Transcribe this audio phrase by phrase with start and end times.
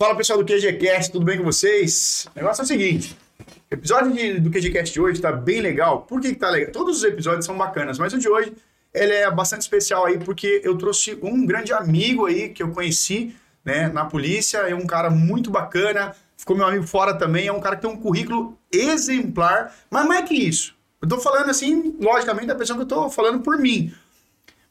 [0.00, 2.26] Fala pessoal do QGCast, tudo bem com vocês?
[2.34, 3.14] O negócio é o seguinte:
[3.70, 6.06] o episódio de, do QGCast de hoje tá bem legal.
[6.08, 6.72] Por que, que tá legal?
[6.72, 8.54] Todos os episódios são bacanas, mas o de hoje
[8.94, 13.36] ele é bastante especial aí porque eu trouxe um grande amigo aí que eu conheci
[13.62, 17.60] né, na polícia, é um cara muito bacana, ficou meu amigo fora também, é um
[17.60, 20.74] cara que tem um currículo exemplar, mas mais que isso.
[21.02, 23.92] Eu tô falando assim, logicamente, da pessoa que eu tô falando por mim.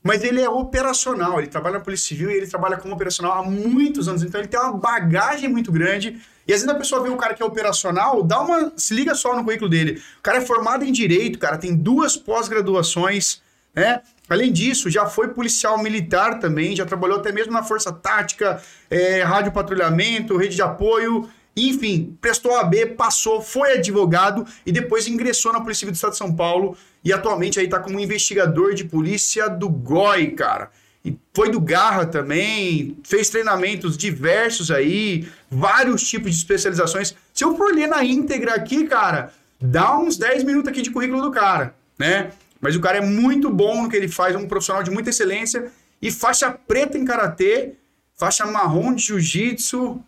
[0.02, 3.44] Mas ele é operacional, ele trabalha na Polícia Civil e ele trabalha como operacional há
[3.44, 4.24] muitos anos.
[4.24, 6.22] Então ele tem uma bagagem muito grande.
[6.48, 8.72] E às vezes a pessoa vê um cara que é operacional, dá uma.
[8.78, 10.02] Se liga só no currículo dele.
[10.20, 13.42] O cara é formado em direito, cara, tem duas pós-graduações,
[13.76, 14.02] né?
[14.30, 19.24] Além disso, já foi policial militar também, já trabalhou até mesmo na Força Tática, é,
[19.24, 25.60] rádio patrulhamento, rede de apoio, enfim, prestou AB, passou, foi advogado e depois ingressou na
[25.60, 29.48] Polícia Civil do Estado de São Paulo e atualmente aí tá como investigador de polícia
[29.50, 30.70] do GOI, cara.
[31.04, 37.16] E foi do Garra também, fez treinamentos diversos aí, vários tipos de especializações.
[37.34, 41.22] Se eu for ler na íntegra aqui, cara, dá uns 10 minutos aqui de currículo
[41.22, 42.32] do cara, né?
[42.60, 45.10] Mas o cara é muito bom no que ele faz, é um profissional de muita
[45.10, 45.72] excelência
[46.02, 47.76] e faixa preta em karatê,
[48.18, 50.04] faixa marrom de jiu-jitsu,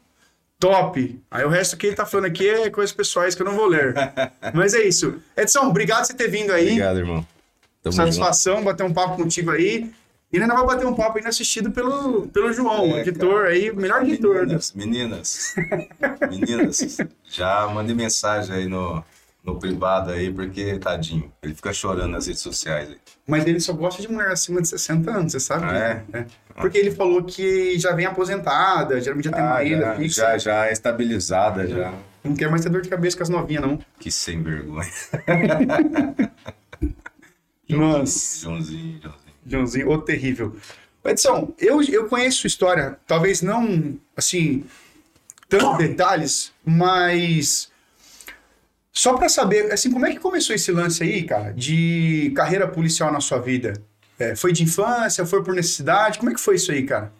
[0.61, 1.19] top.
[1.29, 3.65] Aí o resto que ele tá falando aqui é coisas pessoais que eu não vou
[3.65, 3.95] ler.
[4.53, 5.19] Mas é isso.
[5.35, 6.67] Edson, obrigado por você ter vindo aí.
[6.67, 7.27] Obrigado, irmão.
[7.81, 8.65] Tamo Satisfação junto.
[8.65, 9.91] bater um papo contigo aí.
[10.31, 13.49] E ainda vai bater um papo ainda assistido pelo, pelo João, é, editor cara.
[13.49, 14.45] aí, melhor editor.
[14.45, 14.85] Meninas, né?
[14.85, 15.55] meninas,
[16.29, 19.03] meninas, já mandei mensagem aí no,
[19.43, 22.97] no privado aí, porque, tadinho, ele fica chorando nas redes sociais aí.
[23.27, 25.65] Mas ele só gosta de mulher acima de 60 anos, você sabe?
[25.65, 26.17] Ah, é?
[26.17, 26.25] é?
[26.55, 30.21] Porque ele falou que já vem aposentada, geralmente já tem uma ah, renda já, fixa.
[30.21, 31.93] Já, já é estabilizada, já.
[32.23, 33.79] Não quer mais ter dor de cabeça com as novinhas, não.
[33.99, 34.87] Que sem vergonha.
[37.67, 38.43] Nossa.
[38.43, 39.33] Joãozinho, Joãozinho.
[39.45, 40.55] Joãozinho, ô terrível.
[41.03, 44.65] Edson, eu, eu conheço sua história, talvez não, assim,
[45.49, 47.70] tantos detalhes, mas
[48.91, 53.11] só para saber, assim, como é que começou esse lance aí, cara, de carreira policial
[53.11, 53.73] na sua vida?
[54.19, 56.19] É, foi de infância, foi por necessidade?
[56.19, 57.11] Como é que foi isso aí, cara?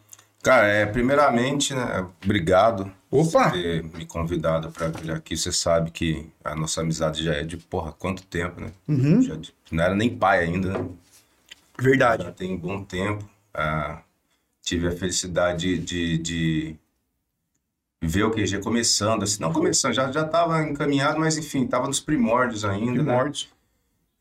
[0.44, 3.50] Cara, é, primeiramente, né, obrigado Opa.
[3.50, 5.38] por ter me convidado para vir aqui.
[5.38, 8.72] Você sabe que a nossa amizade já é de, porra, quanto tempo, né?
[8.88, 9.22] Uhum.
[9.22, 10.90] Já de, não era nem pai ainda, né?
[11.80, 12.24] Verdade.
[12.24, 13.28] Já tem bom tempo.
[13.54, 14.02] Ah,
[14.62, 16.76] tive a felicidade de, de
[18.02, 22.00] ver o QG começando, assim, não começando, já já estava encaminhado, mas enfim, estava nos
[22.00, 23.44] primórdios ainda, Primórdios.
[23.52, 23.58] né?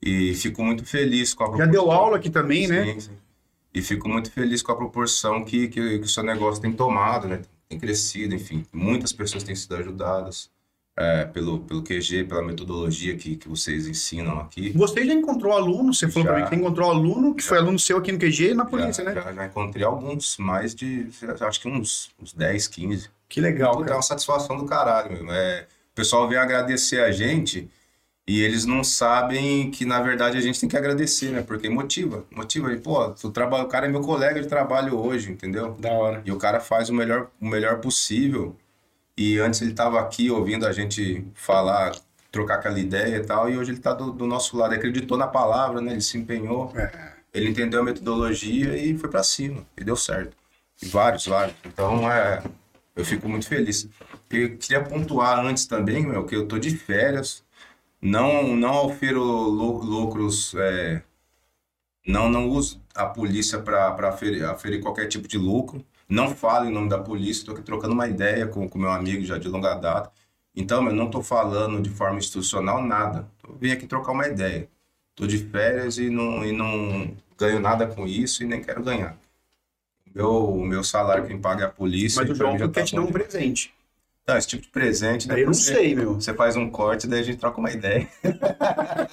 [0.03, 1.73] E fico muito feliz com a Já proporção.
[1.73, 3.01] deu aula aqui também, sim, né?
[3.01, 3.11] Sim.
[3.73, 7.29] E fico muito feliz com a proporção que, que, que o seu negócio tem tomado,
[7.29, 7.41] né?
[7.69, 8.65] Tem crescido, enfim.
[8.73, 10.51] Muitas pessoas têm sido ajudadas
[10.97, 14.71] é, pelo, pelo QG, pela metodologia que, que vocês ensinam aqui.
[14.77, 16.35] Você já encontrou aluno, você falou Já.
[16.35, 19.05] pra mim que encontrou aluno, que foi aluno seu aqui no QG e na polícia,
[19.05, 19.21] já, né?
[19.23, 21.07] já, já encontrei alguns, mais de,
[21.41, 23.09] acho que uns, uns 10, 15.
[23.31, 23.97] Que legal, é cara.
[23.97, 25.33] uma satisfação do caralho, mesmo.
[25.33, 27.71] É, o pessoal vem agradecer a gente
[28.27, 31.43] e eles não sabem que, na verdade, a gente tem que agradecer, né?
[31.43, 32.73] Porque motiva, motiva.
[32.73, 35.73] E, pô, tu trabalha, o cara é meu colega de trabalho hoje, entendeu?
[35.79, 36.23] Da hora.
[36.25, 38.57] E o cara faz o melhor, o melhor possível.
[39.17, 41.93] E antes ele estava aqui ouvindo a gente falar,
[42.33, 44.73] trocar aquela ideia e tal, e hoje ele está do, do nosso lado.
[44.73, 45.93] Ele acreditou na palavra, né?
[45.93, 47.13] Ele se empenhou, É.
[47.35, 49.65] ele entendeu a metodologia e foi para cima.
[49.77, 50.37] E deu certo.
[50.83, 51.57] E vários, vários.
[51.67, 52.43] Então, é,
[52.97, 53.89] eu fico muito feliz.
[54.31, 57.45] Eu queria pontuar antes também, meu, que eu tô de férias.
[58.03, 61.03] Não, não ofero lu- lucros, é,
[62.07, 65.85] não, não uso a polícia para aferir, aferir qualquer tipo de lucro.
[66.09, 69.25] Não falo em nome da polícia, estou aqui trocando uma ideia com o meu amigo
[69.25, 70.11] já de longa data.
[70.55, 73.29] Então, eu não estou falando de forma institucional nada.
[73.47, 74.69] Eu vim aqui trocar uma ideia.
[75.11, 79.17] Estou de férias e não, e não ganho nada com isso e nem quero ganhar.
[80.15, 82.21] Meu, o meu salário quem paga é a polícia.
[82.23, 83.73] Mas o João já quer tá te dar um presente.
[84.27, 86.15] Tá, esse tipo de presente, eu não você- sei, meu.
[86.15, 88.09] Você faz um corte, daí a gente troca uma ideia.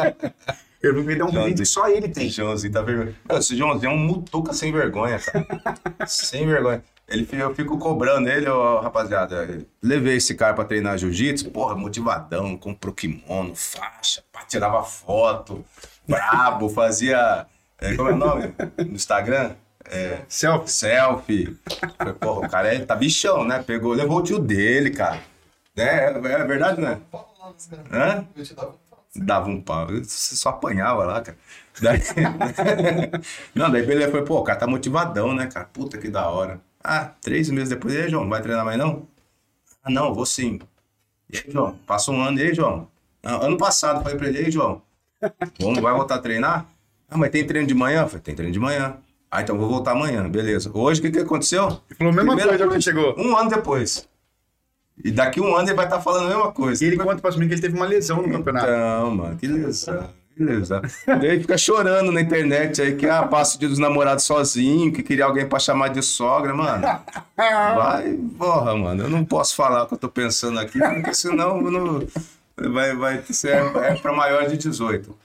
[0.82, 1.56] Eu não dar um Joãozinho.
[1.56, 2.30] presente que só ele tem.
[2.30, 3.16] Joãozinho tá vergonha.
[3.32, 5.48] Esse Joãozinho é um mutuca sem vergonha, cara.
[6.08, 6.84] sem vergonha.
[7.08, 9.66] Ele, eu fico cobrando ele, ó, rapaziada.
[9.82, 15.66] Levei esse cara pra treinar jiu-jitsu, porra, motivadão, comprou kimono, faixa, pá, tirava foto,
[16.08, 17.48] brabo, fazia.
[17.80, 18.54] é, como é o nome?
[18.78, 19.56] No Instagram?
[19.90, 20.70] É, Selfie.
[20.70, 21.58] selfie.
[21.98, 23.64] Falei, porra, o cara é, tá bichão, né?
[23.64, 25.22] Pegou, levou o tio dele, cara.
[25.76, 25.86] Né?
[25.86, 27.00] É, é verdade, né?
[27.92, 28.28] Hã?
[29.16, 29.88] Dava um pau.
[29.88, 31.38] Você só apanhava lá, cara.
[31.82, 32.00] Daí...
[33.54, 35.66] não, daí beleza, foi, pô, o cara tá motivadão, né, cara?
[35.72, 36.60] Puta que da hora.
[36.84, 39.08] Ah, três meses depois, e aí, João, não vai treinar mais não?
[39.84, 40.60] Ah, não, vou sim.
[41.30, 41.78] E aí, João?
[41.86, 42.88] Passa um ano, e aí, João?
[43.24, 44.82] Ah, ano passado, falei pra ele, e aí, João?
[45.60, 46.66] Vamos, vai voltar a treinar?
[47.10, 48.02] Ah, mas tem treino de manhã?
[48.02, 48.98] Eu falei, tem treino de manhã.
[49.30, 50.72] Ah, então vou voltar amanhã, beleza.
[50.74, 51.66] Hoje, o que que aconteceu?
[51.90, 53.16] Ele falou a mesma Primeira coisa quando chegou.
[53.18, 54.08] Um ano depois.
[55.04, 56.84] E daqui um ano ele vai estar falando a mesma coisa.
[56.84, 58.66] E ele conta pra mim que ele teve uma lesão no campeonato.
[58.66, 60.10] Então, mano, que lesão.
[60.36, 60.82] Que lesão.
[61.22, 65.04] Ele fica chorando na internet aí que ah, passa o dia dos namorados sozinho, que
[65.04, 66.84] queria alguém pra chamar de sogra, mano.
[67.36, 69.04] Vai, porra, mano.
[69.04, 72.08] Eu não posso falar o que eu tô pensando aqui, porque senão eu não,
[72.58, 75.18] vai, vai ser é pra maior de 18.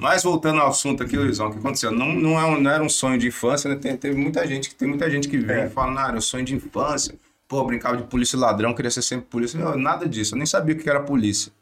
[0.00, 1.90] Mas voltando ao assunto aqui, Luizão, o que aconteceu?
[1.90, 3.76] Não, não, é um, não era um sonho de infância, né?
[3.76, 5.66] Tem, teve muita gente, tem muita gente que vem É.
[5.66, 7.14] e fala, não, era um sonho de infância.
[7.48, 9.58] Pô, brincava de polícia ladrão, queria ser sempre polícia.
[9.58, 11.52] Não, nada disso, eu nem sabia o que era polícia.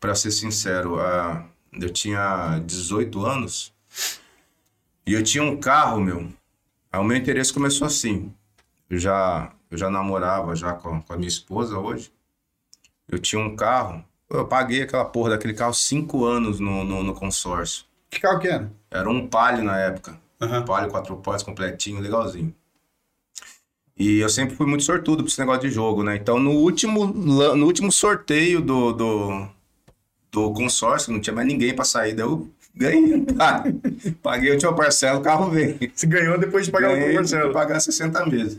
[0.00, 3.72] Pra ser sincero, ah, eu tinha 18 anos
[5.06, 6.28] e eu tinha um carro, meu.
[6.92, 8.32] Aí o meu interesse começou assim.
[8.90, 12.12] Eu já, eu já namorava já com, com a minha esposa hoje.
[13.08, 14.04] Eu tinha um carro.
[14.38, 17.84] Eu paguei aquela porra daquele carro cinco anos no, no, no consórcio.
[18.10, 18.70] Que carro que era?
[18.90, 20.18] Era um Palio na época.
[20.40, 20.60] Aham.
[20.60, 22.54] Um Palio quatro portas completinho, legalzinho.
[23.96, 26.16] E eu sempre fui muito sortudo pra esse negócio de jogo, né?
[26.16, 29.46] Então, no último, no último sorteio do, do,
[30.32, 33.24] do consórcio, não tinha mais ninguém pra sair, daí eu ganhei.
[33.24, 33.62] Tá?
[34.20, 35.78] Paguei a última parcela, o carro veio.
[35.94, 37.52] Você ganhou depois de pagar o Ganhei, Marcelo.
[37.52, 38.58] pagar 60 meses.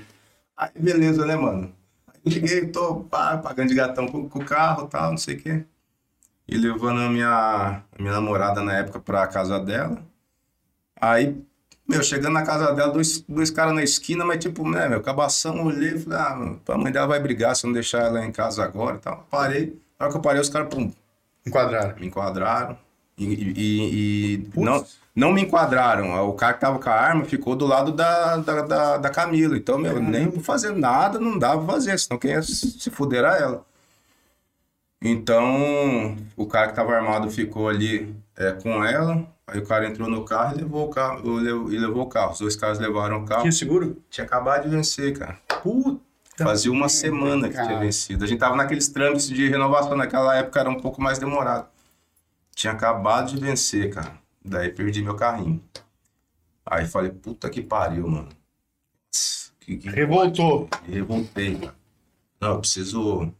[0.56, 1.69] Aí, beleza, né, mano?
[2.27, 5.39] Cheguei, tô pá, pagando de gatão com, com o carro e tal, não sei o
[5.42, 5.66] quê.
[6.48, 10.04] E levando a minha, a minha namorada na época pra casa dela.
[11.00, 11.36] Aí,
[11.88, 15.66] meu, chegando na casa dela, dois, dois caras na esquina, mas tipo, né, meu, cabação,
[15.66, 18.31] olhei falei, ah, mano, a mãe dela vai brigar se eu não deixar ela em
[18.31, 19.25] casa agora e tal.
[19.30, 19.80] Parei.
[20.00, 20.92] Na hora que eu parei, os caras, pum,
[21.45, 21.95] Enquadraram.
[22.00, 22.78] me enquadraram.
[23.18, 24.86] E, e- e- e não,
[25.16, 26.28] não me enquadraram.
[26.28, 29.56] O cara que tava com a arma ficou do lado da, da, da, da Camila.
[29.56, 33.38] Então, meu, nem fazer nada não dava pra fazer, senão quem ia se fuder era
[33.38, 33.66] ela.
[35.02, 39.26] Então, o cara que tava armado ficou ali é, com ela.
[39.48, 41.42] Aí o cara entrou no carro e levou o carro.
[41.72, 42.34] E levou o carro.
[42.34, 43.42] Os dois caras levaram o carro.
[43.42, 44.02] Tinha seguro?
[44.10, 45.38] Tinha acabado de vencer, cara.
[45.62, 46.04] Puta.
[46.38, 48.26] Fazia uma semana que tinha vencido.
[48.26, 51.68] A gente tava naqueles trâmites de renovação, naquela época era um pouco mais demorado.
[52.54, 54.25] Tinha acabado de vencer, cara.
[54.45, 55.63] Daí perdi meu carrinho.
[56.65, 58.30] Aí falei, puta que pariu, mano.
[59.59, 60.69] Que, que Revoltou.
[60.88, 61.75] me revoltei, cara.
[62.39, 63.31] Não, eu preciso.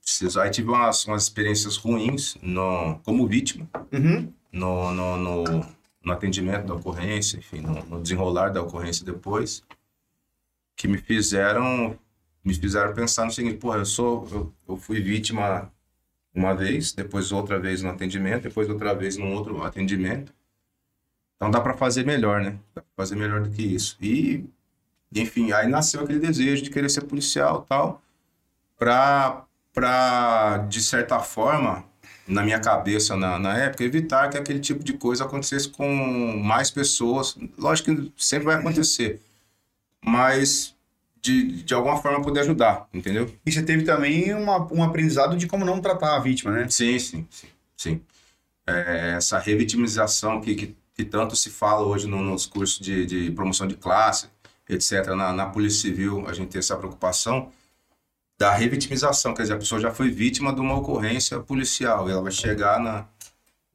[0.00, 0.40] preciso...
[0.40, 4.32] Aí tive umas, umas experiências ruins no, como vítima Uhum.
[4.52, 5.44] no, no, no,
[6.04, 9.62] no atendimento da ocorrência, enfim, no, no desenrolar da ocorrência depois,
[10.76, 11.98] que me fizeram
[12.44, 15.70] me fizeram pensar no seguinte, porra, eu sou eu, eu fui vítima
[16.38, 20.32] uma vez, depois outra vez no atendimento, depois outra vez num outro atendimento.
[21.36, 22.58] Então dá para fazer melhor, né?
[22.74, 23.96] Dá fazer melhor do que isso.
[24.00, 24.44] E
[25.14, 28.02] enfim, aí nasceu aquele desejo de querer ser policial, tal,
[28.78, 29.44] para
[29.74, 31.84] para de certa forma
[32.26, 35.88] na minha cabeça na, na época, evitar que aquele tipo de coisa acontecesse com
[36.42, 37.36] mais pessoas.
[37.56, 39.20] Lógico que sempre vai acontecer,
[40.04, 40.74] mas
[41.22, 43.32] de, de alguma forma poder ajudar, entendeu?
[43.44, 46.68] E você teve também uma, um aprendizado de como não tratar a vítima, né?
[46.68, 47.48] Sim, sim, sim.
[47.76, 48.00] sim.
[48.66, 53.30] É, essa revitimização que, que, que tanto se fala hoje no- nos cursos de, de
[53.32, 54.28] promoção de classe,
[54.68, 57.50] etc., na, na Polícia Civil, a gente tem essa preocupação
[58.38, 62.22] da revitimização, quer dizer, a pessoa já foi vítima de uma ocorrência policial, e ela
[62.22, 63.04] vai chegar na,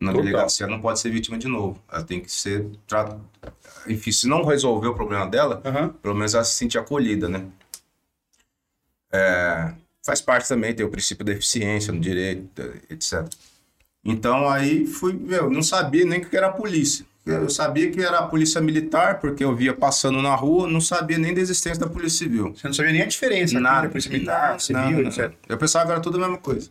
[0.04, 0.26] na Total.
[0.26, 1.82] delegacia, não pode ser vítima de novo.
[1.92, 2.66] Ela tem que ser.
[2.88, 3.18] Tra...
[3.88, 5.90] Enfim, se não resolver o problema dela, Aham.
[6.02, 7.46] pelo menos ela se sentir acolhida, né?
[9.12, 9.74] É,
[10.04, 13.28] faz parte também, tem o princípio da eficiência no direito, etc.
[14.04, 17.06] Então aí fui, meu, não sabia nem o que era a polícia.
[17.26, 21.18] Eu sabia que era a polícia militar, porque eu via passando na rua, não sabia
[21.18, 22.54] nem da existência da polícia civil.
[22.54, 23.58] Você não sabia nem a diferença.
[23.62, 23.88] Nada.
[23.88, 25.34] Polícia militar, nada, civil, nada, etc.
[25.48, 26.70] Eu pensava que era tudo a mesma coisa.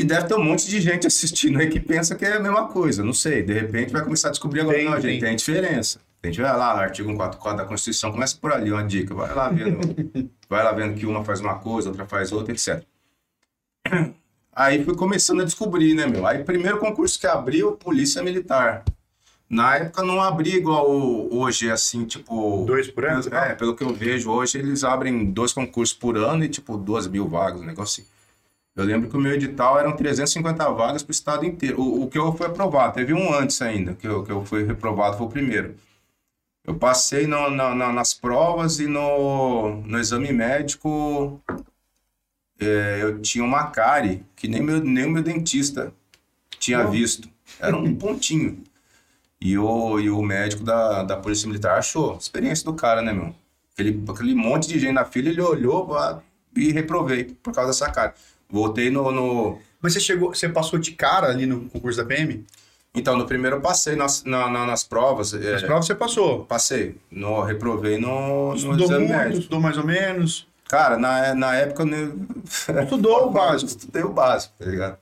[0.00, 2.68] E deve ter um monte de gente assistindo aí que pensa que é a mesma
[2.68, 3.04] coisa.
[3.04, 4.78] Não sei, de repente vai começar a descobrir agora.
[4.78, 5.02] Tem, não, tem.
[5.02, 6.00] gente, tem diferença.
[6.22, 9.14] A gente vai lá, artigo 144 da Constituição, começa por ali, uma dica.
[9.14, 9.78] Vai lá vendo,
[10.48, 12.82] vai lá vendo que uma faz uma coisa, outra faz outra, etc.
[14.50, 16.26] Aí fui começando a descobrir, né, meu?
[16.26, 18.82] Aí, primeiro concurso que abriu, Polícia Militar.
[19.50, 20.88] Na época não abria igual
[21.30, 22.64] hoje, assim, tipo.
[22.66, 23.22] Dois por ano?
[23.34, 27.06] É, pelo que eu vejo hoje, eles abrem dois concursos por ano e, tipo, duas
[27.06, 28.19] mil vagas, um negócio assim.
[28.76, 31.80] Eu lembro que o meu edital eram 350 vagas para o estado inteiro.
[31.80, 34.64] O, o que eu fui aprovado, teve um antes ainda, que eu, que eu fui
[34.64, 35.74] reprovado, foi o primeiro.
[36.64, 41.40] Eu passei no- na- na- nas provas e no, no exame médico
[42.58, 45.92] é, eu tinha uma cárie que nem, meu, nem o meu dentista
[46.58, 47.28] tinha visto.
[47.58, 48.62] Era um pontinho.
[49.40, 52.16] E o, e o médico da, da Polícia Militar achou.
[52.16, 53.34] Experiência do cara, né, meu?
[53.72, 55.88] Aquele, aquele monte de gente na fila, ele olhou
[56.56, 58.14] e reprovei por causa dessa cara.
[58.50, 62.44] Voltei no, no- Mas você chegou, você passou de cara ali no concurso da PM?
[62.94, 65.32] Então, no primeiro eu passei nas, na- na- nas provas.
[65.32, 66.44] é, As provas você passou.
[66.44, 66.96] Passei.
[67.10, 69.38] No, reprovei no, no Estudou exame muito, médico.
[69.38, 70.46] estudou mais ou menos.
[70.68, 72.26] Cara, na, na época eu nem-
[72.82, 73.70] Estudou o básico.
[73.70, 74.98] estudei o básico, tá ligado?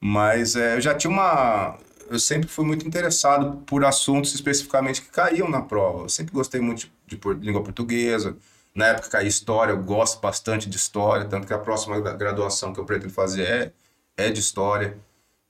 [0.00, 1.76] Mas é, eu já tinha uma.
[2.08, 6.04] Eu sempre fui muito interessado por assuntos especificamente que caíam na prova.
[6.04, 8.36] Eu sempre gostei muito de, de por- língua portuguesa.
[8.78, 12.72] Na época caía história, eu gosto bastante de história, tanto que a próxima gra- graduação
[12.72, 13.72] que eu pretendo fazer é,
[14.16, 14.96] é de história.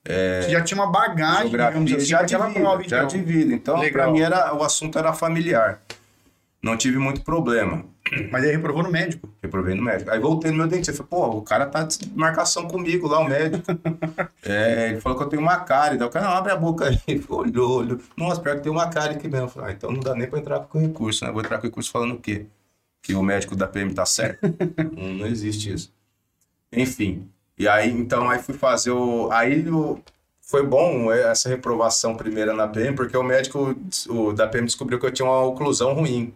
[0.07, 3.07] Você já tinha uma bagagem, digamos assim, já vida, prova, já então.
[3.07, 3.53] de vida.
[3.53, 5.83] Então, pra mim, era, o assunto era familiar.
[6.63, 7.85] Não tive muito problema.
[8.33, 9.29] Mas aí reprovou no médico.
[9.43, 10.11] Reprovei no médico.
[10.11, 11.05] Aí voltei no meu dentista.
[11.05, 13.63] Falei, pô, o cara tá de marcação comigo lá, o médico.
[14.43, 15.99] é, ele falou que eu tenho uma cárie.
[15.99, 16.99] Daí o cara, não, abre a boca aí.
[17.07, 17.99] Ele Olhou, olhou.
[18.17, 19.47] Nossa, pior que tem uma cárie aqui mesmo.
[19.47, 21.31] Eu falei, ah, então não dá nem pra entrar com recurso, né?
[21.31, 22.47] Vou entrar com recurso falando o quê?
[23.09, 24.39] Que o médico da PM tá certo?
[24.95, 25.91] não, existe isso.
[26.71, 27.27] Enfim.
[27.59, 29.31] E aí, então, aí fui fazer o...
[29.33, 29.99] Aí o...
[30.43, 33.75] Foi bom essa reprovação primeira na PM, porque o médico
[34.09, 36.35] o, da PM descobriu que eu tinha uma oclusão ruim.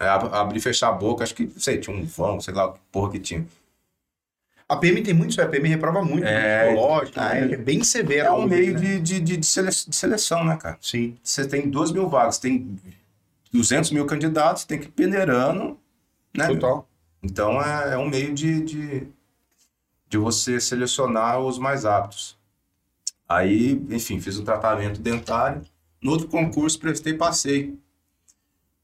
[0.00, 2.52] É, ab- abrir e fechar a boca, acho que, não sei, tinha um vão, sei
[2.54, 3.46] lá que porra que tinha.
[4.68, 7.40] A PM tem muito a PM reprova muito, É, psicológico, né?
[7.50, 7.54] é.
[7.54, 8.26] é bem severo.
[8.26, 8.80] É um meio né?
[8.98, 10.78] de, de, de seleção, né, cara?
[10.80, 11.16] Sim.
[11.22, 12.76] Você tem 2 mil vagas, tem
[13.52, 15.78] 200 mil candidatos, tem que ir peneirando,
[16.38, 16.46] né?
[16.46, 16.88] Total.
[17.22, 19.08] Então é, é um meio de, de,
[20.08, 22.38] de você selecionar os mais aptos.
[23.28, 25.62] Aí, enfim, fiz um tratamento dentário.
[26.00, 27.78] No outro concurso, prestei e passei.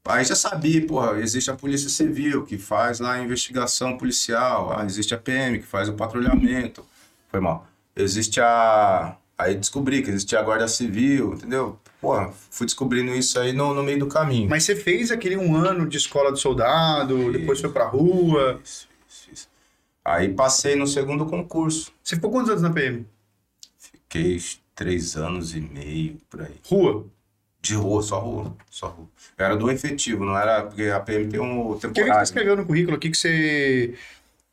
[0.07, 4.77] Aí já sabia, porra, existe a Polícia Civil, que faz lá a investigação policial.
[4.77, 6.85] Ah, existe a PM, que faz o patrulhamento.
[7.29, 7.65] Foi mal.
[7.95, 9.17] Existe a...
[9.37, 11.77] Aí descobri que existia a Guarda Civil, entendeu?
[11.99, 14.49] Porra, fui descobrindo isso aí no, no meio do caminho.
[14.49, 18.61] Mas você fez aquele um ano de escola de soldado, depois foi pra rua.
[18.63, 19.47] Isso, isso, isso.
[20.03, 21.91] Aí passei no segundo concurso.
[22.03, 23.05] Você ficou quantos anos na PM?
[23.77, 24.39] Fiquei
[24.73, 26.55] três anos e meio por aí.
[26.65, 27.05] Rua.
[27.61, 28.55] De rua, só rua.
[28.69, 29.07] Só rua.
[29.37, 30.61] Eu era do efetivo, não era.
[30.63, 32.23] Porque a PM tem um Porque eu vi que você temporário.
[32.23, 33.95] escreveu no currículo aqui que você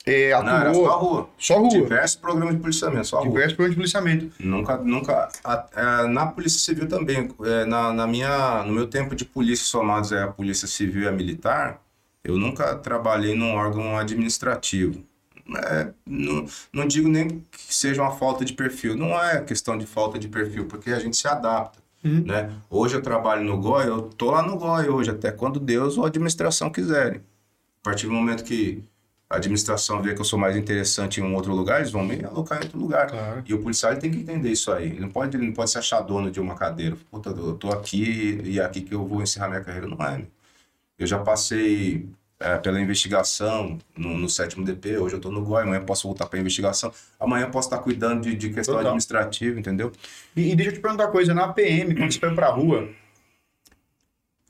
[0.04, 0.84] é, Não, era atuou.
[0.86, 1.28] só rua.
[1.38, 1.68] Só rua.
[1.68, 3.28] Diversos programas de policiamento, só rua.
[3.28, 4.32] Diversos programas de policiamento.
[4.40, 5.28] Nunca, nunca.
[5.44, 7.28] a- é, na Polícia Civil também.
[7.44, 11.08] é, na, na minha, no meu tempo de polícia somados é a Polícia Civil e
[11.08, 11.80] a Militar,
[12.24, 15.02] eu nunca trabalhei num órgão administrativo.
[15.56, 18.96] É, não, não digo nem que seja uma falta de perfil.
[18.96, 21.80] Não é questão de falta de perfil, porque a gente se adapta.
[22.04, 22.24] Uhum.
[22.26, 22.50] Né?
[22.70, 26.04] Hoje eu trabalho no GOI, eu tô lá no GOI hoje, até quando Deus ou
[26.04, 27.20] a administração quiserem.
[27.80, 28.82] A partir do momento que
[29.32, 32.22] a administração vê que eu sou mais interessante em um outro lugar, eles vão me
[32.22, 33.06] alocar em outro lugar.
[33.06, 33.42] Claro.
[33.46, 34.90] E o policial tem que entender isso aí.
[34.90, 36.96] Ele não pode, ele não pode se achar dono de uma cadeira.
[37.10, 39.86] Puta, eu tô aqui e é aqui que eu vou encerrar minha carreira.
[39.86, 40.18] Não é.
[40.18, 40.26] meu.
[40.98, 42.06] Eu já passei
[42.38, 46.26] é, pela investigação no, no sétimo DP, hoje eu tô no GOI, amanhã posso voltar
[46.26, 48.90] pra investigação, amanhã posso estar cuidando de, de questão Total.
[48.90, 49.92] administrativa, entendeu?
[50.36, 52.88] E, e deixa eu te perguntar uma coisa, na PM, quando você foi pra rua,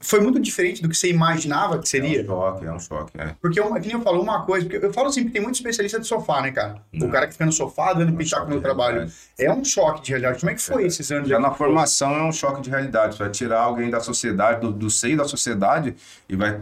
[0.02, 2.23] foi muito diferente do que você imaginava que É seria?
[2.23, 3.12] um choque, é um choque.
[3.21, 3.35] É.
[3.40, 5.54] Porque, uma, que nem eu falo uma coisa, porque eu falo assim, porque tem muito
[5.54, 6.82] especialista de sofá, né, cara?
[6.92, 7.11] O Não.
[7.11, 9.11] cara que fica no sofá dando um pitaco no trabalho.
[9.38, 10.40] É um choque de realidade.
[10.40, 11.28] Como é que foi esses anos?
[11.28, 13.16] Já na formação é um choque de realidade.
[13.16, 15.94] Você vai tirar alguém da sociedade, do, do seio da sociedade,
[16.28, 16.61] e vai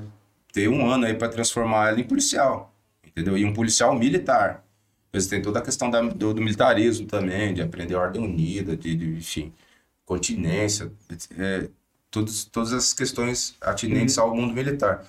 [0.52, 2.73] ter um ano aí para transformar ela em policial.
[3.06, 3.37] Entendeu?
[3.38, 4.62] E um policial militar.
[5.12, 8.76] Mas tem toda a questão da- do, do militarismo também, de aprender a ordem unida,
[8.76, 9.52] de, de, enfim,
[10.04, 10.90] continência,
[11.38, 11.68] é,
[12.11, 15.05] todos, todas as questões atinentes ao mundo militar.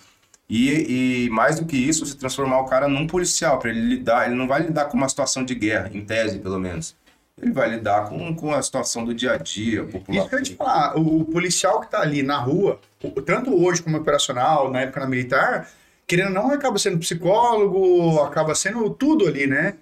[0.50, 4.26] E, e mais do que isso, se transformar o cara num policial, para ele lidar,
[4.26, 6.96] ele não vai lidar com uma situação de guerra, em tese pelo menos.
[7.42, 10.20] Ele vai lidar com, com a situação do dia a dia, popular.
[10.20, 12.80] Isso que eu te falar, o, policial que tá ali na rua,
[13.26, 15.70] tanto hoje como operacional, na época na militar,
[16.06, 19.76] querendo ou não, acaba sendo psicólogo, acaba sendo tudo ali, né?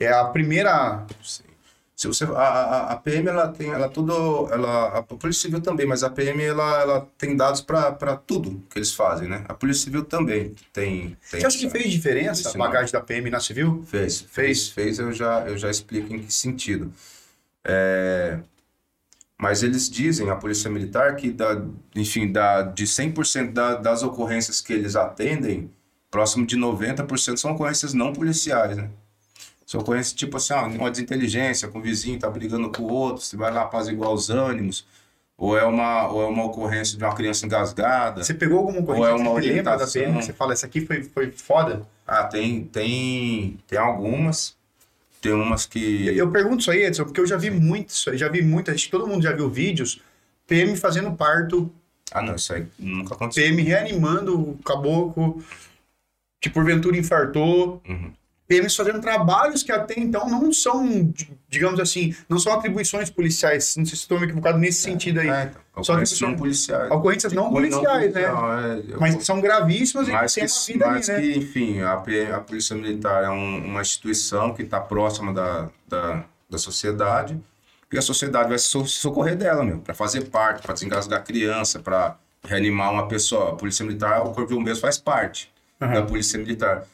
[0.00, 1.04] É a primeira.
[1.96, 5.86] Se você, a, a, a PM ela tem, ela tudo, ela, a Polícia Civil também,
[5.86, 9.46] mas a PM ela, ela tem dados para tudo que eles fazem, né?
[9.48, 11.16] A Polícia Civil também tem.
[11.30, 13.82] tem Você acha que fez diferença a bagagem da PM na civil?
[13.86, 14.68] Fez, Fez.
[14.68, 14.98] fez, fez.
[14.98, 16.92] Eu já, eu já explico em que sentido.
[17.64, 18.40] É,
[19.38, 21.62] mas eles dizem, a Polícia Militar, que da,
[21.94, 25.70] enfim, da, de 100% da, das ocorrências que eles atendem,
[26.10, 28.90] próximo de 90% são ocorrências não policiais, né?
[29.66, 33.22] São ocorrências tipo assim, ó, uma desinteligência com o vizinho, tá brigando com o outro,
[33.22, 34.86] você vai lá apaziguar os ânimos,
[35.36, 38.22] ou é uma, ou é uma ocorrência de uma criança engasgada.
[38.22, 39.86] Você pegou alguma coisa Ou é que uma você lembra da.
[39.86, 40.18] PM?
[40.18, 41.86] que Você fala, essa aqui foi, foi foda?
[42.06, 44.56] Ah, tem, tem, tem algumas,
[45.20, 46.06] tem umas que...
[46.16, 48.70] Eu pergunto isso aí, Edson, porque eu já vi muito isso aí, já vi muita,
[48.72, 50.00] acho que todo mundo já viu vídeos,
[50.46, 51.68] PM fazendo parto,
[52.12, 53.42] Ah, não, isso aí nunca aconteceu.
[53.42, 55.42] PM reanimando o caboclo,
[56.40, 57.82] que porventura infartou.
[57.88, 58.12] Uhum.
[58.48, 61.12] PMs fazendo trabalhos que até então não são,
[61.48, 63.76] digamos assim, não são atribuições policiais.
[63.76, 65.28] Não sei se estou equivocado nesse sentido aí.
[65.28, 65.50] É,
[65.82, 66.90] Só que- não policiais.
[66.90, 68.22] Ocorrências não policiais, né?
[68.28, 71.08] policial, é, Mas que são gravíssimas e mas que que, tem uma vida ali, mas
[71.08, 71.20] né?
[71.20, 71.92] que, enfim, a,
[72.36, 77.38] a Polícia Militar é um- uma instituição que está próxima da, da, da sociedade
[77.92, 81.78] e a sociedade vai se so- socorrer dela, meu, para fazer parte, para desengasgar criança,
[81.80, 83.50] para reanimar uma pessoa.
[83.50, 85.94] A Polícia Militar, o Corpo de Bombeiros faz parte Aham.
[85.94, 86.84] da Polícia Militar.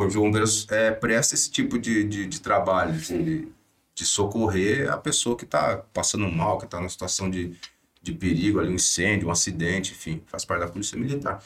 [0.00, 3.48] O Corpo de Bombeiros é, presta esse tipo de, de, de trabalho, de,
[3.94, 7.54] de socorrer a pessoa que está passando mal, que está numa situação de,
[8.00, 11.42] de perigo, ali, um incêndio, um acidente, enfim, faz parte da Polícia Militar.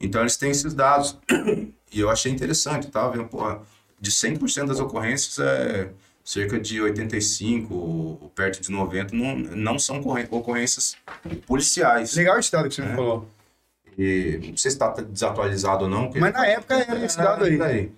[0.00, 1.16] Então eles têm esses dados.
[1.92, 3.08] E eu achei interessante, tá?
[3.08, 3.62] Vendo, porra,
[4.00, 5.92] de 100% das ocorrências, é,
[6.24, 10.96] cerca de 85, ou perto de 90, não, não são ocorrê- ocorrências
[11.46, 12.16] policiais.
[12.16, 12.86] Legal esse dado que você É.
[12.88, 13.30] me falou.
[13.96, 16.10] E não sei se está desatualizado ou não.
[16.14, 17.60] Mas na época era esse dado aí.
[17.60, 17.88] É,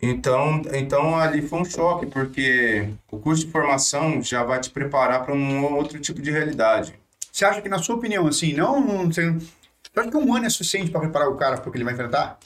[0.00, 5.24] Então, então ali foi um choque, porque o curso de formação já vai te preparar
[5.24, 6.94] para um outro tipo de realidade.
[7.32, 8.80] Você acha que, na sua opinião, assim, não.
[8.80, 9.50] não você, você
[9.96, 11.94] acha que um ano é suficiente para preparar o cara para o que ele vai
[11.94, 12.38] enfrentar?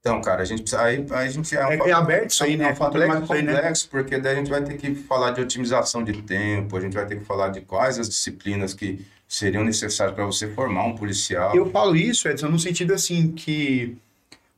[0.00, 0.82] Então, cara, a gente precisa.
[0.82, 2.70] Aí, aí a gente É, um é aberto isso aí, né?
[2.70, 3.54] É um fator mais Complexo aí, né?
[3.54, 6.94] complexo, porque daí a gente vai ter que falar de otimização de tempo, a gente
[6.94, 10.96] vai ter que falar de quais as disciplinas que seriam necessárias para você formar um
[10.96, 11.54] policial.
[11.54, 13.96] Eu falo isso, Edson, no sentido assim que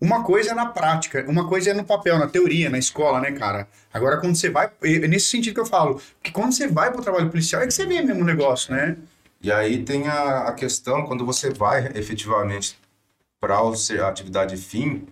[0.00, 3.33] uma coisa é na prática, uma coisa é no papel, na teoria, na escola, né,
[3.33, 3.69] cara?
[3.93, 4.73] Agora, quando você vai.
[4.83, 7.75] É nesse sentido que eu falo, que quando você vai pro trabalho policial, é que
[7.75, 8.97] você vê mesmo o negócio, né?
[9.43, 12.79] E aí tem a, a questão, quando você vai efetivamente
[13.38, 15.07] para a atividade fim,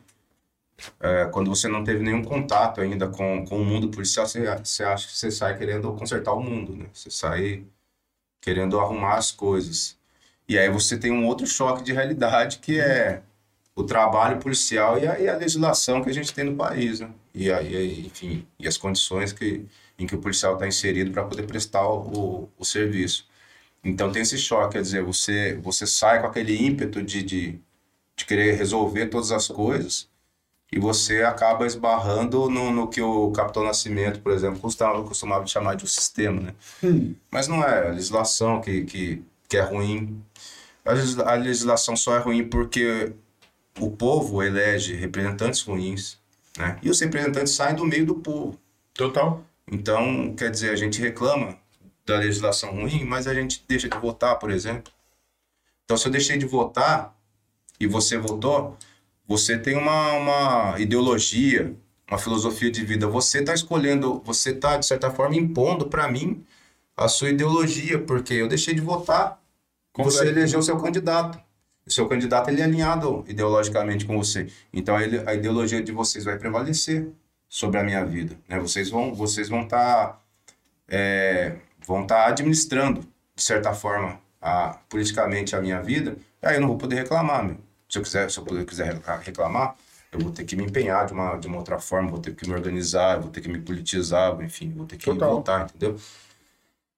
[1.01, 4.85] é, quando você não teve nenhum contato ainda com, com o mundo policial, você, você
[4.85, 6.87] acha que você sai querendo consertar o mundo, né?
[6.95, 7.65] Você sai
[8.41, 9.99] querendo arrumar as coisas.
[10.49, 13.23] E aí você tem um outro choque de realidade que é
[13.75, 17.11] o trabalho policial e a, e a legislação que a gente tem no país, né?
[17.35, 19.65] E aí, enfim, e as condições que,
[19.99, 23.27] em que o policial está inserido para poder prestar o, o, serviço.
[23.85, 27.61] Então tem esse choque, quer dizer, você, você sai com aquele ímpeto de, de,
[28.17, 30.10] de querer resolver todas as coisas
[30.73, 35.75] e você acaba esbarrando no, no que o Capitão Nascimento, por exemplo, costumava, costumava chamar
[35.75, 36.55] de um sistema, né?
[36.83, 37.15] Hum.
[37.31, 40.23] Mas não é a legislação que, que, que é ruim.
[40.85, 43.13] A legisla- a legislação só é ruim porque
[43.81, 46.19] o povo elege representantes ruins,
[46.57, 46.79] né?
[46.83, 48.59] E os representantes saem do meio do povo.
[48.95, 49.43] Total.
[49.71, 51.57] Então, quer dizer, a gente reclama
[52.07, 54.93] da legislação ruim, mas a gente deixa de votar, por exemplo.
[55.85, 57.17] Então, se eu deixei de votar
[57.79, 58.77] e você votou,
[59.31, 61.73] você tem uma, uma ideologia,
[62.11, 63.07] uma filosofia de vida.
[63.07, 66.45] Você está escolhendo, você está, de certa forma, impondo para mim
[66.97, 69.41] a sua ideologia, porque eu deixei de votar.
[69.99, 70.37] Você Completo.
[70.37, 71.41] elegeu o seu candidato.
[71.87, 74.49] O seu candidato ele é alinhado ideologicamente com você.
[74.73, 77.07] Então ele, a ideologia de vocês vai prevalecer
[77.49, 78.37] sobre a minha vida.
[78.49, 78.59] Né?
[78.59, 80.21] Vocês vão vocês vão estar
[81.87, 83.03] vão estar administrando
[83.37, 86.17] de certa forma a, politicamente a minha vida.
[86.43, 87.70] Aí eu não vou poder reclamar, meu.
[87.91, 89.75] Se eu quiser se eu puder- quiser reclamar,
[90.13, 92.49] eu vou ter que me empenhar de uma, de uma outra forma, vou ter que
[92.49, 95.35] me organizar, vou ter que me politizar, enfim, vou ter que Total.
[95.35, 95.97] votar, entendeu?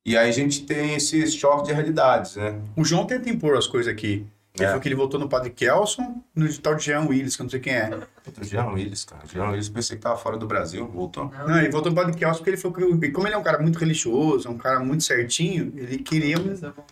[0.05, 2.61] E aí a gente tem esse choque de realidades, né?
[2.77, 4.27] O João tenta impor as coisas aqui.
[4.55, 4.67] Ele É.
[4.69, 7.51] falou que ele votou no Padre Kelson, no tal de Jean Willis, que eu não
[7.51, 7.87] sei quem é.
[8.23, 9.23] Puta, Jean Willis, cara.
[9.33, 11.31] Jean Willis, pensei que tava fora do Brasil, voltou.
[11.47, 13.59] Não, ele votou no Padre Kelson porque ele falou que, como ele é um cara
[13.59, 16.37] muito religioso, é um cara muito certinho, ele queria,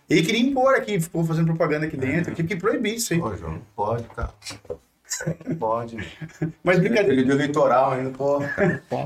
[0.09, 3.21] ele queria impor aqui, ficou fazendo propaganda aqui dentro, que, que proibir isso aí.
[3.21, 4.31] Pô, João, não pode, cara.
[5.47, 5.97] Não pode.
[6.63, 8.47] Mas brincadeira, Período eleitoral ainda, pode.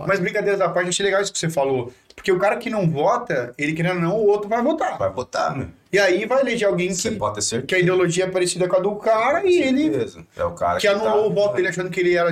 [0.07, 1.93] mas brincadeiras à parte, achei legal isso que você falou.
[2.15, 4.97] Porque o cara que não vota, ele querendo ou não, o outro vai votar.
[4.99, 5.69] Vai votar, meu.
[5.93, 7.67] E aí vai eleger alguém Você que, pode ter certeza.
[7.67, 9.93] que a ideologia é parecida com a do cara e ele.
[10.37, 12.31] É o cara que anulou tá- o voto dele achando que ele era.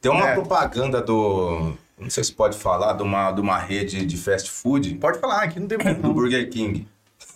[0.00, 0.34] Tem uma É.
[0.34, 1.72] propaganda do.
[1.98, 5.42] Não sei se pode falar, de uma, de uma rede de fast food Pode falar,
[5.42, 6.00] aqui não tem problema.
[6.08, 6.14] do.
[6.14, 6.86] Burger King.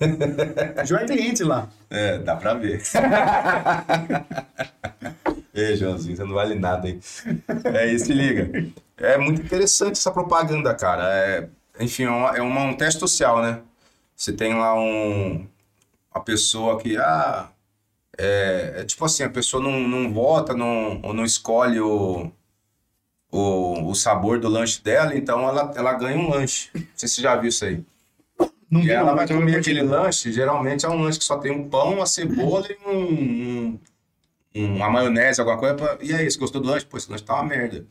[0.85, 1.69] João é cliente lá.
[1.91, 2.83] É, dá pra ver.
[5.55, 6.99] Ei, Joãozinho, você não vale nada aí.
[7.75, 8.51] É isso, se liga.
[8.97, 11.05] É muito interessante essa propaganda, cara.
[11.15, 11.49] É,
[11.81, 13.61] enfim, é, uma- é uma- um teste social, né?
[14.17, 15.47] Você tem lá um,
[16.15, 17.49] uma pessoa que, ah,
[18.19, 22.31] é, é tipo assim, a pessoa não, não vota, não, ou não escolhe o,
[23.31, 26.71] o, o sabor do lanche dela, então ela, ela ganha um lanche.
[26.75, 27.85] Não sei se você já viu isso aí.
[28.73, 31.69] Não E ela vai comer aquele lanche, geralmente é um lanche que só tem um
[31.69, 33.79] pão, uma cebola e um,
[34.55, 35.75] um- uma maionese, alguma coisa.
[35.75, 36.87] pra- E é isso, gostou do lanche?
[36.87, 37.87] Pô, esse lanche tá uma merda.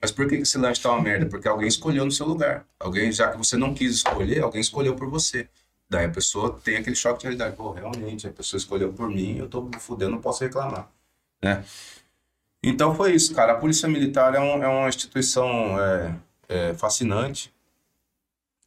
[0.00, 1.26] Mas por que esse lanche tá uma merda?
[1.26, 2.64] Porque alguém escolheu no seu lugar.
[2.78, 5.48] Alguém, já que você não quis escolher, alguém escolheu por você.
[5.90, 7.56] Daí a pessoa tem aquele choque de realidade.
[7.56, 10.88] Pô, realmente, a pessoa escolheu por mim, eu tô me fudendo, não posso reclamar.
[11.42, 11.64] Né?
[12.62, 13.52] Então foi isso, cara.
[13.52, 16.14] A Polícia Militar é, um- é uma instituição é,
[16.48, 17.52] é, fascinante.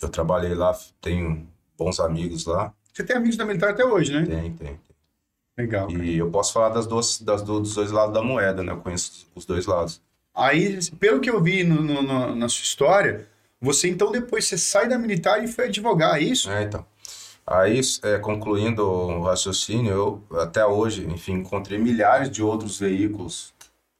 [0.01, 2.73] Eu trabalhei lá, tenho bons amigos lá.
[2.93, 4.25] Você tem amigos da militar até hoje, né?
[4.25, 4.79] Tem, tem.
[5.57, 5.87] Legal.
[5.87, 6.03] cara.
[6.03, 8.71] E eu posso falar das duas, das do- dos dois lados da moeda, né?
[8.71, 10.01] Eu conheço os dois lados.
[10.35, 13.27] Aí, pelo que eu vi no- no- no- na sua história,
[13.61, 16.49] você então depois você sai da militar e foi advogar, é isso?
[16.49, 16.85] É, então.
[17.45, 19.91] Aí, é, concluindo o raciocínio,
[20.31, 23.53] eu até hoje, enfim, encontrei milhares de outros veículos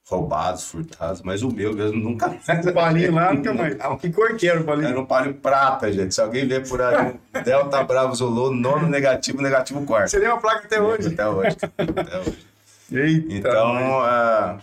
[0.10, 2.28] roubados, furtados, mas o meu mesmo nunca
[2.70, 3.78] O palinho lá nunca mais.
[4.02, 4.88] Que cor que era o palinho?
[4.90, 6.14] Era um palio prata, gente.
[6.14, 10.10] Se alguém ver por aí, Delta Bravo Zulu, nono negativo, negativo quarto.
[10.12, 11.08] Você tem uma placa até hoje.
[11.10, 11.58] Até hoje.
[11.98, 12.46] Até hoje.
[12.92, 14.60] Eita, Então, ah,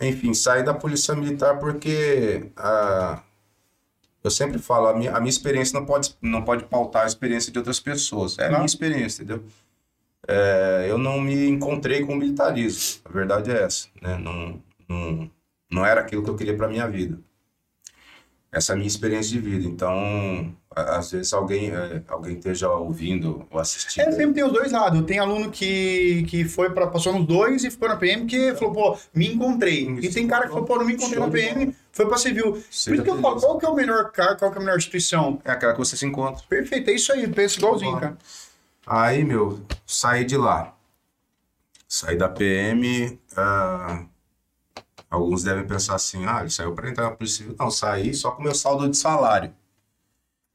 [0.00, 3.20] enfim, saí da Polícia Militar porque ah,
[4.22, 7.50] eu sempre falo, a minha, a minha experiência não pode, não pode pautar a experiência
[7.50, 8.38] de outras pessoas.
[8.38, 8.66] É a minha Claro.
[8.66, 9.42] experiência, entendeu?
[10.28, 13.00] É, eu não me encontrei com o militarismo.
[13.04, 14.16] A verdade é essa, né?
[14.18, 14.60] Não,
[14.92, 15.30] não,
[15.70, 17.18] não era aquilo que eu queria para minha vida.
[18.52, 19.66] Essa é a minha experiência de vida.
[19.66, 24.06] Então, às vezes alguém, é, alguém esteja ouvindo ou assistindo.
[24.06, 25.02] É, sempre tem os dois lados.
[25.06, 28.74] Tem aluno que, que foi para passou nos dois e ficou na PM que falou,
[28.74, 29.88] pô, me encontrei.
[30.02, 32.52] E tem cara que falou, pô, não me encontrei na PM, foi para civil.
[32.52, 34.60] Por isso Seja que eu falo, qual que é o melhor cara, qual que é
[34.60, 35.40] a melhor instituição?
[35.46, 36.44] É aquela que você se encontra.
[36.46, 38.18] Perfeito, é isso aí, pensa igualzinho, cara.
[38.86, 40.74] Aí, meu, saí de lá.
[41.88, 43.18] Saí da PM.
[43.34, 44.04] ah,
[45.12, 47.56] alguns devem pensar assim: ah, ele saiu para entrar na Polícia Civil.
[47.58, 49.52] Não, saí só com meu saldo de salário.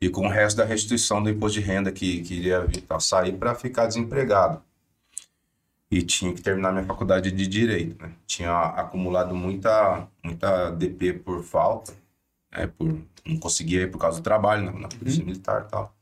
[0.02, 2.78] E com o resto da restituição do imposto de renda que, que iria vir.
[2.78, 4.62] Então, saí para ficar desempregado.
[5.90, 8.02] E tinha que terminar minha faculdade de Direito.
[8.02, 8.12] Né?
[8.28, 11.94] Tinha acumulado muita, muita DP por falta.
[12.52, 12.68] Né?
[12.68, 15.94] Por, não conseguia ir por causa do trabalho na, na Polícia Militar e tal.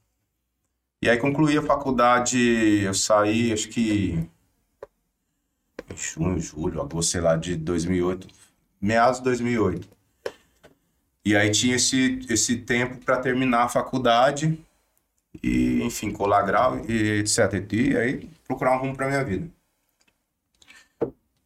[1.02, 2.38] E aí concluí a faculdade,
[2.84, 4.28] eu saí, acho que
[5.90, 8.28] em junho, julho, agosto, sei lá, de 2008,
[8.82, 9.88] meados de 2008.
[11.24, 14.60] E aí tinha esse, esse tempo para terminar a faculdade
[15.42, 17.66] e, enfim, colar grau e etc.
[17.72, 19.50] E aí procurar um rumo para minha vida.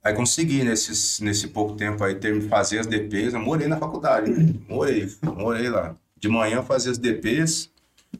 [0.03, 3.33] Aí consegui, nesses, nesse pouco tempo aí, ter, fazer as DPs.
[3.33, 4.53] Eu morei na faculdade, né?
[4.67, 5.95] morei, morei lá.
[6.17, 7.69] De manhã eu fazia as DPs,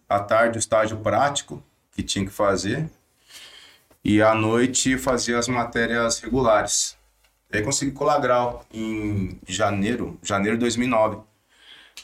[0.07, 2.89] à tarde o estágio prático que tinha que fazer
[4.03, 6.97] e à noite fazia as matérias regulares.
[7.51, 11.19] Aí consegui colar grau em janeiro, janeiro de 2009.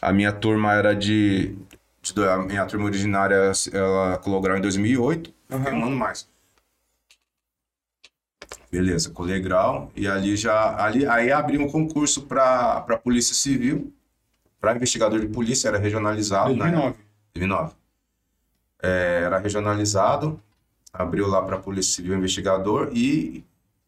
[0.02, 1.56] A minha turma era de,
[2.02, 6.28] de a minha turma originária ela colou grau em 2008, fiquei um ano mais.
[8.72, 13.94] Beleza, colei grau e ali já ali aí abri um concurso para para Polícia Civil,
[14.60, 16.72] para investigador de polícia, era regionalizado, né?
[16.72, 16.98] 2009.
[17.36, 17.74] 2009.
[18.82, 20.40] É, era regionalizado,
[20.92, 23.44] abriu lá para Polícia Civil Investigador e,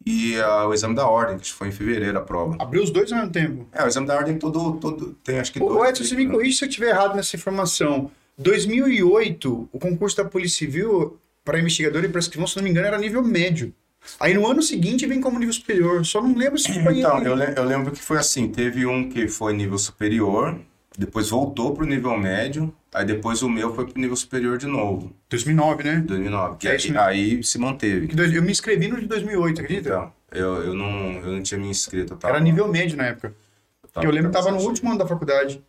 [0.07, 2.55] e ah, o exame da ordem, que foi em fevereiro a prova.
[2.59, 3.67] Abriu os dois ao mesmo tempo.
[3.73, 5.89] É, o exame da ordem todo, todo tem acho que Ô, dois.
[5.89, 8.09] Edson, você me corrige se eu estiver errado nessa informação.
[8.37, 12.87] 2008, o concurso da Polícia Civil para investigador e para escrivão, se não me engano,
[12.87, 13.73] era nível médio.
[14.19, 16.05] Aí no ano seguinte vem como nível superior.
[16.05, 16.99] Só não lembro se foi.
[16.99, 20.57] Então, eu, le- eu lembro que foi assim, teve um que foi nível superior,
[20.97, 25.13] depois voltou pro nível médio, aí depois o meu foi pro nível superior de novo,
[25.29, 25.99] 2009, né?
[26.01, 28.09] 2009, que É aí, aí se manteve.
[28.35, 29.89] Eu me inscrevi no de 2008, acredita?
[29.89, 32.13] Então, eu, eu, não, eu não tinha me inscrito.
[32.13, 33.35] eu tava- Era nível médio na época.
[33.81, 35.63] Porque eu lembro que tava no último ano da faculdade.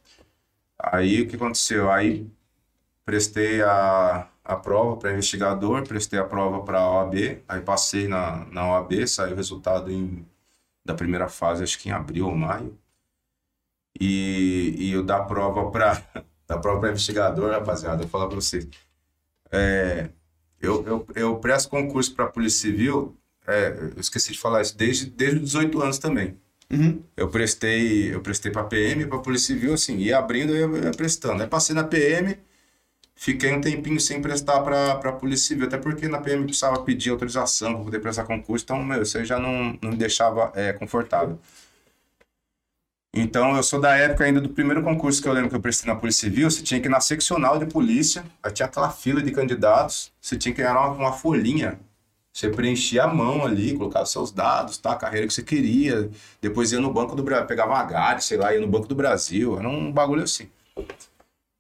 [0.79, 1.91] Aí o que aconteceu?
[1.91, 2.27] Aí
[3.05, 8.45] prestei a, a prova para investigador, prestei a prova para a OAB, aí passei na,
[8.47, 10.27] na OAB, saiu o resultado em,
[10.85, 12.77] da primeira fase, acho que em abril ou maio.
[14.01, 16.03] E, e eu dar prova para
[16.49, 18.67] da prova para investigador, rapaziada, eu falar para vocês.
[19.53, 20.09] É,
[20.61, 23.15] eu, eu, eu presto concurso para Polícia Civil,
[23.47, 26.37] é, eu esqueci de falar isso, desde, desde os 18 anos também.
[26.71, 27.03] Uhum.
[27.17, 30.91] Eu prestei, eu prestei para PM, para Polícia Civil, assim, ia abrindo e ia, ia
[30.91, 31.43] prestando.
[31.43, 32.37] Aí passei na PM,
[33.15, 37.11] fiquei um tempinho sem prestar para para Polícia Civil, até porque na PM precisava pedir
[37.11, 40.73] autorização para poder prestar concurso, então, meu, isso aí já não, não me deixava é,
[40.73, 41.39] confortável.
[43.21, 45.93] Então, eu sou da época ainda do primeiro concurso que eu lembro que eu prestei
[45.93, 49.23] na Polícia Civil, você tinha que ir na seccional de polícia, aí tinha aquela fila
[49.23, 51.79] de candidatos, você tinha que ganhar uma, uma folhinha
[52.39, 54.93] você preenchia a mão ali, colocava seus dados, tá?
[54.93, 56.09] A carreira que você queria.
[56.41, 59.59] Depois ia no Banco do Brasil, pegava Gare, sei lá, ia no Banco do Brasil.
[59.59, 60.49] Era um bagulho assim.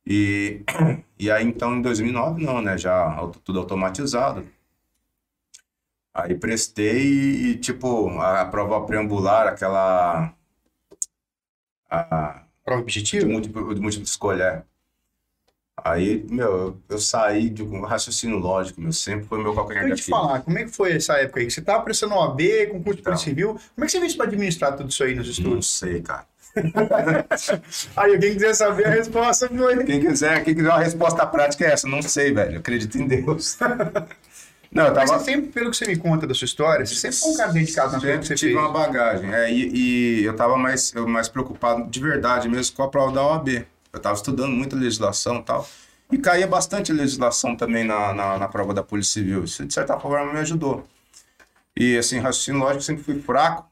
[0.06, 0.62] E,
[1.18, 2.78] e aí, então, em 2009, não, né?
[2.78, 3.10] Já
[3.44, 4.46] tudo automatizado.
[6.14, 7.02] Aí prestei
[7.50, 10.32] e, tipo, a prova preambular, aquela...
[11.90, 13.26] A, Prova de objetiva?
[13.26, 14.42] múltiplo, de múltipla escolha.
[14.44, 14.62] é.
[15.84, 19.94] Aí, meu, eu, saí de um raciocínio lógico, meu, sempre foi meu calcanhar Eu ia
[19.94, 21.48] de te falar, como é que foi essa época aí?
[21.50, 22.40] Você tava prestando OAB,
[22.72, 23.12] concurso de Então.
[23.12, 23.48] Polícia Civil.
[23.74, 25.68] Como é que você fez pra administrar tudo isso aí nos Não estudos?
[25.78, 26.26] sei, cara.
[27.96, 29.84] Aí, quem quiser saber a resposta foi.
[29.84, 32.54] Quem quiser, quem quiser uma resposta prática é essa, não sei, velho.
[32.54, 33.56] Eu acredito em Deus.
[34.70, 35.18] Não, eu Mas tava.
[35.22, 37.52] você sempre, pelo que você me conta da sua história, você sempre foi um cara
[37.52, 38.64] dedicado nas coisas que Sempre você tive fez.
[38.64, 39.32] uma bagagem.
[39.32, 43.12] É, e, e eu tava mais, eu mais preocupado de verdade mesmo com a prova
[43.12, 43.64] da OAB.
[43.92, 45.66] Eu tava estudando muita legislação e tal.
[46.12, 49.44] E caía bastante legislação também na, na, na prova da Polícia Civil.
[49.44, 50.86] Isso, de certa forma, me ajudou.
[51.76, 53.66] E, assim, raciocínio lógico, eu sempre fui fraco.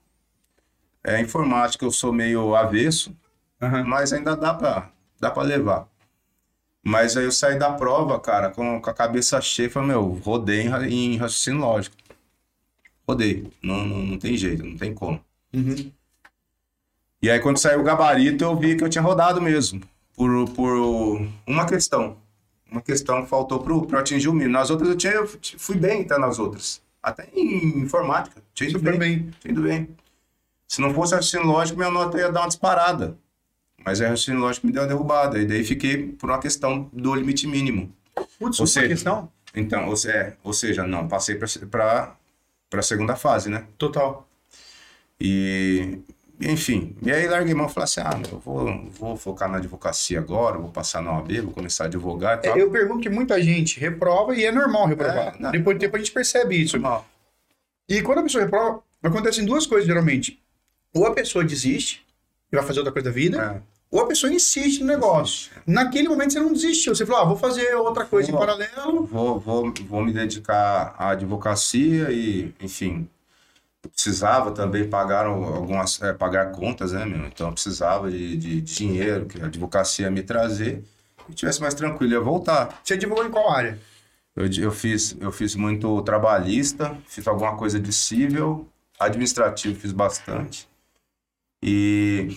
[1.04, 3.14] É, informática, eu sou meio avesso,
[3.62, 3.84] Aham.
[3.84, 5.86] mas ainda dá pra, dá pra levar.
[6.86, 10.68] Mas aí eu saí da prova, cara, com, com a cabeça cheia, falei, meu, rodei
[10.68, 11.96] em, em raciocínio lógico.
[13.08, 13.50] Rodei.
[13.60, 15.20] Não, não, não tem jeito, não tem como.
[15.52, 15.90] Uhum.
[17.20, 19.82] E aí, quando saiu o gabarito, eu vi que eu tinha rodado mesmo.
[20.14, 22.18] Por, por uma questão.
[22.70, 24.52] Uma questão que faltou para atingir o mínimo.
[24.52, 25.26] Nas outras eu tinha, eu
[25.58, 26.20] fui bem, tá?
[26.20, 26.80] Nas outras.
[27.02, 28.40] Até em informática.
[28.54, 29.18] Tinha ido Super bem.
[29.18, 29.30] bem.
[29.40, 29.88] Tinha ido bem.
[30.68, 33.18] Se não fosse raciocínio lógico, minha nota ia dar uma disparada.
[33.86, 35.38] Mas aí, raciocínio lógico me deu uma derrubada.
[35.38, 37.92] E daí fiquei por uma questão do limite mínimo.
[38.38, 39.30] Putz, Ou seja- questão?
[39.54, 42.16] Então, ou, é, ou seja, não, passei para
[42.74, 43.64] a segunda fase, né?
[43.78, 44.28] Total.
[45.20, 45.98] E,
[46.40, 49.56] enfim, e aí larguei mão e falei assim, ah, meu, eu vou, vou focar na
[49.56, 52.58] advocacia agora, vou passar na OAB, vou começar a advogar e É, tal.
[52.58, 55.36] Eu pergunto que muita gente reprova e é normal reprovar.
[55.40, 55.50] É.
[55.52, 56.76] Depois de tempo a gente percebe isso.
[56.76, 57.06] Normal.
[57.88, 60.38] E quando a pessoa reprova, acontecem duas coisas geralmente.
[60.92, 62.04] Ou a pessoa desiste
[62.52, 63.75] e vai fazer outra coisa da vida, É.
[63.96, 65.50] ou a pessoa insiste no negócio.
[65.66, 68.40] Naquele momento você não desistiu, você falou, ah, vou fazer outra coisa em Vou.
[68.40, 69.06] paralelo.
[69.06, 73.08] Vou, vou, vou me dedicar à advocacia e, enfim,
[73.88, 77.26] precisava também pagar algumas, é, pagar contas, né, meu?
[77.26, 80.84] Então precisava de, de dinheiro que a advocacia ia me trazer
[81.28, 82.78] e tivesse mais tranquilo, eu ia voltar.
[82.84, 83.78] Você advogou em qual área?
[84.36, 88.68] Eu, eu, fiz, eu fiz muito trabalhista, fiz alguma coisa de civil,
[89.00, 90.68] administrativo fiz bastante.
[91.62, 92.36] E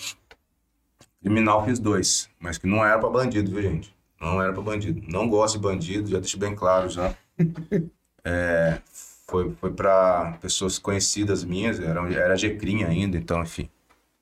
[1.21, 3.93] criminal fiz dois, mas que não era pra bandido, viu, gente?
[4.19, 5.01] Não era pra bandido.
[5.07, 7.15] Não gosto de bandido, já deixo bem claro já.
[8.21, 8.81] É,
[9.25, 13.69] foi foi para pessoas conhecidas minhas, era, era Gecrim ainda, então, enfim.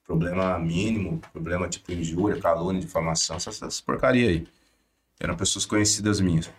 [0.06, 4.48] Problema mínimo, problema tipo injúria, calúnia, difamação, essas, essas porcaria aí.
[5.20, 6.50] Eram pessoas conhecidas minhas.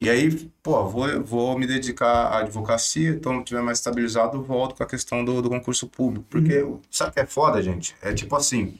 [0.00, 4.82] E aí, pô, vou, vou me dedicar à advocacia, então, tiver mais estabilizado, volto com
[4.82, 6.26] a questão do, do concurso público.
[6.28, 7.96] Porque, sabe o que é foda, gente?
[8.02, 8.78] É tipo assim,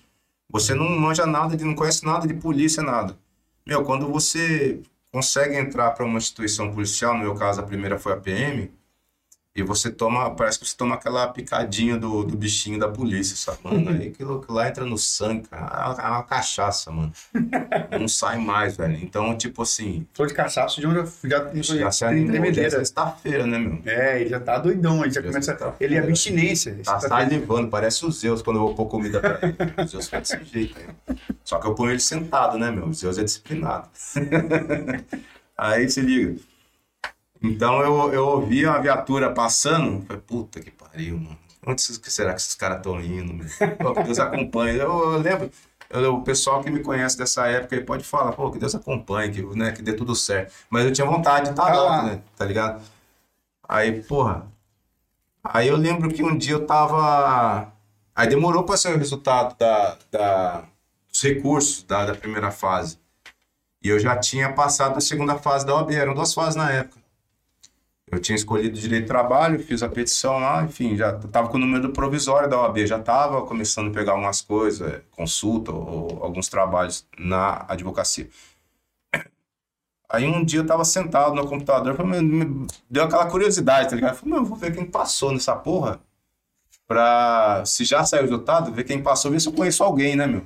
[0.49, 3.17] você não manja nada, de, não conhece nada de polícia, nada.
[3.67, 8.13] Meu, quando você consegue entrar para uma instituição policial, no meu caso, a primeira foi
[8.13, 8.71] a PM,
[9.57, 13.59] e você toma, parece que você toma aquela picadinha do, do bichinho da polícia, sabe?
[13.65, 15.97] Mano, aí aquilo, lá entra no sangue, cara.
[15.99, 17.11] É uma, é cachaça, mano.
[17.99, 18.99] Não sai mais, velho.
[19.03, 21.07] Então, tipo assim, Falou de onde eu
[21.63, 23.81] já, já se animou, já é sexta-feira, né, meu?
[23.87, 25.55] É, ele já tá doidão, ele já Já começa.
[25.55, 26.79] tá- Ele é abstinência.
[26.85, 29.57] Tá salivando, parece o Zeus quando eu vou pôr comida pra ele.
[29.83, 31.17] O Zeus fica desse jeito aí.
[31.45, 32.87] Só que eu ponho ele sentado, né, meu?
[32.87, 33.89] O Zeus é disciplinado.
[35.57, 36.37] aí se liga.
[37.43, 41.39] Então eu, eu ouvi uma viatura passando, falei, puta que pariu, mano.
[41.67, 43.45] Onde será que esses caras estão indo?
[43.83, 44.79] Pô, que Deus acompanhe.
[44.79, 45.51] Eu, eu lembro,
[45.91, 49.33] eu- o pessoal que me conhece dessa época aí pode falar, pô, que Deus acompanhe,
[49.33, 50.53] que, né, que dê tudo certo.
[50.71, 52.03] Mas eu tinha vontade de estar Ah lá, lá.
[52.05, 52.23] né?
[52.37, 52.83] Tá ligado?
[53.69, 54.47] Aí, porra,
[55.45, 57.73] Aí eu lembro que um dia eu tava.
[58.15, 60.65] Aí demorou para sair o resultado da, da-
[61.11, 62.99] dos recursos da, da primeira fase.
[63.83, 67.01] E eu já tinha passado a segunda fase da OAB, eram duas fases na época.
[68.11, 71.61] Eu tinha escolhido direito de trabalho, fiz a petição lá, enfim, já tava com o
[71.61, 76.49] número provisório da OAB, já tava começando a pegar algumas coisas, é, consulta ou alguns
[76.49, 78.29] trabalhos na advocacia.
[80.09, 84.13] Aí um dia eu tava sentado no computador, me- deu aquela curiosidade, tá ligado?
[84.13, 86.01] Eu falei, meu, eu vou ver quem passou nessa porra.
[86.87, 90.27] Pra, se já saiu o resultado, ver quem passou, ver se eu conheço alguém, né,
[90.27, 90.43] meu?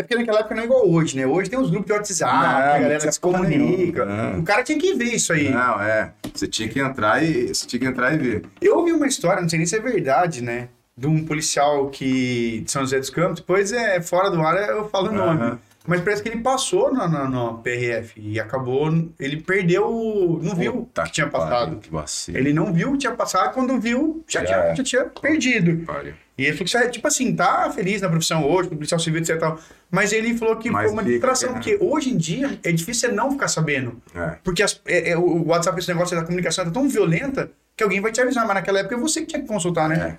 [0.00, 1.26] É porque naquela época não é igual hoje, né?
[1.26, 4.06] Hoje tem os grupos de WhatsApp, Não, a galera tinha se comunica.
[4.06, 4.40] não.
[4.40, 5.50] O cara tinha que ver isso aí.
[5.50, 6.12] Não, é.
[6.34, 8.42] Você tinha que entrar e você tinha que entrar e ver.
[8.62, 10.68] Eu ouvi uma história, não sei nem se é verdade, né?
[10.96, 14.88] De um policial que de São José dos Campos, depois é fora do ar, eu
[14.88, 15.40] falo o nome.
[15.42, 15.58] Aham.
[15.86, 18.88] Mas parece que ele passou na, na, na PRF e acabou.
[19.18, 20.38] Ele perdeu.
[20.42, 21.76] Não viu Puta que tinha passado.
[21.78, 22.36] Que vacilo.
[22.38, 24.74] Ele não viu que tinha passado, quando viu, já, tinha, é.
[24.74, 25.84] já tinha perdido.
[25.86, 26.14] Pariu.
[26.40, 29.38] E ele falou que, tipo assim, tá feliz na profissão hoje, policial civil, etc.
[29.38, 29.58] tal.
[29.90, 31.52] Mas ele falou que Mas foi uma distração, é.
[31.52, 34.00] porque hoje em dia é difícil você não ficar sabendo.
[34.14, 34.38] É.
[34.42, 38.00] Porque as- é- é, o WhatsApp, esse negócio da comunicação é tão violenta que alguém
[38.00, 40.18] vai te avisar, mas naquela época é você que tinha que consultar, né?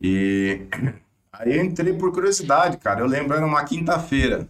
[0.00, 0.60] E
[1.32, 3.00] Aí eu entrei por curiosidade, cara.
[3.00, 4.46] Eu lembro, era uma quinta-feira.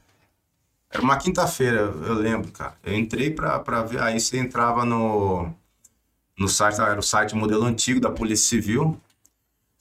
[0.90, 2.74] Era uma quinta-feira, eu lembro, cara.
[2.84, 4.02] Eu entrei pra, pra ver.
[4.02, 5.48] Aí você entrava no,
[6.36, 9.00] no site, era o site modelo antigo da Polícia Civil.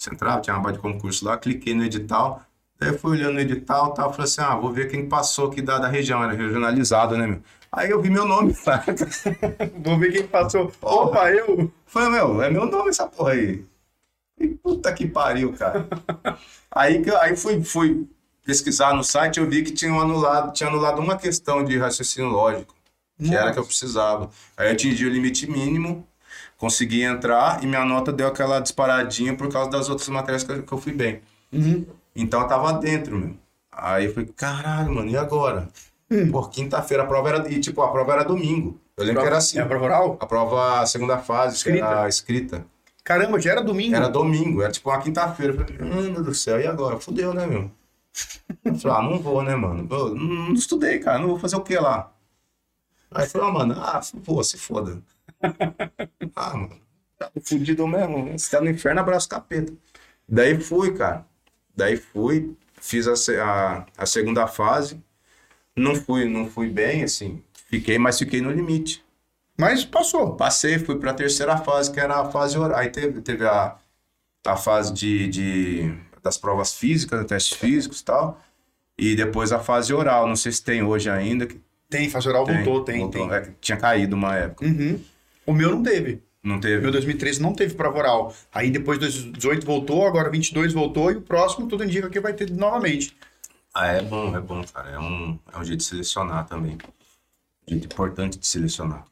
[0.02, 2.42] Você entrava, tinha uma barra de concurso lá, cliquei no edital.
[2.80, 5.62] Daí fui olhando o edital e tal, falei assim, ah, vou ver quem passou aqui
[5.62, 7.40] da, da região, era regionalizado, né, meu?
[7.72, 8.84] Aí eu vi meu nome lá.
[9.78, 10.74] Vou ver quem passou.
[10.82, 11.72] Opa, eu.
[11.86, 13.64] Falei, meu, é meu nome essa porra aí.
[14.38, 15.88] E puta que pariu, cara.
[16.70, 18.10] aí aí fui, fui
[18.44, 22.76] pesquisar no site, eu vi que tinham anulado, tinha anulado uma questão de raciocínio lógico,
[23.18, 24.30] que era que eu precisava.
[24.58, 26.06] Aí eu atingi o limite mínimo,
[26.62, 30.62] consegui entrar e minha nota deu aquela disparadinha por causa das outras matérias que eu,
[30.62, 31.20] que eu fui bem.
[31.52, 31.88] Uhum.
[32.16, 33.36] Então eu tava dentro, meu.
[33.72, 35.68] Aí eu falei, caralho, mano, e agora?
[36.12, 36.30] Hum.
[36.32, 37.52] Pô, quinta-feira a prova era.
[37.52, 38.80] E tipo, a prova era domingo.
[38.96, 39.58] Eu lembro que era assim.
[39.58, 40.18] É a prova oral?
[40.20, 41.84] A prova, a segunda fase, Escrita.
[41.84, 42.66] era escrita.
[43.04, 43.96] Caramba, já era domingo.
[43.96, 45.54] Era domingo, era tipo uma quinta-feira.
[45.54, 47.00] Eu falei, mano do céu, e agora?
[47.00, 47.72] Fudeu, né, meu?
[48.64, 49.88] Eu falei, ah, não vou, né, mano?
[49.90, 52.12] Eu não, não estudei, cara, não vou fazer o que lá?
[53.10, 55.02] Aí eu falei, ah, mano, ah, vou, se foda.
[56.36, 56.80] Ah, mano,
[57.18, 58.38] tá fudido mesmo.
[58.38, 59.74] Se tá no inferno, abraço capeta.
[60.28, 61.26] Daí fui, cara.
[61.76, 63.14] Daí fui, fiz a,
[63.44, 65.02] a, a segunda fase.
[65.76, 67.44] Não fui, não fui bem, assim.
[67.70, 69.04] Fiquei, mas fiquei no limite.
[69.58, 70.36] Mas passou.
[70.36, 72.78] Passei, fui para a terceira fase, que era a fase oral.
[72.80, 73.78] Aí teve, teve a,
[74.46, 78.42] a fase de, de- das provas físicas, testes físicos e tal.
[78.98, 80.28] E depois a fase oral.
[80.28, 81.46] Não sei se tem hoje ainda.
[81.48, 83.28] que Tem, fase oral voltou, tem, voltou.
[83.28, 83.38] tem.
[83.38, 84.66] É tinha caído uma época.
[84.66, 85.00] Uhum.
[85.52, 86.24] O meu não teve.
[86.44, 86.82] Não O teve?
[86.82, 88.34] meu 2013 não teve prova oral.
[88.54, 92.50] Aí depois 2018 voltou, agora 22 voltou e o próximo tudo indica que vai ter
[92.50, 93.16] novamente.
[93.74, 94.90] Ah, é bom, é bom, cara.
[94.92, 96.78] É um, é um jeito de selecionar também.
[97.68, 99.06] Um jeito importante de selecionar.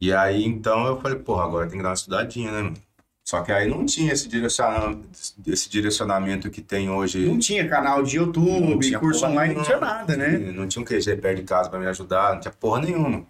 [0.00, 2.76] E aí, então, eu falei, porra, agora tem que dar uma estudadinha, né, mano?
[3.22, 5.08] Só que aí não tinha esse direcionamento,
[5.46, 7.26] esse direcionamento que tem hoje.
[7.26, 10.38] Não tinha canal de YouTube, curso online, não tinha nada, né?
[10.38, 13.24] Não tinha um QG perto de casa para me ajudar, não tinha porra nenhuma.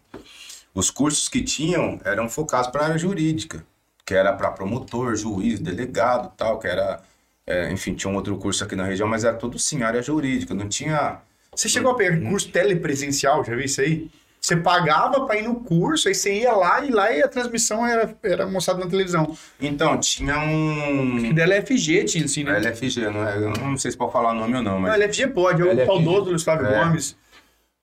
[0.74, 3.64] Os cursos que tinham eram focados para a área jurídica,
[4.04, 7.00] que era para promotor, juiz, delegado tal, que era.
[7.46, 10.54] é, enfim, tinha um outro curso aqui na região, mas era tudo sim, área jurídica,
[10.54, 11.18] não tinha.
[11.54, 14.08] Você chegou a pegar curso telepresencial, já viu isso aí?
[14.40, 17.86] Você pagava pra ir no curso, aí você ia lá e lá e a transmissão
[17.86, 19.36] era, era mostrada na televisão.
[19.60, 21.34] Então, tinha um.
[21.34, 22.56] da LFG tinha assim, né?
[22.56, 23.38] LFG, não é?
[23.38, 24.94] Não sei se pode falar o nome ou não, Não, mas.
[24.94, 25.86] LFG pode, é o LFG.
[25.86, 26.84] saudoso Luiz Flávio É.
[26.84, 27.16] Gomes.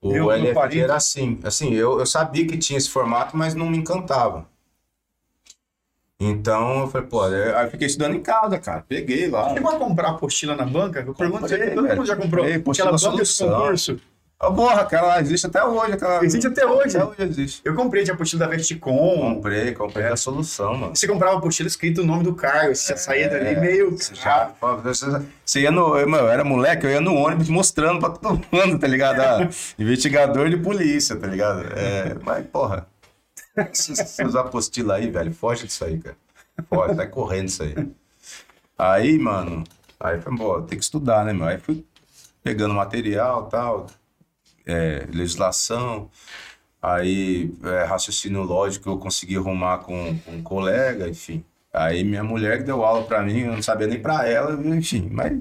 [0.01, 0.77] O Eu, 40.
[0.77, 4.47] era assim, assim, eu, eu sabia que tinha esse formato, mas não me encantava.
[6.19, 8.83] Então, eu falei, pô, aí eu fiquei estudando em casa, cara.
[8.87, 9.53] Peguei lá.
[9.53, 11.01] Chegou a comprar apostila na banca?
[11.01, 12.43] Eu se todo mundo já comprou.
[12.43, 14.01] Comprei, apostila Aquela banca de concurso.
[14.39, 15.93] Ah, porra, aquela existe até hoje.
[15.93, 16.23] Aquela...
[16.23, 16.95] Existe até hoje?
[16.95, 17.61] Até hoje existe.
[17.65, 19.33] Eu comprei de apostila da Vesticom.
[19.33, 20.95] Comprei, comprei a solução, mano.
[20.95, 23.97] Você comprava a apostila escrito o nome do cargo, você já saía dali É, meio.
[23.97, 24.53] Você já,
[25.43, 25.97] você, ia no.
[25.97, 29.21] Eu, eu era moleque, eu ia no ônibus mostrando pra todo mundo, tá ligado?
[29.21, 31.61] Ah, investigador de polícia, tá ligado?
[31.75, 32.87] É, mas, porra.
[33.71, 36.15] Esses, esses apostilas aí, velho, foge disso aí, cara.
[36.69, 37.75] Foge, vai correndo isso aí.
[38.77, 39.63] Aí, mano,
[39.99, 41.47] aí foi, pô, tem que estudar, né, meu?
[41.47, 41.83] Aí fui
[42.43, 43.87] pegando material tal,
[44.67, 46.11] é, legislação,
[46.81, 51.43] aí é, raciocínio lógico eu consegui arrumar com, com um colega, enfim.
[51.73, 55.09] Aí minha mulher que deu aula pra mim, eu não sabia nem pra ela, enfim,
[55.11, 55.39] mas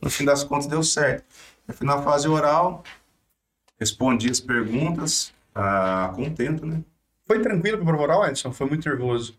[0.00, 1.24] no fim das contas deu certo.
[1.66, 2.82] Eu fui na fase oral,
[3.78, 6.82] respondi as perguntas, ah, contento, né?
[7.26, 8.52] Foi tranquilo pra prova oral, Edson?
[8.52, 9.38] Foi muito nervoso.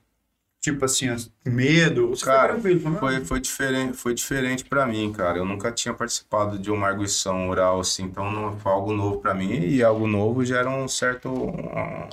[0.62, 2.10] Tipo assim, as- medo.
[2.10, 2.80] Você Cara, foi
[3.26, 5.40] foi, diferente, foi diferente para mim, cara.
[5.40, 9.34] Eu nunca tinha participado de uma arguição oral assim, então não, foi algo novo para
[9.34, 11.30] mim e algo novo gera um certo,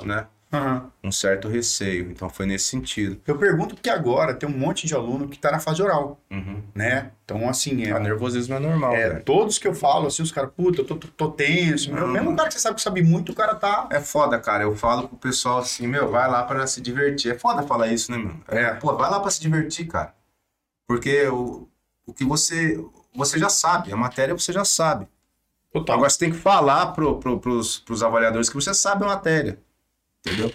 [0.04, 0.90] né, Aham.
[1.04, 2.10] um certo receio.
[2.10, 3.20] Então foi nesse sentido.
[3.26, 6.62] Eu pergunto porque agora tem um monte de aluno que tá na fase oral, Uhum.
[6.74, 7.10] né?
[7.24, 9.24] Então, assim, é, A nervosismo é normal, é, velho.
[9.24, 11.92] todos que eu falo, assim, os caras, puta, eu tô, tô, tô tenso.
[11.92, 12.08] Não.
[12.08, 13.86] Mesmo um cara que você sabe que sabe muito, o cara tá.
[13.92, 14.62] É foda, cara.
[14.64, 17.32] Eu falo pro pessoal assim, meu, vai lá para se divertir.
[17.32, 18.42] É foda falar isso, né, mano?
[18.48, 18.72] É.
[18.74, 20.14] Pô, vai lá para se divertir, cara.
[20.86, 21.68] Porque o,
[22.06, 22.82] o que você
[23.14, 25.06] você já sabe, a matéria você já sabe.
[25.72, 25.96] Total.
[25.96, 29.58] Agora você tem que falar pro, pro, pros, pros avaliadores que você sabe a matéria.
[30.26, 30.52] Entendeu?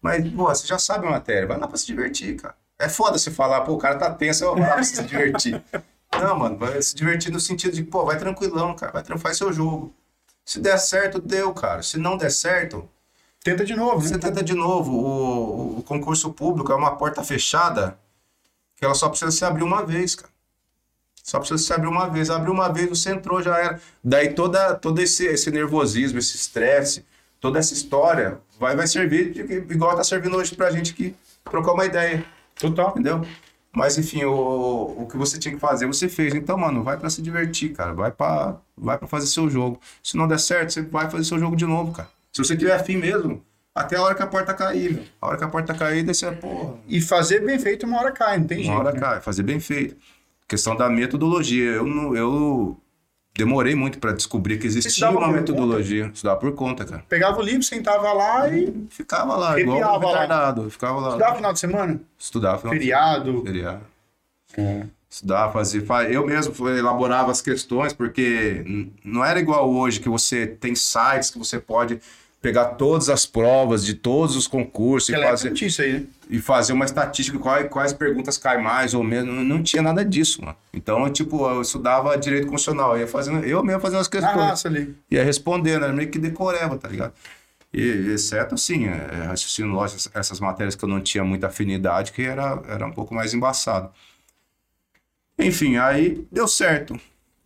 [0.00, 1.46] Mas, pô, você já sabe a matéria.
[1.46, 2.56] Vai lá pra se divertir, cara.
[2.78, 5.62] É foda você falar, pô, o cara tá tenso, eu vou lá pra se divertir.
[6.12, 8.92] Não, mano, vai se divertir no sentido de, pô, vai tranquilão, cara.
[8.92, 9.92] Vai faz seu jogo.
[10.44, 11.82] Se der certo, deu, cara.
[11.82, 12.88] Se não der certo,
[13.44, 14.20] Tenta de novo, você né?
[14.20, 14.90] tenta de novo.
[14.90, 17.98] O, o concurso público é uma porta fechada
[18.74, 20.32] que ela só precisa se abrir uma vez, cara.
[21.22, 22.30] Só precisa se abrir uma vez.
[22.30, 23.80] Abriu uma vez, você entrou, já era.
[24.02, 27.04] Daí toda, todo esse, esse nervosismo, esse estresse,
[27.44, 31.14] toda essa história vai, vai servir de, que- igual tá servindo hoje pra gente aqui
[31.44, 32.24] trocar uma ideia,
[32.58, 32.90] Total.
[32.92, 33.20] entendeu?
[33.76, 36.32] Mas enfim, o, o que você tinha que fazer, você fez.
[36.34, 37.92] Então, mano, vai pra se divertir, cara.
[37.92, 39.78] Vai pra, vai pra fazer seu jogo.
[40.02, 42.08] Se não der certo, você vai fazer seu jogo de novo, cara.
[42.32, 43.42] Se você tiver afim mesmo,
[43.74, 45.04] até a hora que a porta cair, meu.
[45.20, 48.12] A hora que a porta cair, daí você, porra, E fazer bem feito uma hora
[48.12, 48.70] cai, não tem jeito.
[48.70, 49.00] uma hora né?
[49.00, 49.96] cai, fazer bem feito.
[50.48, 51.70] Questão da metodologia.
[51.72, 52.80] Eu, não, eu
[53.36, 56.10] demorei muito pra descobrir que existia estudava uma metodologia.
[56.14, 57.04] Estudava por conta, cara.
[57.08, 60.12] Pegava o livro, sentava lá e Ficava lá, igual um lá.
[60.12, 60.70] retardado.
[60.70, 61.08] Ficava lá.
[61.08, 62.00] estudava final de semana.
[62.18, 62.58] Estudava.
[62.58, 63.42] final de Feriado.
[63.44, 63.80] Feriado.
[65.10, 65.84] Estudar, fazer.
[65.84, 68.64] fa- Eu mesmo elaborava as questões, porque
[69.04, 72.00] não era igual hoje, que você tem sites que você pode
[72.44, 76.02] pegar todas as provas de todos os concursos e Aquela fazer, aí, né?
[76.28, 79.34] e fazer uma estatística, quais, quais perguntas caem mais ou menos.
[79.34, 80.54] Não, não tinha nada disso, mano.
[80.70, 84.20] Então, eu, tipo, eu estudava direito constitucional, eu ia fazendo, eu mesmo fazendo as Na
[84.20, 84.36] questões.
[84.36, 84.94] raça ali.
[85.10, 87.14] Ia respondendo, era meio que decoreba, tá ligado?
[87.72, 87.80] E,
[88.12, 92.20] exceto, assim, é, raciocínio lógico, essas- essas matérias que eu não tinha muita afinidade, que
[92.20, 93.88] era, era um pouco mais embaçado.
[95.38, 97.00] Enfim, aí deu certo.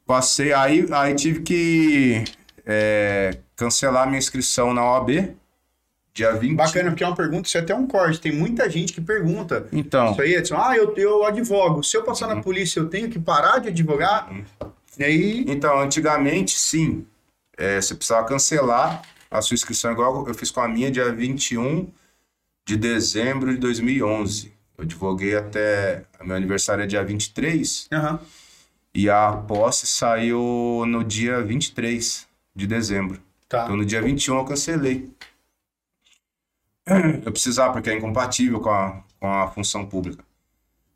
[0.04, 2.24] Passei, aí, aí tive que
[2.66, 5.34] é, cancelar minha inscrição na OAB,
[6.14, 6.54] dia 20.
[6.54, 8.20] Bacana, porque é uma pergunta, isso é até um corte.
[8.20, 9.66] Tem muita gente que pergunta.
[9.72, 11.82] Então, Isso aí é ah, eu, eu advogo.
[11.82, 14.30] Se eu passar na polícia, eu tenho que parar de advogar?
[14.96, 17.04] E aí, Então, antigamente, sim.
[17.56, 21.90] É, você precisava cancelar a sua inscrição, igual eu fiz com a minha, dia 21
[22.64, 24.52] de dezembro de 2011.
[24.76, 26.04] Eu advoguei até.
[26.22, 28.20] Meu aniversário é dia 23 aham,
[28.94, 33.27] e a posse saiu no dia 23 de dezembro.
[33.48, 33.64] Tá.
[33.64, 35.10] Então, no dia 21 eu cancelei.
[37.24, 40.24] Eu precisava, porque é incompatível com a, com a função pública.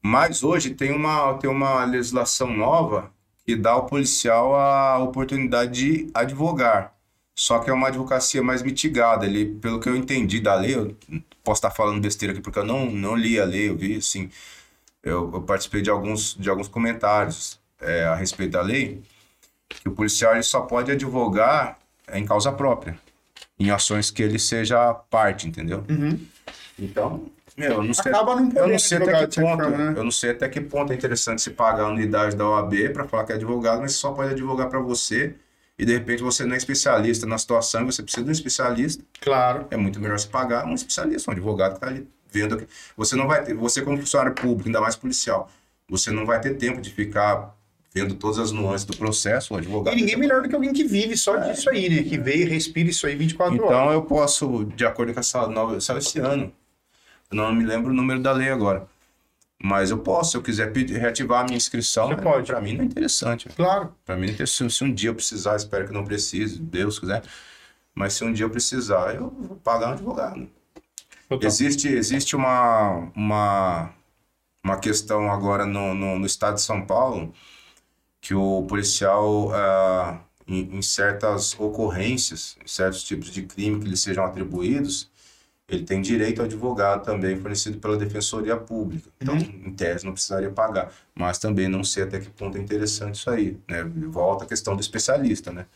[0.03, 3.12] Mas hoje tem uma, tem uma legislação nova
[3.44, 6.94] que dá ao policial a oportunidade de advogar.
[7.34, 9.26] Só que é uma advocacia mais mitigada.
[9.26, 10.96] Ele, pelo que eu entendi da lei, eu
[11.42, 14.30] posso estar falando besteira aqui porque eu não, não li a lei, eu vi assim.
[15.03, 19.03] Eu, eu participei de alguns, de alguns comentários é, a respeito da lei,
[19.68, 21.78] que o policial ele só pode advogar
[22.12, 22.98] em causa própria,
[23.58, 25.84] em ações que ele seja parte, entendeu?
[25.88, 26.18] Uhum.
[26.78, 27.24] Então,
[27.56, 29.94] meu, eu não sei, Acaba não eu não sei até que ponto, forma, né?
[29.96, 33.04] eu não sei até que ponto é interessante se pagar a unidade da OAB para
[33.04, 35.34] falar que é advogado, mas só pode advogar para você
[35.78, 39.66] e de repente você não é especialista na situação, você precisa de um especialista, Claro.
[39.70, 42.66] é muito melhor se pagar um especialista, um advogado que está ali vendo aqui.
[42.96, 45.50] Você não vai ter, você como funcionário público, ainda mais policial,
[45.88, 47.54] você não vai ter tempo de ficar
[47.95, 49.95] vendo todas as nuances do processo, o advogado.
[49.95, 52.03] E ninguém melhor do que alguém que vive só disso aí, né?
[52.03, 53.66] Que vê e respira isso aí 24 horas.
[53.66, 56.53] Então eu posso, de acordo com essa nova, saiu esse ano.
[57.30, 58.86] Eu não me lembro o número da lei agora.
[59.62, 62.09] Mas eu posso, se eu quiser reativar a minha inscrição.
[62.09, 62.22] Você né?
[62.22, 62.47] pode.
[62.47, 63.49] Pra mim não é interessante.
[63.51, 63.95] Claro.
[64.05, 64.74] Pra mim não é interessante.
[64.74, 67.22] Se um dia eu precisar, espero que não precise, Deus quiser.
[67.95, 70.49] Mas se um dia eu precisar, eu vou pagar um advogado.
[71.28, 71.47] Total.
[71.47, 73.90] Existe, existe uma, uma,
[74.64, 77.32] uma questão agora no, no, no estado de São Paulo
[78.22, 83.98] que o policial, ah, em, em certas ocorrências, em certos tipos de crime que lhe
[83.98, 85.10] sejam atribuídos,
[85.68, 89.10] ele tem direito ao advogado também fornecido pela Defensoria Pública.
[89.20, 90.92] Então, em tese, não precisaria pagar.
[91.14, 93.58] Mas também não sei até que ponto é interessante isso aí.
[93.68, 93.82] Né?
[94.08, 95.66] Volta a questão do especialista, né?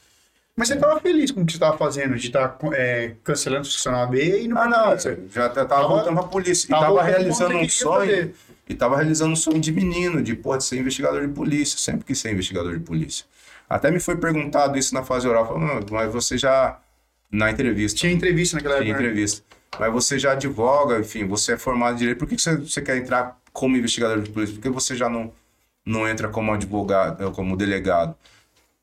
[0.58, 3.70] Mas você estava feliz com o que você estava fazendo, de estar é, cancelando o
[3.70, 4.98] funcionário B e não Ah, não,
[5.30, 6.66] já t- tava voltando pra polícia.
[6.66, 8.00] E tava tava voltando pra realizando um sonho.
[8.10, 8.34] fazer.
[8.68, 11.78] E tava realizando um sonho de menino, de, pô, de ser investigador de polícia.
[11.78, 13.24] Sempre quis ser investigador de polícia.
[13.68, 15.46] Até me foi perguntado isso na fase oral.
[15.46, 16.80] Falei, "Não, mas você já.
[17.30, 17.98] Na entrevista.
[17.98, 19.02] Tinha entrevista naquela Tinha época.
[19.02, 19.08] né?
[19.08, 19.44] entrevista.
[19.78, 22.18] Mas você já advoga, enfim, você é formado em direito.
[22.18, 24.54] Por que que você, você quer entrar como investigador de polícia?
[24.54, 25.32] Por que você já não,
[25.84, 28.14] não entra como advogado, eh, como delegado?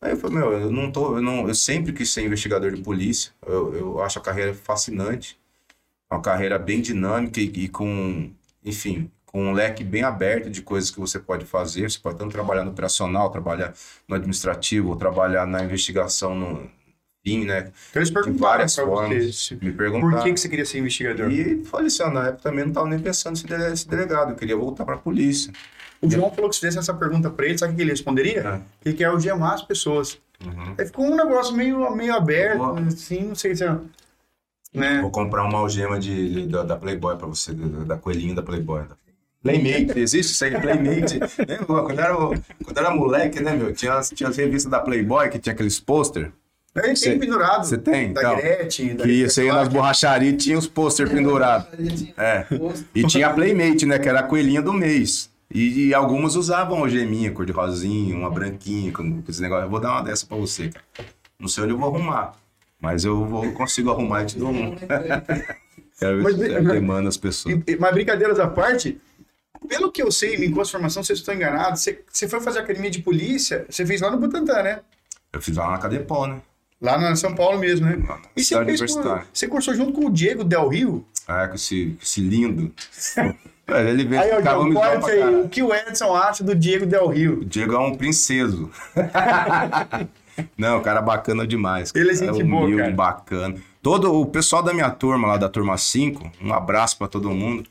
[0.01, 2.81] Aí eu falei, meu, eu não tô, eu, não, eu sempre quis ser investigador de
[2.81, 3.31] polícia.
[3.47, 5.39] Eu, eu acho a carreira fascinante.
[6.11, 8.29] Uma carreira bem dinâmica e, e com,
[8.63, 11.89] enfim, com um leque bem aberto de coisas que você pode fazer.
[11.89, 13.73] Você pode tanto trabalhar no operacional, trabalhar
[14.07, 16.69] no administrativo, ou trabalhar na investigação no
[17.25, 17.71] fim, né?
[17.89, 19.35] Então eles De perguntaram formas.
[19.35, 20.11] você Me perguntaram.
[20.17, 21.31] por que, que você queria ser investigador.
[21.31, 23.89] E falei assim, ó, na época também não estava nem pensando em ser dele- ser
[23.89, 25.51] delegado, eu queria voltar para a polícia.
[25.99, 28.39] O João falou que se fizesse essa pergunta pra ele, sabe o que ele responderia?
[28.41, 28.57] É.
[28.81, 30.19] Que ele quer algemar as pessoas.
[30.45, 30.75] Uhum.
[30.77, 32.79] Aí ficou um negócio meio, meio aberto, Boa.
[32.81, 33.75] assim, não sei se é.
[34.73, 34.99] Né?
[35.01, 38.83] Vou comprar uma algema de, da, da Playboy para você, da, da coelhinha da Playboy.
[39.43, 41.19] Playmate, existe isso aí, Playmate.
[41.47, 43.73] Lembra, quando eu era, quando eu era moleque, né, meu?
[43.73, 46.31] Tinha, as- tinha as revistas da Playboy que tinha aqueles pôster.
[46.73, 47.65] Tem Cê- pendurado.
[47.65, 48.13] Você tem?
[48.13, 51.67] Da Então, Gretchen, da que você ia nas borracharias e tinha os pôster pendurados.
[52.17, 52.45] É.
[52.95, 53.99] E tinha a Playmate, né?
[53.99, 55.29] Que era a coelhinha do mês.
[55.53, 59.65] E, e algumas usavam algeminha, cor de rosinha, uma branquinha, com, com esse negócio.
[59.65, 60.85] Eu vou dar uma dessa pra você, cara.
[61.39, 62.33] Não sei onde eu vou arrumar.
[62.81, 64.75] Mas eu vou, consigo arrumar e te dou um.
[65.99, 67.55] Quero ver se demanda as pessoas.
[67.67, 68.99] E- Mas brincadeiras à parte,
[69.67, 72.59] Pelo que eu sei, curso de formação, se eu estou enganado, você, você foi fazer
[72.59, 74.81] academia de polícia, você fez lá no Butantã, né?
[75.31, 76.41] Eu fiz lá na Cadepol, né?
[76.81, 77.95] Lá na São Paulo mesmo, né?
[77.95, 78.81] Na E você, fez,
[79.33, 81.05] você cursou junto com o Diego Del Rio?
[81.27, 82.71] É, com esse, com esse lindo.
[83.65, 85.35] Velho, ele veio Aí, ó, homizão corta pra aí.
[85.35, 87.39] O que o Edson acha do Diego Del Rio?
[87.39, 88.69] O Diego é um princeso.
[90.57, 91.91] Não, cara bacana demais.
[91.95, 92.93] Ele é cara gente boa, humilde, cara.
[92.93, 93.55] bacana.
[93.81, 97.63] Todo o pessoal da minha turma, lá da turma 5, um abraço pra todo mundo.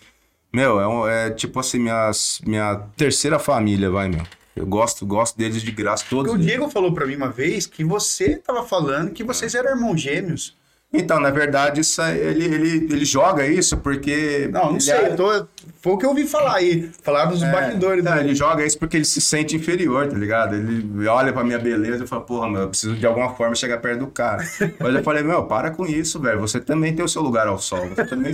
[0.52, 4.22] Meu, é, um- é tipo assim, minhas, minha terceira família, vai, meu.
[4.54, 6.30] Eu gosto, gosto deles de graça, todos.
[6.30, 6.46] Porque o eles.
[6.46, 10.56] Diego falou pra mim uma vez que você tava falando que vocês eram irmãos gêmeos.
[10.94, 14.48] Então, na verdade, isso aí, ele, ele, ele joga isso porque.
[14.52, 14.92] Não, não sei.
[14.94, 15.46] é- eu tô-
[15.80, 16.90] foi o que eu ouvi falar aí.
[17.02, 18.04] Falar dos bastidores.
[18.04, 18.20] Não, né?
[18.20, 20.54] ele joga isso porque ele se sente inferior, tá ligado?
[20.54, 23.78] Ele olha pra minha beleza e fala, porra, meu, eu preciso de alguma forma chegar
[23.78, 24.44] perto do cara.
[24.78, 26.38] Mas eu falei, meu, para com isso, velho.
[26.40, 27.88] Você também tem o seu lugar ao sol.
[27.88, 28.32] Você também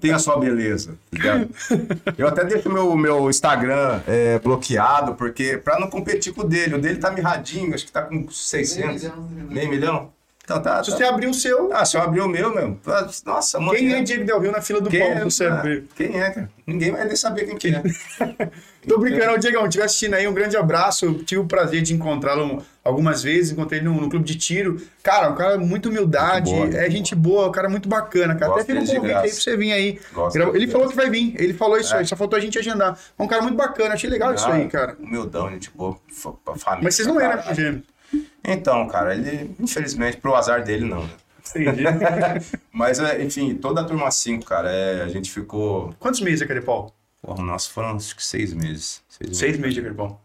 [0.00, 1.48] tem a sua beleza, tá ligado?
[2.16, 6.76] Eu até deixo meu, meu Instagram é, bloqueado, porque pra não competir com o dele.
[6.76, 9.10] O dele tá mirradinho, acho que tá com 600.
[9.50, 10.15] Meio milhão?
[10.46, 10.82] Então tá.
[10.84, 10.96] Se tá.
[10.96, 12.78] você abrir o seu, Ah, se eu abrir o meu, meu.
[13.24, 13.76] Nossa, mano.
[13.76, 15.10] quem é Diego Del Rio na fila do Quem pão?
[15.10, 15.60] é, você ah,
[15.96, 16.48] quem é, cara?
[16.64, 17.82] Ninguém vai nem saber quem que é.
[18.86, 21.04] Tô brincando, ô, Diegão, estiver assistindo aí, um grande abraço.
[21.06, 24.80] Eu tive o prazer de encontrá-lo algumas vezes, encontrei ele no, no clube de tiro.
[25.02, 26.84] Cara, um cara muito humildade, Muito boa.
[26.84, 28.52] é gente boa, um cara muito bacana, cara.
[28.52, 29.98] Gosto Até fica um convite aí pra você vir aí.
[30.12, 31.98] Gosto Ele falou que vai vir, ele falou isso É.
[31.98, 32.96] aí, só faltou a gente agendar.
[33.18, 34.96] É um cara muito bacana, achei legal isso aí, cara.
[35.00, 35.96] Humildão, gente boa.
[36.56, 36.80] família.
[36.84, 37.82] Mas vocês não eram gêmeos.
[38.44, 41.02] Então, cara, ele, infelizmente, pro azar dele, não.
[41.02, 41.10] né?
[41.54, 41.84] Entendi.
[42.72, 45.94] Mas, é, enfim, toda a turma 5, cara, é, a gente ficou.
[45.98, 46.94] Quantos meses é Caripau?
[47.22, 49.02] Porra, nossa, foram acho que seis meses.
[49.08, 50.20] Seis, Seis meses de Caripau.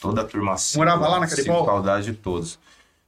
[0.00, 0.78] Toda a turma 5.
[0.78, 1.64] Morava lá na Caripau?
[1.64, 2.58] Saudade de todos.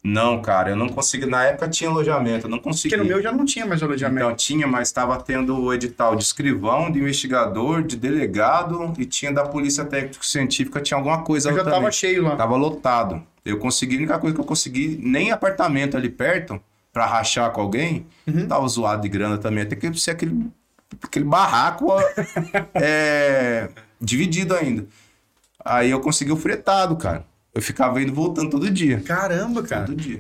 [0.03, 1.27] Não, cara, eu não consegui.
[1.27, 2.97] Na época tinha alojamento, eu não consegui.
[2.97, 4.25] Porque no meu já não tinha mais alojamento.
[4.25, 9.31] Então tinha, mas estava tendo o edital de escrivão, de investigador, de delegado e tinha
[9.31, 11.81] da polícia técnico-científica, tinha alguma coisa eu já lá também.
[11.81, 12.35] tava cheio lá.
[12.35, 13.23] Tava lotado.
[13.45, 16.61] Eu consegui, a única coisa que eu consegui, nem apartamento ali perto,
[16.93, 18.47] pra rachar com alguém, Uhum.
[18.47, 19.63] tava zoado de grana também.
[19.63, 20.47] Até que ser aquele,
[21.03, 21.87] aquele barraco
[22.75, 23.69] é,
[24.01, 24.87] dividido ainda.
[25.65, 27.25] Aí eu consegui o fretado, cara.
[27.55, 29.01] Eu ficava indo voltando todo dia.
[29.01, 29.87] Caramba, cara.
[29.87, 30.19] Todo dia.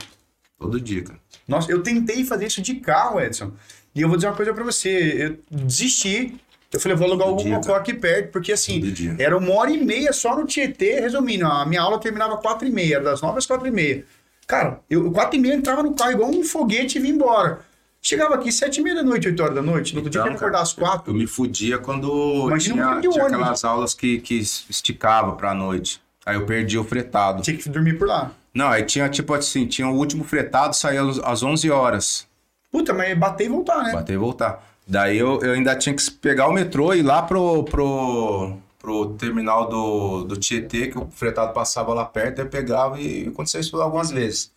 [0.58, 1.18] Todo dia, cara.
[1.48, 3.52] Nossa, eu tentei fazer isso de carro, Edson.
[3.94, 5.38] E eu vou dizer uma coisa pra você.
[5.50, 6.34] Eu desisti.
[6.72, 9.16] Eu falei, vou alugar algum dia, mocó aqui perto, porque assim, dia.
[9.18, 11.44] era uma hora e meia só no Tietê, resumindo.
[11.46, 14.04] A minha aula terminava quatro e meia, das nove às quatro e meia.
[14.46, 17.60] Cara, eu quatro e meia entrava no carro igual um foguete e vim embora.
[18.02, 19.92] Chegava aqui sete e meia da noite, oito horas da noite.
[19.94, 21.10] No outro dia eu Então, que acordar às quatro.
[21.12, 26.00] Eu me fudia quando Imagina tinha, tinha aquelas aulas que, que esticava pra noite.
[26.24, 27.42] Aí eu perdi o fretado.
[27.42, 28.30] Tinha que dormir por lá.
[28.54, 32.26] Não, aí tinha tipo assim, tinha o último fretado, saía às- 11 horas.
[32.72, 33.92] Puta, mas bater e voltar, né?
[33.92, 34.69] Bater e voltar.
[34.90, 39.14] Daí eu, eu ainda tinha que pegar o metrô e ir lá pro, pro, pro
[39.14, 43.80] terminal do, do Tietê, que o fretado passava lá perto, eu pegava e aconteceu isso
[43.80, 44.50] algumas vezes.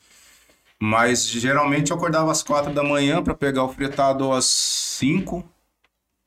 [0.82, 5.46] Mas geralmente eu acordava às quatro da manhã para pegar o fretado às 5,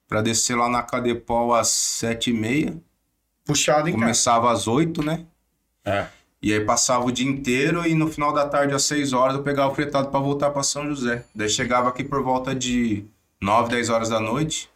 [0.07, 2.81] para descer lá na Cadepol às sete e meia.
[3.45, 4.05] Puxado em casa.
[4.05, 5.27] Começava às 8, né?
[5.85, 6.07] É.
[6.41, 9.43] E aí passava o dia inteiro e no final da tarde, às 6 horas, eu
[9.43, 11.25] pegava o fretado para voltar para São José.
[11.35, 13.05] Daí chegava aqui por volta de
[13.41, 14.69] 9, 10 horas da noite.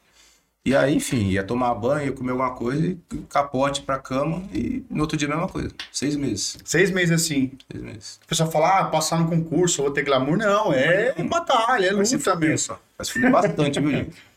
[0.62, 2.98] E aí, enfim, ia tomar banho, ia comer alguma coisa, e
[3.30, 5.70] capote pra cama e no outro dia a mesma coisa.
[5.90, 6.58] Seis meses.
[6.64, 7.52] Seis meses assim.
[7.72, 8.20] Seis meses.
[8.22, 10.36] O pessoal fala, ah, passar no concurso, vou ter glamour.
[10.36, 12.78] Não, é batalha, é luta mesmo.
[13.02, 14.16] se fuder bastante, viu, gente?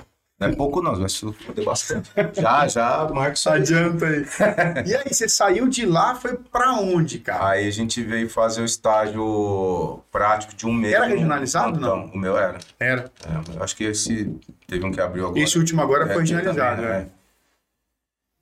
[0.47, 2.09] Não é pouco não, vai se fuder bastante.
[2.39, 3.57] Já, já, aí.
[3.57, 4.25] Adianta aí.
[4.87, 7.49] e aí, você saiu de lá, foi pra onde, cara?
[7.49, 10.93] Aí a gente veio fazer o estágio prático de um mês.
[10.93, 12.11] Era regionalizado, plantão.
[12.13, 12.57] O meu era.
[12.79, 13.11] Era.
[13.57, 14.35] É, acho que esse
[14.67, 15.39] teve um que abriu agora.
[15.39, 16.99] Esse último agora É, foi regionalizado, também, né?
[16.99, 17.09] né?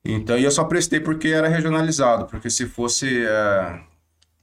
[0.04, 3.80] Então, e eu só prestei porque era regionalizado, porque se fosse é,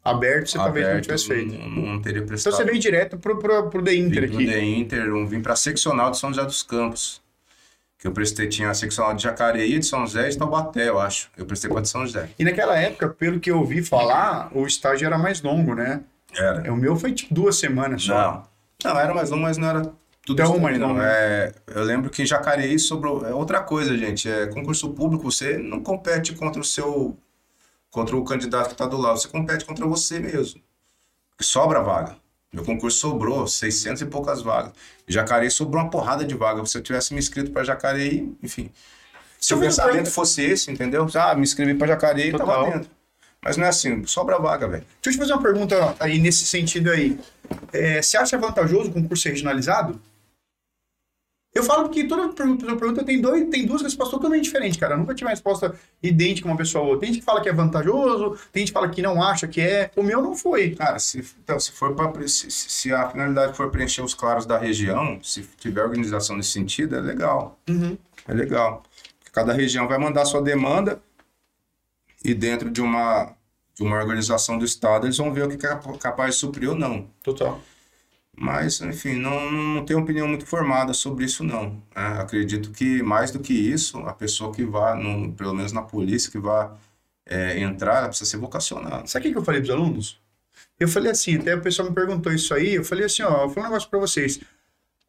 [0.04, 1.52] Aberto, você talvez não tivesse feito.
[1.54, 2.54] não, não teria Então prestado.
[2.54, 4.46] você veio direto pro, pro, pro The Inter vim pro aqui.
[4.46, 7.20] The Inter, um, vim para seccional de São José dos Campos.
[7.98, 11.00] Que eu prestei, tinha a seccional de Jacareí, de São José e de Taubaté, eu
[11.00, 11.30] acho.
[11.36, 12.30] Eu prestei para de São José.
[12.38, 16.02] E naquela época, pelo que eu ouvi falar, o estágio era mais longo, né?
[16.36, 16.72] Era.
[16.72, 18.14] O meu foi tipo duas semanas só.
[18.14, 18.92] Não.
[18.92, 19.92] Não, era mais um, mas não era
[20.24, 20.94] tudo não, não.
[20.94, 21.04] né?
[21.06, 23.26] É, eu lembro que em Jacareí sobrou.
[23.26, 24.30] É outra coisa, gente.
[24.30, 27.16] É concurso público, você não compete contra o seu.
[27.90, 29.18] contra o candidato que está do lado.
[29.18, 30.60] Você compete contra você mesmo.
[31.30, 32.16] Porque sobra vaga.
[32.52, 34.72] Meu concurso sobrou 600 e poucas vagas.
[35.08, 36.70] Jacareí sobrou uma porrada de vagas.
[36.70, 38.70] Se eu tivesse me inscrito para Jacareí, enfim.
[39.40, 41.06] Se Eu o pensamento fosse esse, entendeu?
[41.14, 42.90] Ah, me inscrevi para Jacareí e tava dentro.
[43.42, 44.84] Mas não é assim, sobra vaga, velho.
[45.00, 47.18] Deixa eu te fazer uma pergunta aí nesse sentido aí.
[47.72, 50.00] É, você acha vantajoso o concurso ser regionalizado?
[51.54, 54.94] Eu falo que toda pergunta, tem, dois, tem duas respostas totalmente diferentes, cara.
[54.94, 57.00] Eu nunca tive uma resposta idêntica uma pessoa ou outra.
[57.00, 59.60] Tem gente que fala que é vantajoso, tem gente que fala que não acha que
[59.60, 59.90] é.
[59.96, 60.74] O meu não foi.
[60.76, 64.58] Cara, se, então, se for para se, se a finalidade for preencher os claros da
[64.58, 67.58] região, se tiver organização nesse sentido, é legal.
[67.68, 67.96] Uhum.
[68.26, 68.82] É legal.
[69.32, 71.00] Cada região vai mandar sua demanda
[72.24, 73.32] e dentro de uma,
[73.74, 76.76] de uma organização do Estado eles vão ver o que é capaz de suprir ou
[76.76, 77.08] não.
[77.22, 77.60] Total.
[78.40, 81.82] Mas, enfim, não, não tenho opinião muito formada sobre isso, não.
[81.94, 85.82] É, acredito que, mais do que isso, a pessoa que vá, no, pelo menos na
[85.82, 86.76] polícia, que vá
[87.26, 89.08] é, entrar, precisa ser vocacionada.
[89.08, 90.20] Sabe o que eu falei para os alunos?
[90.78, 93.48] Eu falei assim, até o pessoal me perguntou isso aí, eu falei assim, ó, eu
[93.48, 94.38] falei um negócio para vocês.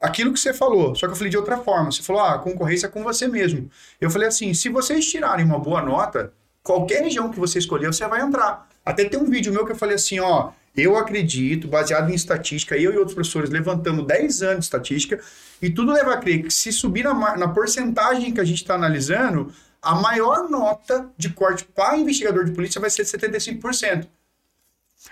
[0.01, 1.91] Aquilo que você falou, só que eu falei de outra forma.
[1.91, 3.69] Você falou, ah, a concorrência é com você mesmo.
[4.01, 8.07] Eu falei assim, se vocês tirarem uma boa nota, qualquer região que você escolher, você
[8.07, 8.67] vai entrar.
[8.83, 12.77] Até tem um vídeo meu que eu falei assim, ó, eu acredito, baseado em estatística,
[12.77, 15.19] eu e outros professores levantamos 10 anos de estatística,
[15.61, 18.75] e tudo leva a crer que se subir na, na porcentagem que a gente está
[18.75, 19.51] analisando,
[19.81, 24.07] a maior nota de corte para investigador de polícia vai ser 75%.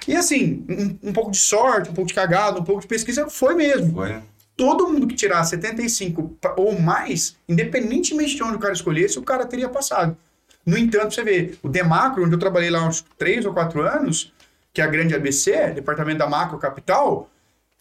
[0.07, 3.29] E assim, um, um, pouco de sorte, um pouco de cagada, um pouco de pesquisa,
[3.29, 3.93] foi mesmo.
[3.93, 4.21] Foi.
[4.55, 9.45] Todo mundo que tirar 75 ou mais, independentemente de onde o cara escolhesse, o cara
[9.45, 10.17] teria passado.
[10.65, 14.33] No entanto, você vê, o Demacro, onde eu trabalhei lá uns 3 ou 4 anos,
[14.77, 17.31] que é a grande ABC, departamento da macro capital,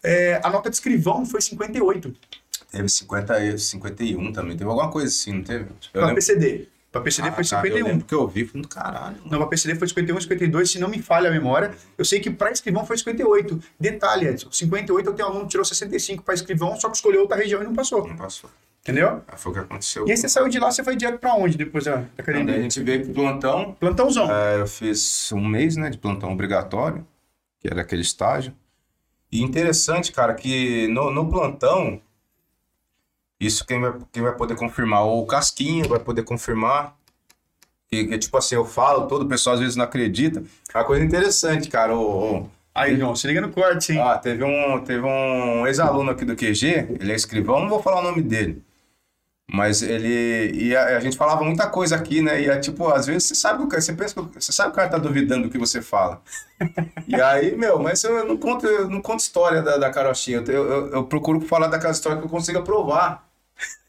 [0.03, 2.11] é, a nota de escrivão foi 58.
[2.71, 5.67] Teve 50, 51 também, teve alguma coisa assim, não teve?
[5.93, 6.15] Para lembro...
[6.15, 6.67] PCD.
[6.91, 7.83] Para PCD ah, foi 51.
[7.83, 9.17] Tá, eu que eu vi, foi do caralho.
[9.17, 9.29] Mano.
[9.29, 11.71] Não, para PCD foi 51, 52, se não me falha a memória.
[11.95, 13.59] Eu sei que para escrivão foi 58.
[13.79, 17.21] Detalhe, Edson, 58 eu tenho um aluno que tirou 65 para escrivão, só que escolheu
[17.21, 18.07] outra região e não passou.
[18.07, 18.49] Não passou.
[18.87, 19.21] Entendeu?
[19.27, 20.07] Ah, foi o que aconteceu.
[20.07, 22.55] E aí você saiu de lá, você foi direto pra onde depois da, da academia?
[22.55, 23.73] a gente veio pro plantão.
[23.77, 24.31] Plantãozão.
[24.31, 27.05] É, eu fiz um mês, né, de plantão obrigatório,
[27.59, 28.55] que era aquele estágio.
[29.29, 31.99] E interessante, cara, que no, no plantão,
[33.37, 36.95] isso quem vai, quem vai poder confirmar, ou o Casquinha vai poder confirmar,
[37.89, 40.41] que, que, tipo assim, eu falo, todo o pessoal às vezes não acredita.
[40.73, 41.93] Uma coisa interessante, cara.
[41.93, 42.49] O, o...
[42.73, 43.99] Aí, João, se liga no corte, hein?
[43.99, 47.99] Ah, teve um, teve um ex-aluno aqui do QG, ele é escrivão, não vou falar
[47.99, 48.65] o nome dele.
[49.49, 50.51] Mas ele.
[50.53, 52.41] E a, a, gente falava muita coisa aqui, né?
[52.41, 54.73] E é tipo, às vezes você sabe o cara, você pensa que você sabe que
[54.73, 56.21] o cara tá duvidando do que você fala.
[57.07, 60.43] e aí, meu, mas eu não conto, eu não conto história da, da carochinha.
[60.47, 63.25] Eu, eu, eu procuro falar daquela história que eu consiga provar.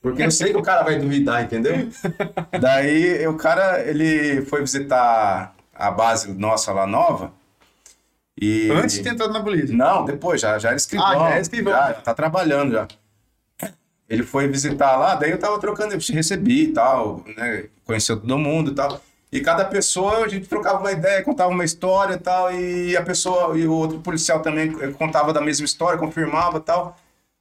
[0.00, 1.88] Porque eu sei que o cara vai duvidar, entendeu?
[2.60, 7.32] Daí o cara, ele foi visitar a base nossa lá nova.
[8.40, 8.70] E...
[8.70, 9.76] Antes de ter entrado na polícia?
[9.76, 11.06] Não, depois, já, já era escrivão.
[11.08, 11.72] Ah, já é escrivão.
[11.72, 12.86] Já, tá trabalhando já.
[14.08, 17.64] Ele foi visitar lá, daí eu tava trocando, eu recebi e tal, né?
[17.84, 19.00] Conheceu todo mundo e tal.
[19.30, 23.02] E cada pessoa, a gente trocava uma ideia, contava uma história e tal, e a
[23.02, 26.96] pessoa, e o outro policial também contava da mesma história, confirmava e tal.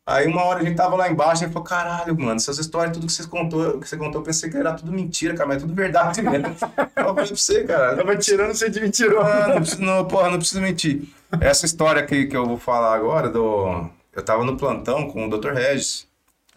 [0.05, 3.07] Aí uma hora a gente tava lá embaixo e falou, caralho, mano, essas histórias, tudo
[3.07, 5.59] que você contou, que você contou, eu pensei que era tudo mentira, cara, mas é
[5.59, 6.47] tudo verdade mesmo.
[6.47, 7.97] eu falei pra você, cara.
[7.97, 9.27] Tava tirando você de mentiroso.
[9.27, 11.09] Ah, não, preciso, não, porra, não preciso mentir.
[11.41, 13.89] Essa história que, que eu vou falar agora, do...
[14.13, 15.51] eu tava no plantão com o Dr.
[15.51, 16.07] Regis.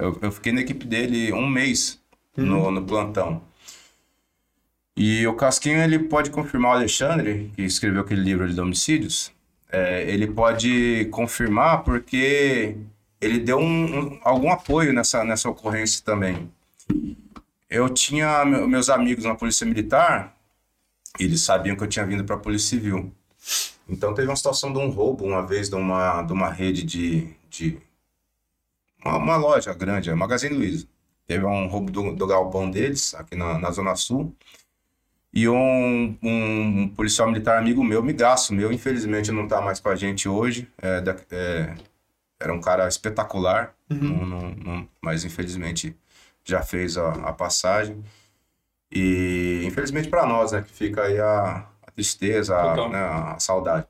[0.00, 2.00] Eu, eu fiquei na equipe dele um mês
[2.36, 2.46] uhum.
[2.46, 3.42] no, no plantão.
[4.96, 9.32] E o Casquinho, ele pode confirmar o Alexandre, que escreveu aquele livro de homicídios,
[9.70, 12.76] é, ele pode confirmar porque
[13.20, 16.50] ele deu um, um, algum apoio nessa, nessa ocorrência também.
[17.68, 20.34] Eu tinha meus amigos na Polícia Militar,
[21.18, 23.12] eles sabiam que eu tinha vindo para a Polícia Civil.
[23.88, 27.28] Então teve uma situação de um roubo uma vez de uma, de uma rede de,
[27.48, 27.78] de
[29.04, 30.86] uma, uma loja grande, a Magazine Luiza.
[31.26, 34.34] Teve um roubo do, do galpão deles, aqui na, na Zona Sul.
[35.32, 39.94] E um, um, policial militar amigo meu, migaço meu, infelizmente não está mais com a
[39.94, 40.68] gente hoje.
[40.82, 41.74] É, é,
[42.40, 44.26] era um cara espetacular, uhum.
[44.26, 45.94] não, não, mas infelizmente
[46.42, 48.02] já fez a, a passagem.
[48.90, 53.86] E infelizmente para nós, né, que fica aí a, a tristeza, a, né, a saudade.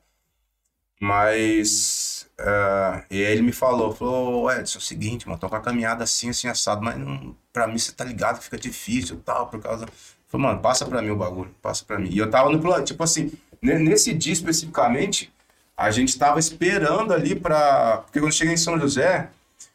[1.01, 2.10] Mas
[2.41, 5.61] Uh, e aí ele me falou, falou, Edson, é o seguinte, mano, tô com a
[5.61, 9.49] caminhada assim, assim, assado, mas não, pra mim você tá ligado que fica difícil tal,
[9.49, 9.87] por causa...
[10.27, 12.09] Falei, mano, passa pra mim o bagulho, passa pra mim.
[12.11, 15.31] E eu tava no plano, tipo assim, nesse dia especificamente,
[15.77, 17.99] a gente tava esperando ali pra...
[17.99, 19.29] Porque quando cheguei em São José,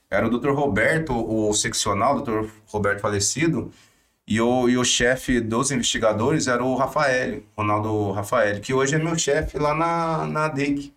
[0.10, 0.52] era o Dr.
[0.52, 2.50] Roberto, o seccional, o Dr.
[2.68, 3.72] Roberto falecido,
[4.28, 8.98] e o, e o chefe dos investigadores era o Rafael, Ronaldo Rafael, que hoje é
[8.98, 10.95] meu chefe lá na, na DEIC.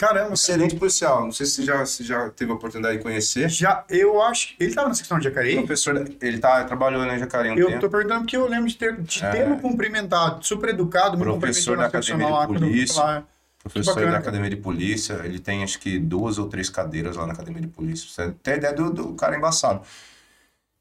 [0.00, 0.32] Caramba.
[0.32, 1.24] Excelente policial.
[1.26, 3.50] Não sei se você já, se já teve a oportunidade de conhecer.
[3.50, 4.54] Já, eu acho.
[4.58, 5.56] Ele estava na secção de Jacareí?
[5.56, 7.76] Professor, ele tá, trabalhou na Jacareí um eu tempo.
[7.76, 9.30] Eu tô perguntando porque eu lembro de ter, de é.
[9.30, 13.24] ter cumprimentado, super educado, me Professor da Academia de Polícia.
[13.62, 15.20] Professor da Academia de Polícia.
[15.22, 18.08] Ele tem acho que duas ou três cadeiras lá na Academia de Polícia.
[18.08, 19.82] Você tem ideia do, do cara embaçado.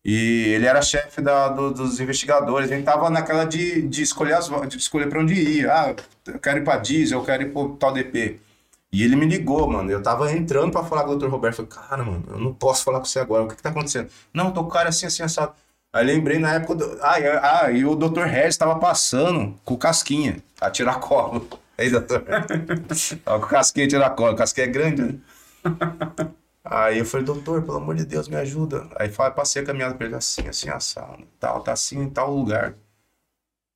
[0.05, 2.72] E ele era chefe da, do- dos investigadores.
[2.72, 5.70] A gente tava naquela de, de escolher as, de escolher para onde ir.
[5.70, 5.93] Ah,
[6.26, 8.39] eu quero ir para diesel, eu quero ir pro tal DP.
[8.92, 9.92] E ele me ligou, mano.
[9.92, 11.28] Eu tava entrando pra falar com o Dr.
[11.28, 11.58] Roberto.
[11.58, 13.44] Falei, cara, mano, eu não posso falar com você agora.
[13.44, 14.10] O que que tá acontecendo?
[14.34, 15.54] Não, tô com o cara assim, assim, assado.
[15.94, 16.76] Aí lembrei na época.
[16.76, 16.98] Do...
[17.02, 18.24] Ah, ah, e o Dr.
[18.24, 21.48] Harris tava passando com o Casquinha, a tiracolo.
[21.78, 22.24] Aí, doutor.
[23.24, 24.34] tava com o Casquinha a tiracolo.
[24.34, 25.20] O Casquinha é grande, né?
[26.64, 28.88] Aí eu falei, doutor, pelo amor de Deus, me ajuda.
[28.96, 31.24] Aí falei, passei a caminhada pra ele assim, assim, assado.
[31.40, 32.76] Tal, tá assim em tal lugar.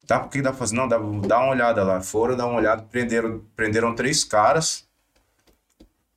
[0.05, 0.76] Tá, por que dá pra fazer?
[0.76, 2.01] Não, dá, dá uma olhada lá.
[2.01, 4.86] Foram dar uma olhada, prenderam, prenderam três caras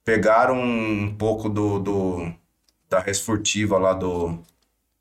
[0.07, 2.33] pegaram um pouco do, do
[2.89, 4.39] da resfurtiva lá do,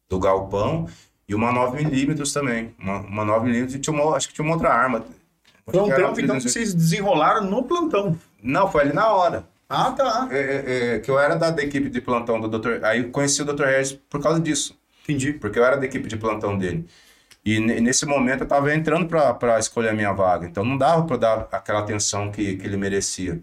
[0.10, 0.90] do galpão
[1.30, 2.76] e uma 9mm também.
[2.80, 5.06] Uma, uma 9mm e tinha uma, acho que tinha uma outra arma.
[5.66, 6.44] Que trampo, então, que 300.
[6.52, 8.18] vocês desenrolaram no plantão.
[8.42, 9.48] Não, foi ali na hora.
[9.70, 10.28] Ah, tá.
[10.32, 12.84] É, é, é, que eu era da, da equipe de plantão do Dr.
[12.84, 13.64] Aí eu conheci o Dr.
[13.64, 14.76] Harris por causa disso.
[15.04, 15.34] Entendi.
[15.34, 16.88] Porque eu era da equipe de plantão dele.
[17.44, 20.48] E ne- nesse momento eu tava entrando para escolher a minha vaga.
[20.48, 23.40] Então não dava para dar aquela atenção que, que ele merecia.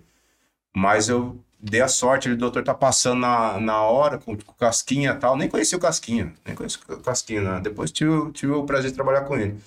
[0.75, 4.53] Mas eu dei a sorte, ele, o doutor tá passando na, na hora, com, com
[4.55, 5.37] Casquinha e tal.
[5.37, 7.61] Nem conheci o Casquinha, nem conheci o Casquinha, né?
[7.61, 9.59] Depois tive, o- tive o prazer de trabalhar com ele.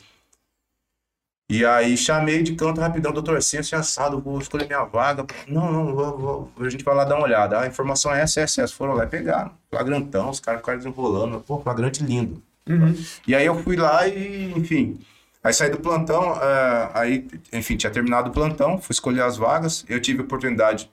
[1.50, 5.26] E aí chamei de canto rapidão, doutor, assim, assim, assado, vou escolher minha vaga.
[5.48, 7.60] Não, não, vou, vou- a gente vai lá dar uma olhada.
[7.62, 8.74] A informação é essa, essa, essa.
[8.74, 9.52] Foram lá e pegaram.
[9.70, 11.40] Flagrantão, os caras ficaram desenrolando.
[11.42, 12.42] Pô, flagrante lindo.
[12.68, 12.96] Uhum.
[13.28, 15.00] E aí eu fui lá e, enfim.
[15.44, 19.86] Aí saí do plantão, eh, aí, enfim, tinha terminado o plantão, fui escolher as vagas.
[19.88, 20.90] Eu tive a oportunidade,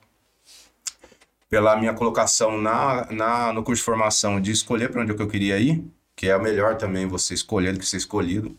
[1.53, 5.27] pela minha colocação na, na, no curso de formação, de escolher para onde é eu
[5.27, 5.85] queria ir,
[6.15, 8.57] que é melhor também você escolher do que ser escolhido.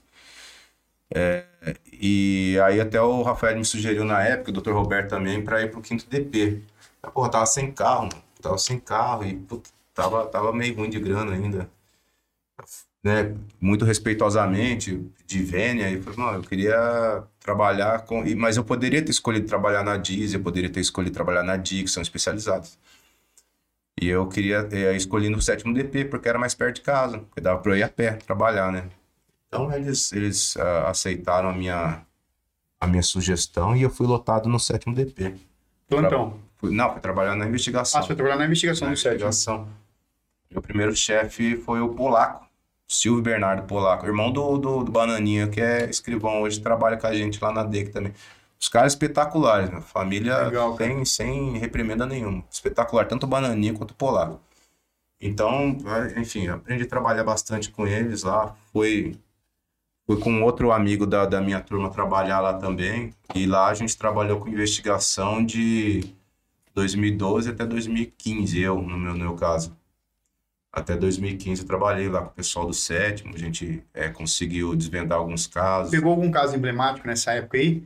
[1.12, 1.45] Eh,
[1.92, 4.70] e aí até o Rafael me sugeriu na época, o Dr.
[4.70, 6.62] Roberto também, para ir pro quinto DP.
[7.03, 8.22] Eu, tava sem carro, mano.
[8.40, 11.68] Tava sem carro e putz, tava, tava meio ruim de grana ainda
[13.05, 18.24] né, muito respeitosamente, de vênia, e falei, não, eu queria trabalhar com.
[18.34, 21.84] Mas eu poderia ter escolhido trabalhar na Disney, eu poderia ter escolhido trabalhar na DIC,
[21.84, 22.78] que são especializados.
[24.00, 27.40] E eu queria eh, escolhi no sétimo DP, porque era mais perto de casa, porque
[27.42, 28.88] dava pra eu ir a pé trabalhar, né?
[29.46, 32.05] Então eles, eles ah, aceitaram a minha,
[32.80, 35.34] a minha sugestão e eu fui lotado no sétimo DP.
[35.88, 36.40] Plantão.
[36.57, 38.00] Fui, não, fui trabalhar na investigação.
[38.00, 39.68] Ah, você foi trabalhar na investigação Na do sétimo.
[40.50, 42.43] Meu primeiro chefe foi o Polaco,
[42.87, 47.14] Silvio Bernardo Polaco, irmão do, do, do Bananinha, que é escrivão hoje, trabalha com a
[47.14, 48.12] gente lá na DEC também.
[48.61, 49.80] Os caras espetaculares, né?
[49.80, 52.45] família Legal, tem, sem reprimenda nenhuma.
[52.51, 54.41] Espetacular, tanto o Bananinha quanto o Polaco.
[55.20, 55.76] Então,
[56.16, 58.55] enfim, aprendi a trabalhar bastante com eles lá.
[58.72, 59.18] Fui,
[60.07, 63.12] fui com outro amigo da, da minha turma trabalhar lá também.
[63.35, 66.14] E lá a gente trabalhou com investigação de
[66.74, 69.74] 2012 até 2015, eu, no meu, no meu caso.
[70.77, 75.18] Até 2015 eu trabalhei lá com o pessoal do sétimo, a gente eh, conseguiu desvendar
[75.18, 75.93] alguns casos.
[75.93, 77.85] Pegou algum caso emblemático nessa época aí?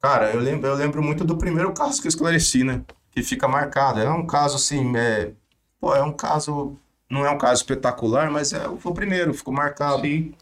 [0.00, 2.82] Cara, eu lembro, eu lembro muito do primeiro caso que eu esclareci, né?
[3.10, 4.00] Que fica marcado.
[4.00, 5.32] É um caso assim, é,
[5.78, 6.74] pô, é um caso,
[7.10, 10.00] não é um caso espetacular, mas é, foi o primeiro, ficou marcado.
[10.02, 10.34] Sim.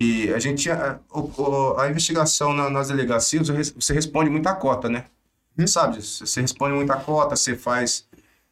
[0.00, 5.04] E a gente, a, o- a investigação na- nas delegacias, você responde muita cota, né?
[5.56, 5.66] Hum.
[5.66, 6.02] Sabe?
[6.02, 8.06] Você responde muita cota, você faz,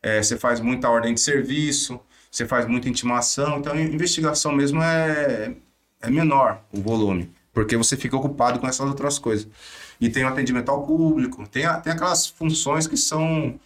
[0.06, 1.98] é, você faz muita ordem de serviço,
[2.30, 3.58] você faz muita intimação.
[3.58, 5.54] Então, a investigação mesmo é,
[6.02, 9.48] é menor o volume, porque você fica ocupado com essas outras coisas.
[10.00, 13.58] E tem o atendimento ao público, tem, a- tem aquelas funções que são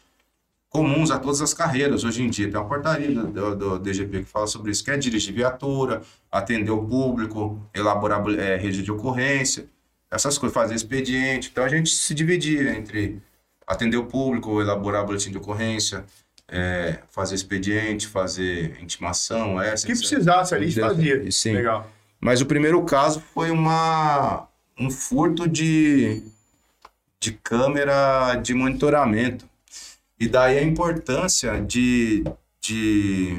[0.71, 2.51] comuns a todas as carreiras hoje em dia.
[2.51, 6.03] Tem uma portaria do, do, do DGP que fala sobre isso, que é dirigir viatura,
[6.31, 9.67] atender o público, elaborar eh, rede de ocorrência,
[10.11, 11.49] essas coisas, fazer expediente.
[11.51, 13.21] Então a gente se dividia entre
[13.67, 16.05] atender o público, elaborar boletim de ocorrência,
[16.49, 19.87] eh, fazer expediente, fazer intimação, O essa.
[19.87, 20.09] que etc.
[20.09, 21.31] precisasse ali, fazia.
[21.31, 21.53] Sim.
[21.55, 21.91] Legal.
[22.21, 26.23] Mas o primeiro caso foi uma, um furto de,
[27.21, 29.49] de câmera de monitoramento.
[30.19, 32.25] E daí a importância de,
[32.61, 33.37] de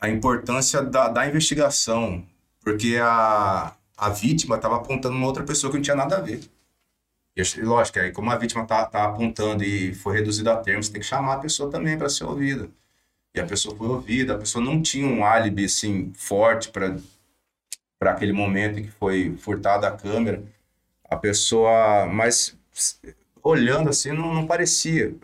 [0.00, 2.26] a importância da, da investigação,
[2.60, 6.40] porque a, a vítima estava apontando uma outra pessoa que não tinha nada a ver.
[7.62, 11.00] Lógico, aí como a vítima está tá apontando e foi reduzida a termo, você tem
[11.00, 12.68] que chamar a pessoa também para ser ouvida.
[13.34, 16.96] E a pessoa foi ouvida, a pessoa não tinha um álibi assim forte para
[18.02, 20.42] para aquele momento em que foi furtada a câmera.
[21.08, 22.58] A pessoa, mas
[23.40, 25.14] olhando assim, não, não parecia.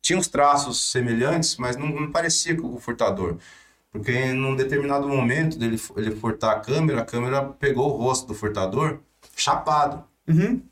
[0.00, 3.36] Tinha uns traços semelhantes, mas não, não parecia com o furtador.
[3.90, 8.34] Porque num determinado momento dele ele furtar a câmera, a câmera pegou o rosto do
[8.34, 9.00] furtador
[9.34, 10.04] chapado.
[10.28, 10.62] Uhum.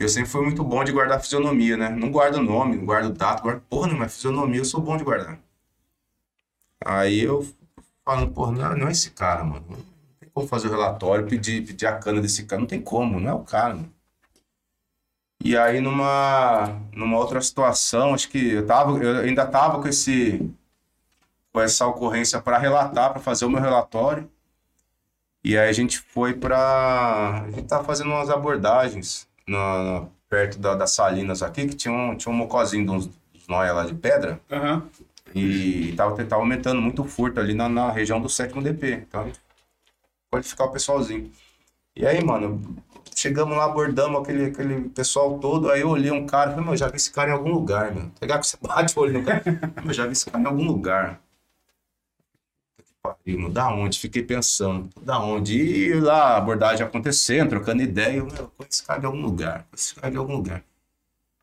[0.00, 1.90] Eu sempre fui muito bom de guardar fisionomia, né?
[1.90, 5.38] Não guardo nome, não guardo data, guardo porra nenhuma, fisionomia eu sou bom de guardar.
[6.82, 7.46] Aí eu
[8.02, 9.62] falando, pô, não, não é esse cara, mano.
[9.68, 9.76] Não
[10.18, 12.60] tem como fazer o relatório, pedir, pedir a cana desse cara.
[12.60, 13.92] Não tem como, não é o cara, mano.
[15.44, 20.50] E aí numa, numa outra situação, acho que eu, tava, eu ainda tava com esse
[21.52, 24.30] com essa ocorrência para relatar, para fazer o meu relatório.
[25.44, 30.74] E aí a gente foi para a gente tava fazendo umas abordagens na, perto da,
[30.74, 33.94] das salinas aqui, que tinha um, tinha um mocozinho de uns, uns nóia lá de
[33.94, 34.40] pedra.
[34.50, 34.88] Aham.
[35.34, 39.04] E tava, tava aumentando muito o furto ali na, na região do sétimo DP.
[39.08, 39.30] Então,
[40.30, 41.30] pode ficar o pessoalzinho.
[41.96, 42.60] E aí, mano,
[43.14, 45.70] chegamos lá, abordamos aquele, aquele pessoal todo.
[45.70, 47.94] Aí eu olhei um cara e falei, meu, já vi esse cara em algum lugar,
[47.94, 48.12] mano.
[48.18, 49.42] Pegar que você bate o olho no cara.
[49.84, 51.20] Meu, já vi esse cara em algum lugar.
[53.02, 53.98] Pariu, Da onde?
[53.98, 55.56] Fiquei pensando, da onde?
[55.58, 58.18] E lá, a abordagem acontecendo, trocando ideia.
[58.18, 59.66] Eu, meu, conheço esse cara de algum lugar.
[59.72, 60.62] Esse cara de algum lugar.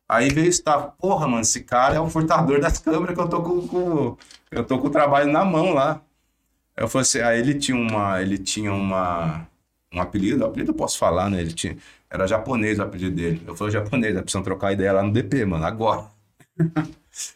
[0.08, 3.42] Aí veio estar, porra, mano, esse cara é o furtador das câmeras que eu tô
[3.42, 4.16] com, com-
[4.50, 6.00] eu tô com o trabalho na mão lá.
[6.76, 9.46] Eu falei assim, aí ele tinha uma, ele tinha uma,
[9.94, 11.40] um apelido, apelido eu posso falar, né?
[11.40, 11.76] Ele tinha,
[12.10, 13.42] era japonês o apelido dele.
[13.46, 16.06] Eu falei, japonês, nós precisamos trocar ideia lá no DP, mano, agora.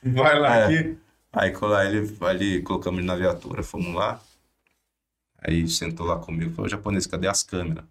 [0.02, 0.64] Vai lá É.
[0.64, 0.98] aqui.
[1.32, 1.50] Aí
[1.88, 4.20] ele, ali colocamos ele na viatura, fomos lá.
[5.38, 7.84] Aí sentou lá comigo, falou, japonês, cadê as câmeras?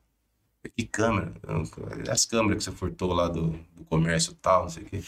[0.62, 1.34] Falei, Que câmera?
[2.10, 5.04] As câmeras que você furtou lá do, do comércio tal, não sei o quê.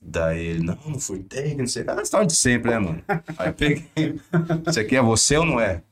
[0.00, 1.90] Daí ele, não, não furtei, não sei o que.
[1.90, 3.04] Aquela história de sempre, né, mano?
[3.38, 4.20] Aí eu peguei,
[4.68, 5.82] isso aqui é você ou não é?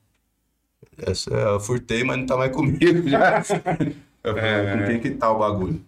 [0.97, 3.39] Essa, eu furtei, mas não tá mais comigo já.
[4.23, 4.77] Eu falei, É.
[4.77, 5.83] com quem que tá o bagulho?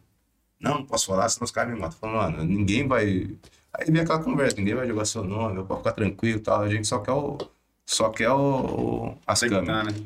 [0.60, 1.98] Não, não posso falar, senão os caras me matam.
[2.00, 3.36] Falei, mano, ninguém vai.
[3.74, 6.62] Aí veio aquela conversa, ninguém vai jogar seu nome, pode ficar tranquilo e tal.
[6.62, 7.38] A gente só quer o.
[7.86, 8.38] Só quer o.
[9.10, 9.94] o- as câmeras.
[9.96, 10.06] né?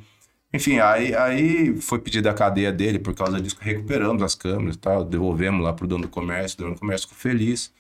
[0.54, 4.80] Enfim, aí, aí foi pedido a cadeia dele, por causa disso, recuperamos as câmeras e
[4.80, 7.74] tal, devolvemos lá pro dono do comércio, o dono do comércio ficou feliz.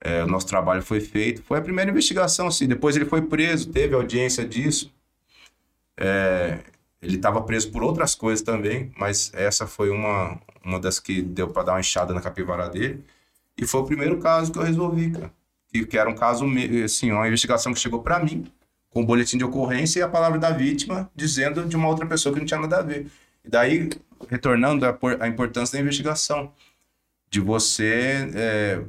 [0.00, 1.42] É, o nosso trabalho foi feito.
[1.42, 2.66] Foi a primeira investigação, assim.
[2.66, 4.92] Depois ele foi preso, teve audiência disso.
[5.96, 6.60] É,
[7.00, 11.48] ele estava preso por outras coisas também, mas essa foi uma, uma das que deu
[11.48, 13.04] para dar uma enxada na capivara dele.
[13.58, 15.30] E foi o primeiro caso que eu resolvi, cara.
[15.68, 16.44] Que, que era um caso,
[16.84, 18.46] assim, uma investigação que chegou para mim,
[18.90, 22.32] com o boletim de ocorrência e a palavra da vítima dizendo de uma outra pessoa
[22.32, 23.06] que não tinha nada a ver.
[23.44, 23.88] E daí,
[24.28, 26.52] retornando por- à importância da investigação,
[27.30, 28.82] de você é,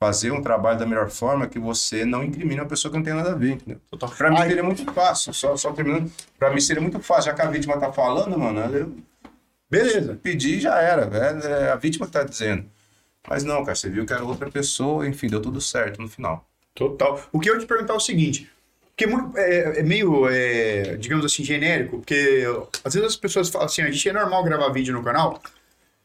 [0.00, 3.14] fazer um trabalho da melhor forma que você não incrimine uma pessoa que não tem
[3.14, 3.80] nada a ver, entendeu?
[4.16, 7.42] Pra mim seria muito fácil, só, só terminando, pra mim seria muito fácil, já que
[7.42, 8.92] a vítima tá falando, mano, eu
[9.70, 10.18] Beleza.
[10.22, 12.64] pedi e já era, é, é a vítima que tá dizendo.
[13.28, 16.46] Mas não, cara, você viu que era outra pessoa, enfim, deu tudo certo no final.
[16.74, 17.20] Total.
[17.32, 18.50] O que eu te perguntar é o seguinte,
[18.94, 22.44] porque muito- é, é meio, é, digamos assim, genérico, porque
[22.84, 25.40] às vezes as pessoas falam assim, a gente é normal gravar vídeo no canal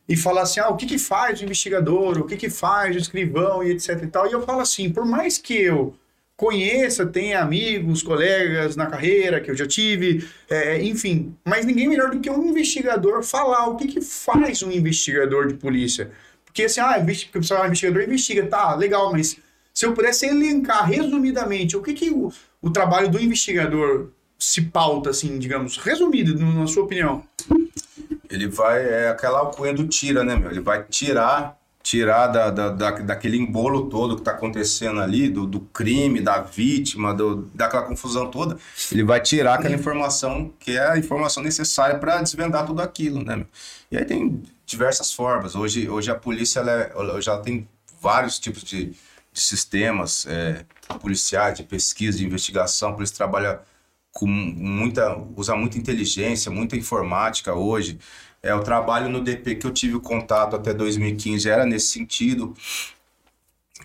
[0.08, 3.00] e falar assim, ah, o que que faz o investigador, o que que faz o
[3.00, 5.96] escrivão e etc e tal, e eu falo assim, por mais que eu
[6.36, 12.10] conheça, tenha amigos, colegas na carreira que eu já tive, é, enfim, mas ninguém melhor
[12.10, 16.10] do que um investigador falar o que que faz um investigador de polícia.
[16.52, 19.38] Porque assim, ah, porque o pessoal, ah, investigador investiga, tá, legal, mas
[19.74, 22.32] se eu pudesse elencar resumidamente o que, que o,
[22.62, 27.24] o trabalho do investigador se pauta, assim, digamos, resumido, na sua opinião.
[28.30, 30.50] Ele vai, é aquela alcunha do tira, né, meu?
[30.52, 35.46] Ele vai tirar, tirar da, da, da- daquele embolo todo que tá acontecendo ali, do,
[35.46, 38.58] do crime, da vítima, do, daquela confusão toda.
[38.92, 43.36] Ele vai tirar aquela informação que é a informação necessária para desvendar tudo aquilo, né,
[43.38, 43.48] meu?
[43.92, 44.42] E aí tem
[44.72, 45.56] diversas formas.
[45.56, 47.68] Hoje, hoje a polícia, ela, é- ela tem
[48.02, 48.86] vários tipos de,
[49.32, 50.66] de sistemas é,
[51.00, 52.90] policiais, de pesquisa, de investigação.
[52.90, 53.62] A polícia trabalha
[54.12, 58.00] com muita usa muita inteligência, muita informática hoje.
[58.44, 62.56] É o trabalho no DP que eu tive contato até 2015 era nesse sentido,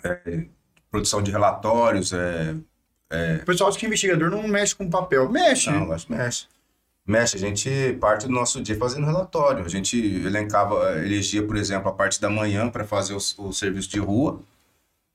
[0.03, 0.47] É,
[0.91, 2.55] produção de relatórios, é,
[3.43, 5.28] O pessoal acha que investigador não mexe com papel.
[5.30, 5.70] Mexe.
[5.70, 6.47] não, que mexe.
[7.07, 9.64] Mexe, a gente parte do nosso dia fazendo relatório.
[9.64, 13.52] A gente elencava, eh, elegia, por exemplo, a parte da manhã para fazer o, o
[13.52, 14.40] serviço de rua.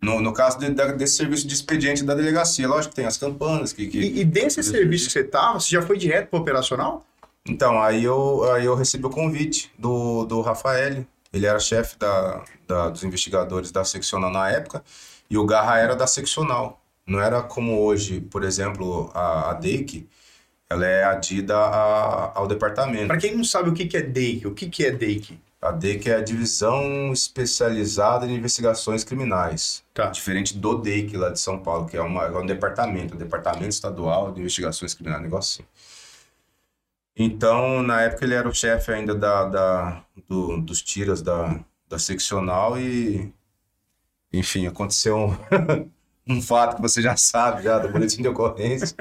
[0.01, 3.71] No, no caso de- desse serviço de expediente da delegacia, lógico que tem as campanas
[3.71, 7.05] que, que E, e desse serviço que você tava, você já foi direto para operacional?
[7.47, 11.05] Então, aí eu, aí eu recebi o convite do, do Rafael.
[11.33, 14.83] Ele era chefe da, da- dos investigadores da seccional na época,
[15.29, 16.81] e o Garra era da seccional.
[17.05, 20.07] Não era como hoje, por exemplo, a, a DEIC,
[20.71, 23.07] ela é adida a- ao departamento.
[23.07, 25.39] Para quem não sabe o que, que é DEIC, o que, que é DEIC?
[25.61, 29.83] A DEIC é a Divisão Especializada em Investigações Criminais.
[29.93, 30.07] Tá.
[30.07, 33.69] Diferente do DEIC lá de São Paulo, que é, uma, é um departamento, um departamento
[33.69, 35.69] estadual de investigações criminais, um negócio assim.
[37.15, 41.99] Então, na época ele era o chefe ainda da, da- do- dos tiras da, da
[41.99, 43.31] seccional e,
[44.33, 45.37] enfim, aconteceu,
[46.27, 48.95] um fato que você já sabe já do boletim de ocorrência.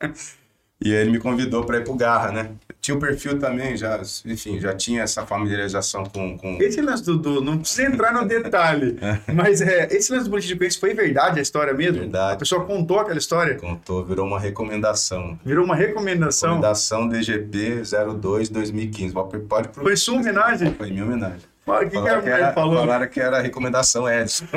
[0.80, 2.50] E ele me convidou para ir pro Garra, né?
[2.80, 6.38] Tinha o perfil também, já, enfim, já tinha essa familiarização com.
[6.38, 6.56] com...
[6.62, 8.96] Esse lance do, do- Não precisa entrar no detalhe,
[9.34, 11.98] mas é, esse lance do boletim de ocorrência foi verdade a história mesmo?
[11.98, 12.34] Verdade.
[12.34, 13.56] A pessoa contou aquela história?
[13.56, 15.36] Contou, virou uma recomendação.
[15.44, 16.50] Virou uma recomendação?
[16.50, 19.12] Recomendação DGP 02-2015.
[19.12, 20.72] Pode, pode pro- Foi sua homenagem?
[20.74, 21.40] Foi minha homenagem.
[21.66, 22.76] O que, que que, era, falou?
[22.78, 24.46] falaram que era recomendação Edson.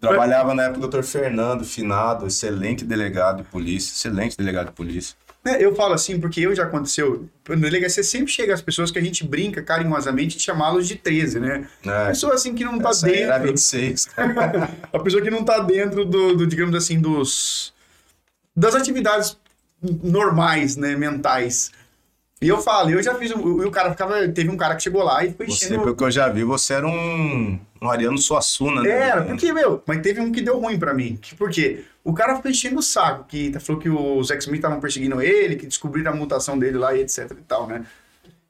[0.00, 1.02] Trabalhava na época do Dr.
[1.02, 5.16] Fernando Finado, excelente delegado de polícia, excelente delegado de polícia.
[5.44, 7.28] É, Eu falo assim porque eu já aconteceu.
[7.48, 11.40] Na delegacia sempre chega as pessoas que a gente brinca carinhosamente de chamá-los de 13,
[11.40, 11.68] né?
[11.84, 13.48] É, Pessoa assim que não tá essa aí era dentro.
[13.52, 14.08] 26.
[14.92, 17.72] A pessoa que não tá dentro do, do, digamos assim, dos.
[18.54, 19.36] das atividades
[20.02, 20.94] normais, né?
[20.96, 21.70] Mentais.
[22.40, 23.32] E eu falo, eu já fiz.
[23.32, 24.28] um- E o cara ficava.
[24.28, 25.82] Teve um cara que chegou lá e ficou Você, enchendo.
[25.82, 28.90] pelo que eu já vi, você era um, um Ariano Suassuna, né?
[28.90, 31.18] Era, porque, meu, mas teve um que deu ruim pra mim.
[31.20, 31.84] Que, por quê?
[32.04, 35.56] O cara ficou enchendo o saco, que tá- falou que os X-Men estavam perseguindo ele,
[35.56, 37.84] que descobriram a mutação dele lá e etc e tal, né?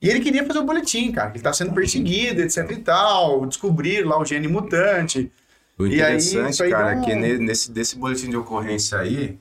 [0.02, 3.46] E ele queria fazer o boletim, cara, que ele tá sendo perseguido, etc e tal,
[3.46, 5.32] descobrir lá o gene mutante.
[5.78, 9.38] O aí, interessante, isso aí cara, é que ne- nesse desse boletim de ocorrência aí,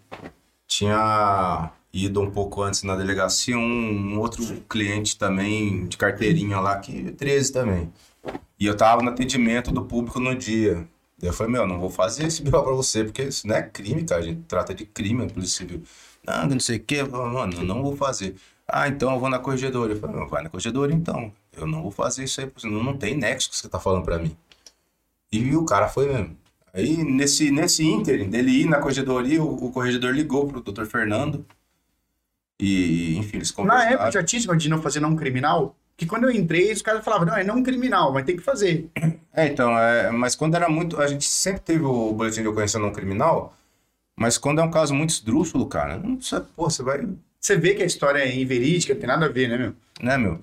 [0.68, 1.70] tinha
[2.06, 7.12] ido um pouco antes na delegacia um, um outro cliente também de carteirinha lá, que
[7.12, 7.92] 13 também.
[8.60, 10.88] E eu tava no atendimento do público no dia.
[11.22, 14.04] Eu falei, meu, não vou fazer esse BO pra você, porque isso não é crime,
[14.04, 14.22] cara.
[14.22, 15.84] A gente trata de crime, a Polícia Civil.
[16.26, 17.04] Não, não sei o quê.
[17.04, 18.36] Mano, não vou fazer.
[18.68, 19.94] Ah, então eu vou na corregedora.
[19.94, 21.32] Eu falei, vai na corregedora então.
[21.56, 24.04] Eu não vou fazer isso aí, porque não, não tem nexo que você tá falando
[24.04, 24.36] pra mim.
[25.32, 26.38] E o cara foi mesmo.
[26.74, 31.46] Aí, nesse, nesse ínterim, dele ir na corregedoria, o, o corregedor ligou pro doutor Fernando.
[32.60, 36.26] E, enfim, eles Na época já tinha esse de não fazer não criminal, que quando
[36.26, 38.90] eu entrei, os caras falavam, não, é não criminal, mas tem que fazer.
[39.34, 41.00] É, então, é, mas quando era muito.
[41.00, 43.56] A gente sempre teve o boletim de ocorrência não criminal,
[44.16, 47.08] mas quando é um caso muito esdrúxulo, cara, não precisa, pô, você vai.
[47.40, 49.76] Você vê que a história é inverídica, tem nada a ver, né, meu?
[50.02, 50.40] Né, meu?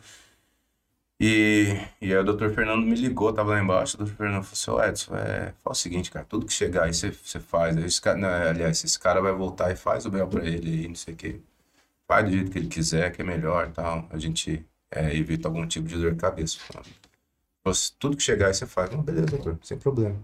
[1.21, 4.81] E, e aí o doutor Fernando me ligou, tava lá embaixo, o doutor Fernando falou
[4.81, 7.77] assim, Edson, é, fala o seguinte, cara, tudo que chegar aí você, você faz.
[7.77, 10.71] Aí esse cara, não, aliás, esse cara vai voltar e faz o bel pra ele
[10.83, 11.41] aí, não sei o quê.
[12.07, 14.07] Faz do jeito que ele quiser, que é melhor e tal.
[14.11, 16.59] A gente é, evita algum tipo de dor de cabeça.
[17.99, 18.91] Tudo que chegar aí você faz.
[18.91, 20.17] Não, beleza, doutor, sem problema.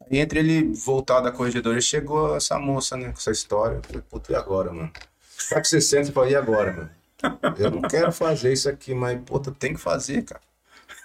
[0.00, 3.76] Aí entre ele voltar da corregedora, chegou essa moça, né, com essa história.
[3.76, 4.92] Eu falei, puta, e agora, mano?
[5.20, 6.90] Sabe que você senta e fala, e agora, mano?
[7.58, 10.42] Eu não quero fazer isso aqui, mas, puta, tem que fazer, cara.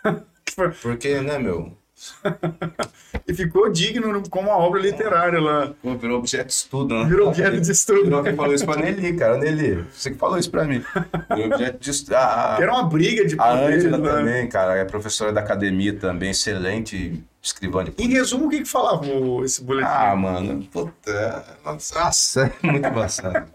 [0.81, 1.75] Porque, né, meu?
[3.27, 5.71] E ficou digno como uma obra literária lá.
[5.83, 7.05] Virou objeto de estudo, né?
[7.05, 8.03] Virou objeto de estudo.
[8.03, 9.37] Virou quem falou isso pra Nelly, cara.
[9.37, 10.83] Nelly, você que falou isso pra mim.
[11.29, 12.15] Virou objeto de estudo.
[12.15, 14.09] Ah, era uma briga de a Ângela né?
[14.09, 18.69] também, cara, é professora da academia também, excelente escrivã de Em resumo, o que que
[18.69, 19.05] falava
[19.45, 19.87] esse boletim?
[19.89, 23.45] Ah, mano, puta, nossa, é muito embaçado.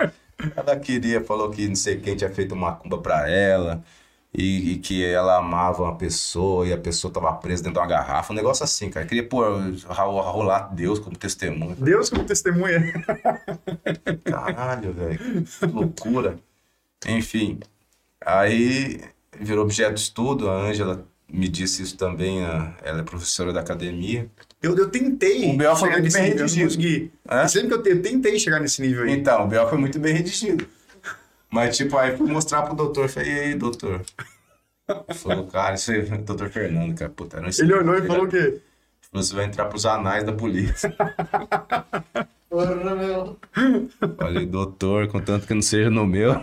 [0.57, 3.83] Ela queria, falou que não sei quem tinha feito uma cumba pra ela
[4.35, 7.87] e, e que ela amava uma pessoa e a pessoa tava presa dentro de uma
[7.87, 9.07] garrafa, um negócio assim, cara.
[9.07, 9.45] Queria pôr,
[9.87, 11.75] ro- rolar Deus como testemunho.
[11.77, 12.93] Deus como testemunha.
[14.25, 16.39] Caralho, velho, que loucura.
[17.07, 17.59] Enfim,
[18.25, 19.01] aí
[19.39, 22.43] virou objeto de estudo, a Ângela me disse isso também,
[22.83, 24.29] ela é professora da academia.
[24.63, 26.65] Eu, eu tentei O Biel foi muito bem nível, eu não redigido.
[26.67, 27.13] consegui.
[27.61, 29.13] Lembra que eu, eu tentei chegar nesse nível aí?
[29.13, 30.67] Então, o Biel foi muito bem redigido.
[31.51, 34.03] Mas, tipo, aí fui mostrar pro doutor, falei, e aí, doutor?
[35.15, 38.61] Falou, cara, isso aí, doutor Fernando, cara, puta, um Ele olhou e falou o quê?
[39.13, 40.95] Você vai entrar pros anais da polícia.
[42.51, 43.39] Porra, meu.
[44.17, 46.33] Falei, doutor, contanto que não seja no meu.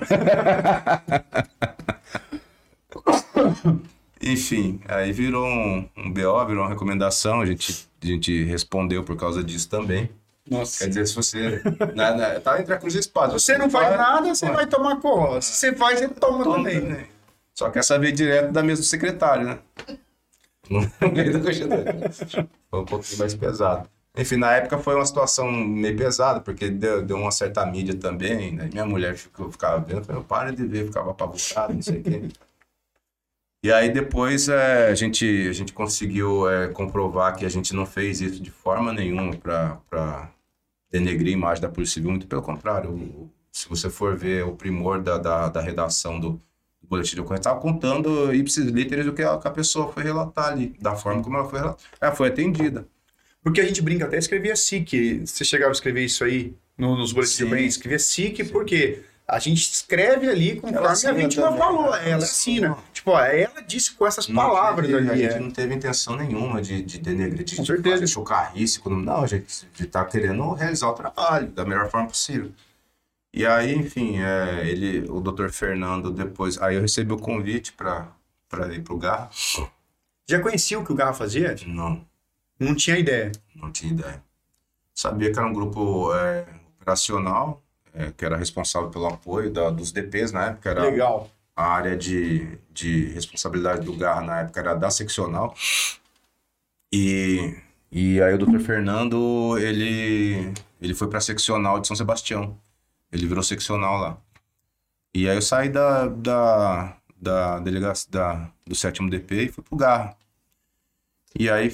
[4.21, 9.15] Enfim, aí virou um, um BO, virou uma recomendação, a gente, a gente respondeu por
[9.15, 10.09] causa disso também.
[10.49, 10.83] Nossa.
[10.83, 11.61] Quer dizer, se você.
[11.95, 13.33] Na, na, tá entre a cruz e a espada.
[13.33, 15.41] Você não faz nada, você vai tomar corro.
[15.41, 16.81] Se você faz, você toma, Toma também.
[16.81, 17.07] também.
[17.53, 19.59] Só quer saber direto da mesa do secretário, né?
[20.69, 20.81] No
[21.11, 22.11] meio da corregedoria.
[22.69, 23.89] Foi um pouquinho mais pesado.
[24.17, 28.53] Enfim, na época foi uma situação meio pesada, porque deu, deu uma certa mídia também,
[28.53, 28.69] né?
[28.71, 32.03] Minha mulher ficou, ficava vendo, eu falei, para de ver, ficava apavorado, não sei o
[32.03, 32.29] quê.
[33.63, 37.85] E aí depois é, a, gente, a gente conseguiu é, comprovar que a gente não
[37.85, 40.29] fez isso de forma nenhuma para
[40.99, 42.89] denegrir a imagem da Polícia Civil, muito pelo contrário.
[42.91, 46.31] o- se você for ver o primor da, da, da redação do,
[46.81, 50.03] do boletim de ocorrência, estava contando ipsis literis do que a, que a pessoa foi
[50.03, 51.59] relatar ali, da forma como ela foi.
[52.01, 52.85] Ela foi atendida.
[53.41, 55.21] Porque a gente brinca até escrevia SIC.
[55.25, 59.39] Você chegava a escrever isso aí no- nos boletins de ocorrência, escrevia SIC porque A
[59.39, 61.83] gente escreve ali conforme a vítima falou.
[61.91, 61.97] né?
[62.01, 62.77] Ela Ela assina.
[63.05, 65.21] Tipo, ela disse com essas Não palavras teve- A ali.
[65.29, 68.79] gente não teve intenção nenhuma de, de denegrir, de, de fazer chocarrice.
[68.79, 69.45] Quando, não, a gente
[69.79, 72.51] está querendo realizar o trabalho da melhor forma possível.
[73.31, 76.59] E aí, enfim, é, ele, o doutor Fernando depois...
[76.59, 78.07] Aí eu recebi o convite para
[78.73, 79.29] ir pro Garra.
[80.27, 81.55] Já conhecia o que o Garra fazia?
[81.67, 82.03] Não,
[82.59, 83.31] Não tinha ideia.
[83.55, 84.23] não tinha ideia.
[84.95, 86.45] Sabia que era um grupo é,
[86.81, 87.61] operacional,
[87.93, 91.29] é, que era responsável pelo apoio da, dos DPs na época, era Legal.
[91.55, 95.55] A área de, de responsabilidade do Garra na época era da seccional.
[96.91, 97.55] E,
[97.91, 98.59] e aí o Dr.
[98.59, 102.57] Fernando, ele, ele foi para seccional de São Sebastião.
[103.11, 104.17] Ele virou seccional lá.
[105.13, 109.77] E aí eu saí da, da, da delegacia da, do sétimo DP e fui pro
[109.77, 110.17] Garra.
[111.37, 111.69] E aí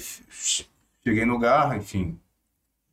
[1.04, 2.18] cheguei no Garra, enfim,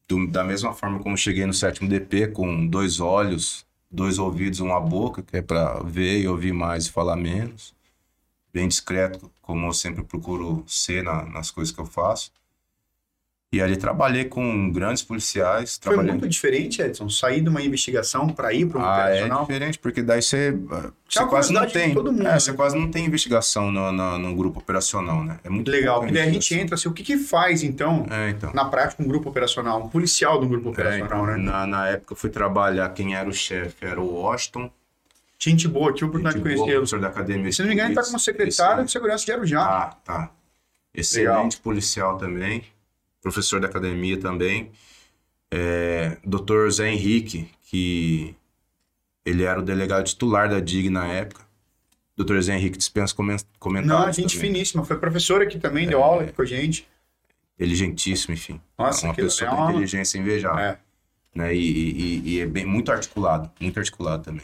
[0.08, 4.80] do- da mesma forma como cheguei no sétimo DP, com dois olhos, dois ouvidos, uma
[4.80, 7.76] boca, que é para ver e ouvir mais e falar menos.
[8.54, 12.32] Bem discreto, como eu sempre procuro ser na- nas coisas que eu faço.
[13.52, 15.80] E ali trabalhei com grandes policiais.
[15.82, 16.12] Foi Trabalhei...
[16.12, 19.42] muito diferente, Edson, sair de uma investigação para ir para um Ah, é operacional.
[19.42, 20.52] diferente, porque daí você,
[21.10, 21.96] você a quase não tem.
[21.96, 22.40] todo mundo, é, né?
[22.40, 25.40] você quase não tem investigação no, no, no grupo operacional, né?
[25.44, 25.96] É muito Legal.
[25.96, 28.54] pouca E daí a gente entra assim, o que que faz, então, É, então.
[28.54, 29.82] na prática, um grupo operacional?
[29.84, 31.38] Um policial do grupo É, operacional, né?
[31.38, 34.70] na, na época eu fui trabalhar, quem era o chefe era o Washington.
[35.40, 36.72] Gente boa, a oportunidade de conhecê-lo.
[36.72, 37.52] professor da academia.
[37.52, 39.62] Se não me engano, ele tá como secretário de segurança de Arujá.
[39.64, 40.30] Ah, tá.
[40.94, 42.64] Excelente policial também.
[43.22, 44.72] Professor da academia também.
[45.52, 46.70] É, Dr.
[46.70, 48.36] Zé Henrique, que
[49.26, 51.48] ele era o delegado titular da DIG na época.
[52.16, 52.40] Dr.
[52.42, 54.06] Zé Henrique dispensa comen- comentários.
[54.06, 54.52] Não, gente também.
[54.54, 54.84] finíssima.
[54.86, 55.90] Foi professor aqui também, É.
[55.90, 56.88] deu aula aqui com a gente.
[57.56, 58.60] Inteligentíssimo, enfim.
[58.78, 60.60] Nossa, uma pessoa é de uma- inteligência invejável.
[60.60, 60.80] É.
[61.36, 61.54] né?
[61.56, 64.42] E, e- e é bem, muito articulado, muito articulado também.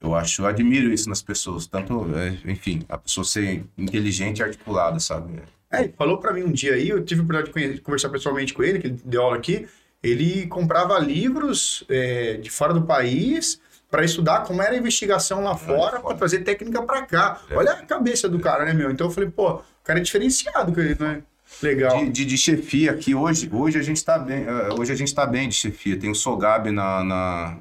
[0.00, 4.42] Eu acho, eu admiro isso nas pessoas, tanto, é, enfim, a pessoa ser inteligente e
[4.44, 5.42] articulada, sabe?
[5.70, 8.54] É, ele falou pra mim um dia aí, eu tive a oportunidade de conversar pessoalmente
[8.54, 9.66] com ele, que ele deu aula aqui.
[10.02, 13.60] Ele comprava livros é, de fora do país
[13.90, 16.08] para estudar como era a investigação lá fora, foda.
[16.08, 17.40] para trazer técnica para cá.
[17.50, 17.56] É.
[17.56, 18.90] Olha a cabeça do cara, né, meu?
[18.90, 21.22] Então eu falei, pô, o cara é diferenciado, né?
[21.62, 21.98] Legal.
[21.98, 25.14] De, de, de chefia aqui hoje, hoje a gente tá bem, eh, hoje a gente
[25.14, 25.98] tá bem de chefia.
[25.98, 27.56] Tem o Sogab na, na,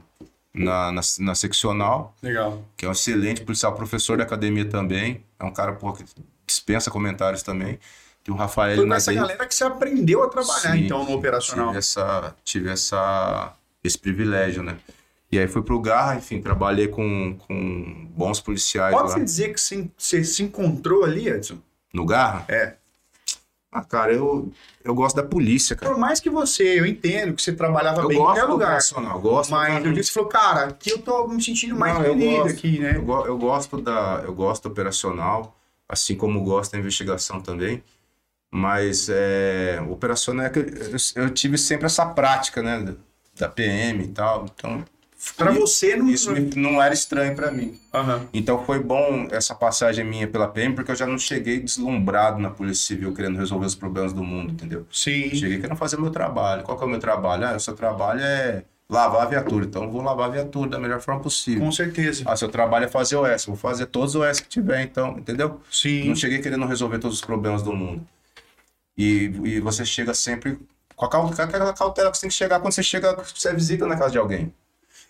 [0.53, 2.61] na, na, na seccional, Legal.
[2.75, 5.23] que é um excelente policial, professor da academia também.
[5.39, 6.03] É um cara pô, que
[6.47, 7.79] dispensa comentários também.
[8.23, 11.13] Tem o Rafael Foi com essa galera que você aprendeu a trabalhar, Sim, então, no
[11.13, 11.67] operacional.
[11.67, 14.77] Tive, essa, tive essa, esse privilégio, né?
[15.31, 19.23] E aí fui pro Garra, enfim, trabalhei com, com bons policiais Pode-se lá.
[19.23, 21.57] dizer que você, você se encontrou ali, Edson?
[21.93, 22.45] No Garra?
[22.47, 22.75] É.
[23.69, 24.51] Ah, cara, eu,
[24.83, 25.91] eu gosto da polícia, cara.
[25.91, 28.67] Por mais que você, eu entendo que você trabalhava Eu bem em qualquer lugar.
[28.67, 32.45] operacional, gosto Mas eu disse, falou, cara, aqui eu tô me sentindo mais eu feliz
[32.45, 32.95] aqui, né?
[32.95, 35.56] Eu, eu gosto da, eu gosto do operacional,
[35.89, 37.83] assim como gosto da investigação também.
[38.49, 42.95] Mas é, operacional é que eu, eu tive sempre essa prática, né,
[43.37, 44.45] da PM e tal.
[44.45, 44.83] Então,
[45.35, 46.09] Pra e- você não.
[46.09, 47.77] isso me- não era estranho pra mim.
[47.93, 48.27] Aham.
[48.33, 52.49] Então foi bom essa passagem minha pela PM, porque eu já não cheguei deslumbrado na
[52.51, 54.85] Polícia Civil querendo resolver os problemas do mundo, entendeu?
[54.91, 55.29] Sim.
[55.35, 56.63] Cheguei querendo fazer meu trabalho.
[56.63, 57.47] Qual que é o meu trabalho?
[57.47, 59.65] Ah, o seu trabalho é lavar a viatura.
[59.65, 61.63] Então eu vou lavar a viatura da melhor forma possível.
[61.63, 62.23] Com certeza.
[62.25, 63.45] Ah, seu trabalho é fazer OS.
[63.45, 65.59] Vou fazer todos os OS que tiver, então, entendeu?
[65.71, 66.07] Sim.
[66.07, 68.05] Não cheguei querendo resolver todos os problemas do mundo.
[68.97, 70.57] E, e você chega sempre
[70.95, 74.11] com aquela cautela que você tem que chegar quando você chega, você visita na casa
[74.11, 74.51] de alguém.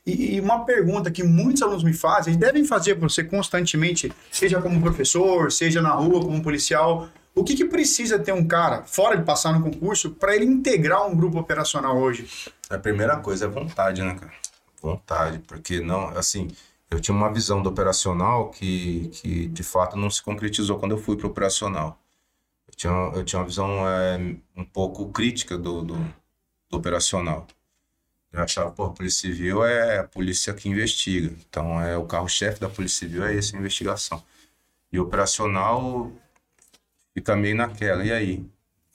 [0.05, 4.11] E, e uma pergunta que muitos alunos me fazem, e devem fazer para você constantemente,
[4.31, 8.83] seja como professor, seja na rua, como policial, o que, que precisa ter um cara,
[8.83, 12.27] fora de passar no concurso, para ele integrar um grupo operacional hoje?
[12.69, 14.33] A primeira coisa é vontade, né, cara?
[14.81, 16.49] Vontade, porque não, assim,
[16.89, 20.97] eu tinha uma visão do operacional que, que de fato não se concretizou quando eu
[20.97, 21.99] fui para o operacional.
[22.67, 24.17] Eu tinha, eu tinha uma visão é,
[24.55, 25.95] um pouco crítica do, do,
[26.69, 27.47] do operacional.
[28.31, 31.33] Eu achava, pô, a Polícia Civil é a polícia que investiga.
[31.49, 34.21] Então, é o carro-chefe da Polícia Civil é essa investigação.
[34.91, 36.11] E operacional
[37.13, 38.45] fica meio naquela, e aí?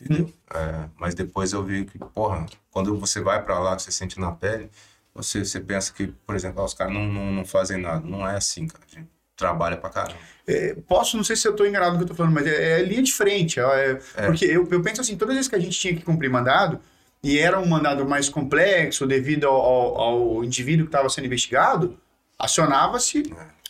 [0.03, 0.33] Entendeu?
[0.55, 4.19] É, mas depois eu vi que, porra, quando você vai pra lá, que você sente
[4.19, 4.69] na pele,
[5.15, 8.01] você, você pensa que, por exemplo, ah, os caras não, não, não fazem nada.
[8.07, 8.83] Não é assim, cara.
[8.91, 10.19] A gente trabalha pra caramba.
[10.47, 12.81] É, posso, não sei se eu estou enganado no que eu estou falando, mas é,
[12.81, 13.61] é linha de frente.
[13.61, 14.27] é- É.
[14.27, 16.81] Porque eu, eu penso assim, todas as vezes que a gente tinha que cumprir mandado,
[17.23, 19.99] e era um mandado mais complexo devido ao, ao-
[20.37, 21.97] ao indivíduo que estava sendo investigado,
[22.39, 23.23] acionava-se,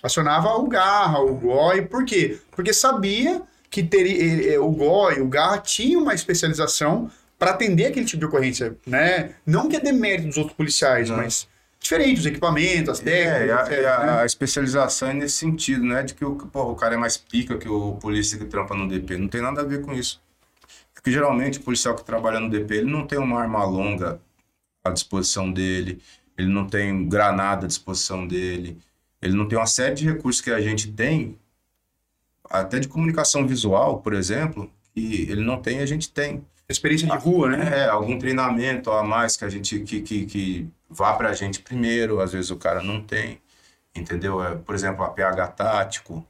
[0.03, 1.83] acionava o Garra, o GOI.
[1.83, 2.39] Por quê?
[2.53, 3.43] Porque sabia
[3.73, 8.27] que teria, eh, o GOI, o Garra tinha uma especialização para atender aquele tipo de
[8.27, 9.35] ocorrência, né?
[9.47, 11.17] Não que é demérito dos outros policiais, Não.
[11.17, 11.49] mas
[11.81, 14.21] diferente, os equipamentos, as técnicas, É, a, né?
[14.21, 17.17] a especialização é nesse sentido, não é de que o, pô, o cara é mais
[17.17, 19.17] pica que o polícia que trampa no DP.
[19.17, 20.21] Não tem nada a ver com isso.
[20.95, 24.21] Porque geralmente o policial que trabalha no DP, ele não tem uma arma longa
[24.85, 26.01] à disposição dele,
[26.37, 28.77] ele não tem granada à disposição dele,
[29.23, 31.39] ele não tem uma série de recursos que a gente tem,
[32.51, 36.45] até de comunicação visual, por exemplo, que ele não tem e a gente tem.
[36.69, 37.81] Experiência de rua, né?
[37.81, 42.21] É, algum treinamento a mais que a gente que, que, que vá pra gente primeiro,
[42.21, 43.41] às vezes o cara não tem,
[43.95, 44.43] entendeu?
[44.43, 46.27] É, por exemplo, APH tático,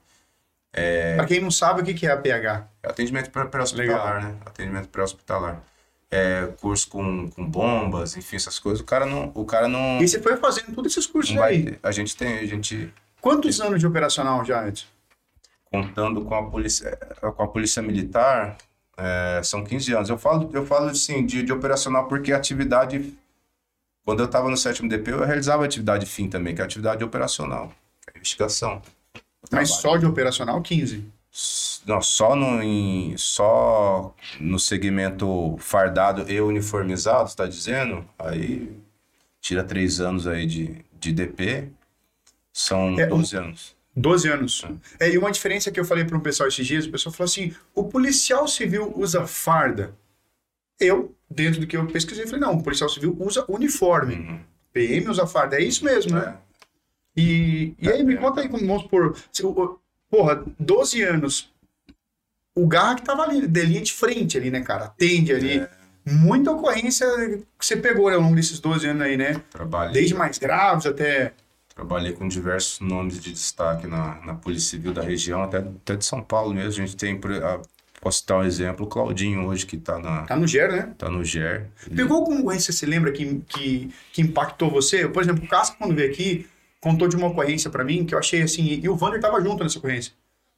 [1.16, 2.66] Pra quem não sabe o que é a PH.
[2.82, 4.34] é atendimento pré- pré-hospitalar, né?
[4.46, 5.62] Atendimento pré-hospitalar.
[6.10, 8.80] É, curso com, com bombas, enfim, essas coisas.
[8.80, 11.64] O cara não, o cara não, E você foi fazendo todos esses cursos aí.
[11.64, 11.78] ter.
[11.82, 14.86] A gente tem, a gente Quantos anos de operacional já, Edson?
[15.72, 16.96] Contando com a polícia,
[17.34, 18.58] com a polícia militar,
[18.96, 20.10] é, são 15 anos.
[20.10, 23.16] Eu falo, eu falo assim, de, de operacional porque a atividade,
[24.04, 27.02] quando eu estava no sétimo DP, eu realizava atividade fim também, que é a atividade
[27.02, 27.72] operacional,
[28.02, 28.82] que é a investigação.
[29.50, 31.04] Mas só de operacional, 15.
[31.86, 38.04] Não, só no, em, só no segmento fardado e uniformizado, está dizendo?
[38.18, 38.76] Aí
[39.40, 41.68] tira três anos aí de, de DP,
[42.52, 43.81] são É, 12 anos.
[43.94, 44.64] 12 anos.
[44.98, 47.28] É, e uma diferença que eu falei para um pessoal esses dias, o pessoal falou
[47.28, 49.94] assim: o policial civil usa farda.
[50.80, 54.14] Eu, dentro do que eu pesquisei, falei: não, o policial civil usa uniforme.
[54.14, 54.40] Uhum.
[54.72, 55.56] PM usa farda.
[55.56, 56.36] É isso mesmo, né?
[57.16, 57.20] É.
[57.20, 58.16] E, e aí, me É.
[58.16, 59.14] conta aí, como vamos supor,
[59.44, 59.78] o-
[60.10, 61.52] porra, 12 anos.
[62.54, 64.84] O Garra que tava ali, de linha de frente ali, né, cara?
[64.86, 65.58] Atende ali.
[65.60, 65.70] É.
[66.04, 67.06] Muita ocorrência
[67.58, 69.40] que você pegou né, ao longo desses 12 anos aí, né?
[69.50, 69.92] Trabalhei.
[69.92, 71.32] Desde mais graves até.
[71.82, 76.04] Trabalhei com diversos nomes de destaque na, na Polícia Civil da região, até, até de
[76.04, 76.70] São Paulo mesmo.
[76.80, 77.60] A gente tem, a-
[78.00, 80.94] posso citar um exemplo, o Claudinho hoje, que está Tá no GER, né?
[80.96, 81.66] tá no GER.
[81.94, 85.08] Pegou alguma ocorrência, você lembra, que, que, que impactou você?
[85.08, 86.46] Por exemplo, o Casca, quando veio aqui,
[86.80, 88.64] contou de uma ocorrência pra mim que eu achei assim.
[88.80, 90.12] E o Vander tava junto nessa ocorrência.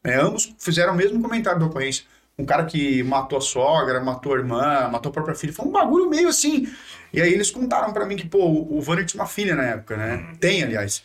[0.04, 2.04] É, ambos fizeram o mesmo comentário da ocorrência.
[2.38, 5.52] Um cara que matou a sogra, matou a irmã, matou a própria filha.
[5.54, 6.68] Foi um bagulho meio assim.
[7.14, 9.96] E aí eles contaram pra mim que, pô, o Vander tinha uma filha na época,
[9.96, 10.26] né?
[10.40, 11.02] Tem, aliás.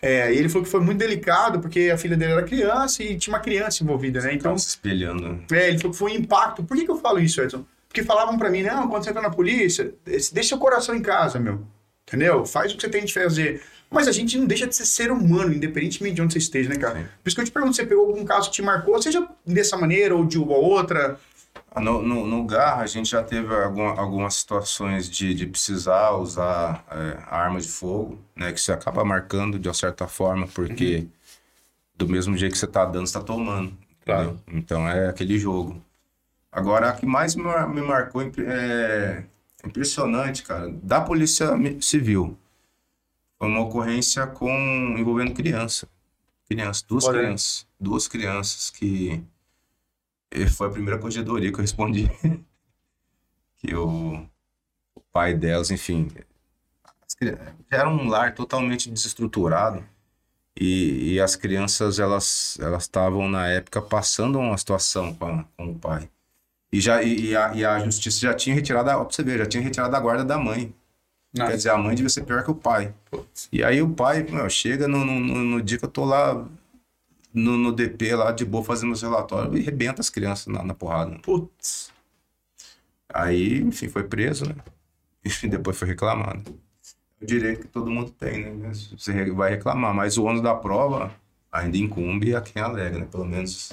[0.00, 3.18] É, e ele falou que foi muito delicado porque a filha dele era criança e
[3.18, 4.32] tinha uma criança envolvida, né?
[4.32, 5.42] Então, se espelhando.
[5.52, 6.62] é, ele falou que foi um impacto.
[6.62, 7.64] Por que, que eu falo isso, Edson?
[7.88, 11.40] Porque falavam pra mim, não, quando você entra na polícia, deixa seu coração em casa,
[11.40, 11.60] meu.
[12.06, 12.46] Entendeu?
[12.46, 13.60] Faz o que você tem de fazer.
[13.90, 16.76] Mas a gente não deixa de ser ser humano, independentemente de onde você esteja, né,
[16.76, 17.00] cara?
[17.00, 17.04] Sim.
[17.22, 19.76] Por isso que eu te pergunto, você pegou algum caso que te marcou, seja dessa
[19.76, 21.18] maneira ou de uma outra?
[21.76, 26.84] No, no, no Garra, a gente já teve alguma- algumas situações de, de precisar usar
[26.90, 28.52] é, arma de fogo, né?
[28.52, 31.06] Que você acaba marcando de uma certa forma, porque
[31.94, 33.72] do mesmo jeito que você tá dando, você tá tomando.
[34.04, 34.30] Claro.
[34.30, 34.58] entendeu?
[34.60, 35.80] Então é aquele jogo.
[36.50, 39.24] Agora, a que mais me, me marcou é
[39.64, 42.36] impressionante, cara, da Polícia Civil.
[43.38, 44.50] Foi uma ocorrência com
[44.98, 45.86] envolvendo criança.
[46.48, 47.20] Criança, duas Olha.
[47.20, 47.66] crianças.
[47.78, 49.22] Duas crianças que
[50.48, 52.08] foi a primeira corregedoria que eu respondi.
[53.58, 54.26] que o,
[54.94, 56.08] o pai delas, enfim,
[57.70, 59.84] era um lar totalmente desestruturado
[60.58, 65.72] e, e as crianças elas elas estavam na época passando uma situação com, a- com
[65.72, 66.10] o pai
[66.72, 69.62] e já e, a, e a justiça já tinha retirado a, você ver, já tinha
[69.64, 70.74] retirado a guarda da mãe.
[71.34, 72.94] Quer dizer, a mãe devia ser pior que o pai.
[73.52, 76.46] E aí o pai, meu, chega no, no- no dia que eu tô lá
[77.32, 80.74] no, no DP lá de boa fazendo meus relatórios e rebenta as crianças na, na
[80.74, 81.18] porrada.
[81.22, 81.92] Putz.
[83.12, 84.54] Aí, enfim, foi preso, né?
[85.42, 86.58] E depois foi reclamado.
[87.20, 88.72] É o direito que todo mundo tem, né?
[88.72, 91.14] Você vai reclamar, mas o ônus da prova
[91.52, 93.06] ainda incumbe a quem alega, né?
[93.10, 93.72] Pelo menos.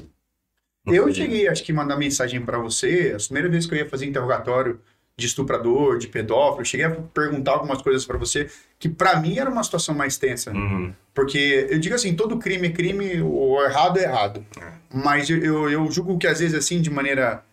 [0.86, 4.06] Eu cheguei, acho que, mandar mensagem pra você, a primeira vez que eu ia fazer
[4.06, 4.80] interrogatório
[5.18, 9.50] de estuprador, de pedófilo, cheguei a perguntar algumas coisas pra você, que pra mim era
[9.50, 10.52] uma situação mais tensa.
[10.52, 10.94] Uhum.
[11.18, 14.45] Porque eu digo assim, todo crime é crime, o errado é errado.
[14.94, 17.44] Mas eu, eu, julgo que às vezes assim, de maneira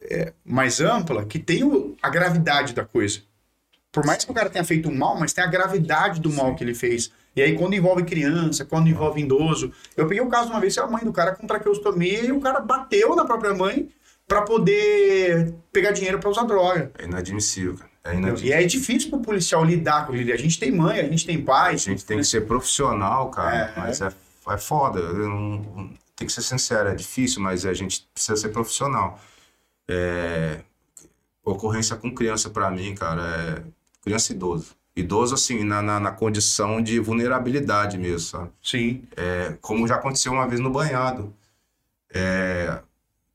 [0.00, 3.20] é, mais ampla, que tem o- a gravidade da coisa.
[3.92, 6.54] Por mais que o cara tenha feito um mal, mas tem a gravidade do mal
[6.54, 7.12] que ele fez.
[7.36, 9.70] E aí quando envolve criança, quando envolve idoso...
[9.94, 12.40] Eu peguei o caso uma vez, que a mãe do cara com traqueostomia e o
[12.40, 13.90] cara bateu na própria mãe
[14.26, 16.90] pra poder pegar dinheiro pra usar droga.
[16.98, 17.91] É inadmissível, cara.
[18.04, 18.14] É.
[18.44, 20.32] E é difícil pro policial lidar com ele.
[20.32, 21.74] A gente tem mãe, a gente tem pai.
[21.74, 23.56] A gente tem que ser profissional, cara.
[23.56, 23.80] É.
[23.80, 24.12] Mas é,
[24.48, 24.98] é foda.
[24.98, 29.18] Eu não- tem que ser sincero, é difícil, mas a gente precisa ser profissional.
[29.88, 30.60] É,
[31.44, 33.62] ocorrência com criança, pra mim, cara, é
[34.02, 34.76] criança e idoso.
[34.94, 38.50] Idoso, assim, na, na, na condição de vulnerabilidade mesmo, sabe?
[38.62, 39.02] Sim.
[39.16, 41.32] É, como já aconteceu uma vez no banhado.
[42.14, 42.78] É,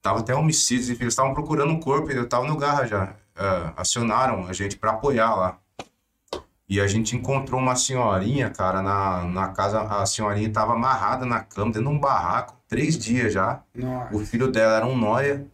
[0.02, 3.16] tava até homicídios, enfim, eles estavam procurando um corpo, eu tava no garra já.
[3.38, 5.58] É, acionaram a gente para apoiar lá.
[6.70, 9.82] E a gente encontrou uma senhorinha, cara, na, na casa.
[9.82, 13.62] A senhorinha tava amarrada na cama, dentro de um barraco, três dias já.
[13.74, 14.14] Nossa.
[14.16, 15.48] O filho dela era um nóia,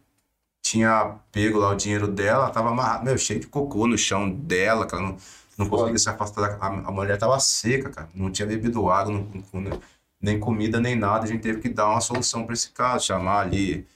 [0.60, 4.88] tinha pego lá o dinheiro dela, tava amarrado, meu, cheio de cocô no chão dela,
[4.90, 5.16] ela não,
[5.58, 6.56] não conseguia se afastar da.
[6.56, 9.28] A, a mulher tava seca, cara, não tinha bebido água, não-
[9.60, 9.80] não-
[10.20, 11.24] nem comida, nem nada.
[11.24, 13.86] A gente teve que dar uma solução para esse caso, chamar ali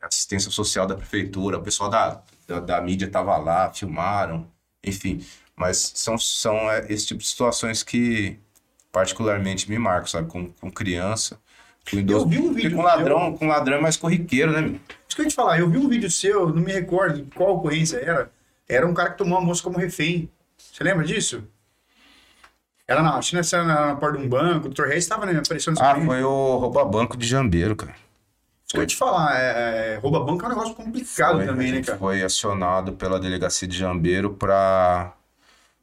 [0.00, 4.46] assistência social da prefeitura, o pessoal da, da, da mídia tava lá, filmaram,
[4.84, 5.24] enfim.
[5.56, 8.38] Mas são, são é, esse tipo de situações que
[8.90, 10.28] particularmente me marcam, sabe?
[10.28, 11.38] Com, com criança,
[11.90, 12.24] com idoso.
[12.24, 14.78] Eu vi um vídeo com ladrão, seu- com ladrão é mais corriqueiro, né?
[15.08, 17.56] Isso que eu ia te falar, eu vi um vídeo seu, não me recordo qual
[17.56, 18.30] ocorrência era.
[18.68, 20.28] Era um cara que tomou a moça como refém.
[20.56, 21.44] Você lembra disso?
[22.86, 24.86] Era na, acho que nessa, na, porta de um banco, o Dr.
[24.88, 27.94] Reis estava né, aparecendo Ah, foi o rouba banco de Jambeiro, cara.
[28.72, 31.46] Isso que eu ia te falar, é, é, rouba banco é um negócio complicado Foi,
[31.46, 31.98] também, né, cara?
[31.98, 35.12] foi acionado pela delegacia de Jambeiro para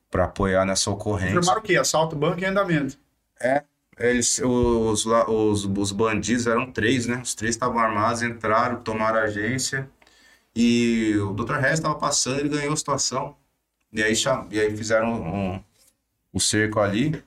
[0.09, 1.37] para apoiar nessa ocorrência.
[1.37, 1.75] Informaram o quê?
[1.75, 2.97] Assalto, banco e andamento.
[3.39, 3.63] É,
[3.99, 7.21] eles, os, os, os bandidos eram três, né?
[7.23, 9.87] Os três estavam armados, entraram, tomaram a agência
[10.55, 11.57] e o Dr.
[11.57, 13.35] Reis estava passando, ele ganhou a situação.
[13.93, 14.13] E aí,
[14.49, 15.63] e aí fizeram um,
[16.33, 17.23] o cerco ali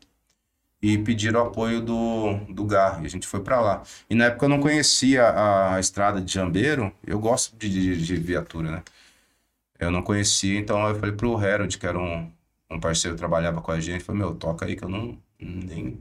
[0.82, 3.04] e pediram apoio do, do Garro.
[3.04, 3.82] E a gente foi para lá.
[4.10, 8.04] E na época eu não conhecia a, a estrada de Jambeiro, eu gosto de, de,
[8.04, 8.82] de viatura, né?
[9.78, 12.30] Eu não conhecia, então eu falei pro Harold, que era um,
[12.70, 15.98] um parceiro que trabalhava com a gente, falei, meu, toca aí que eu não nem,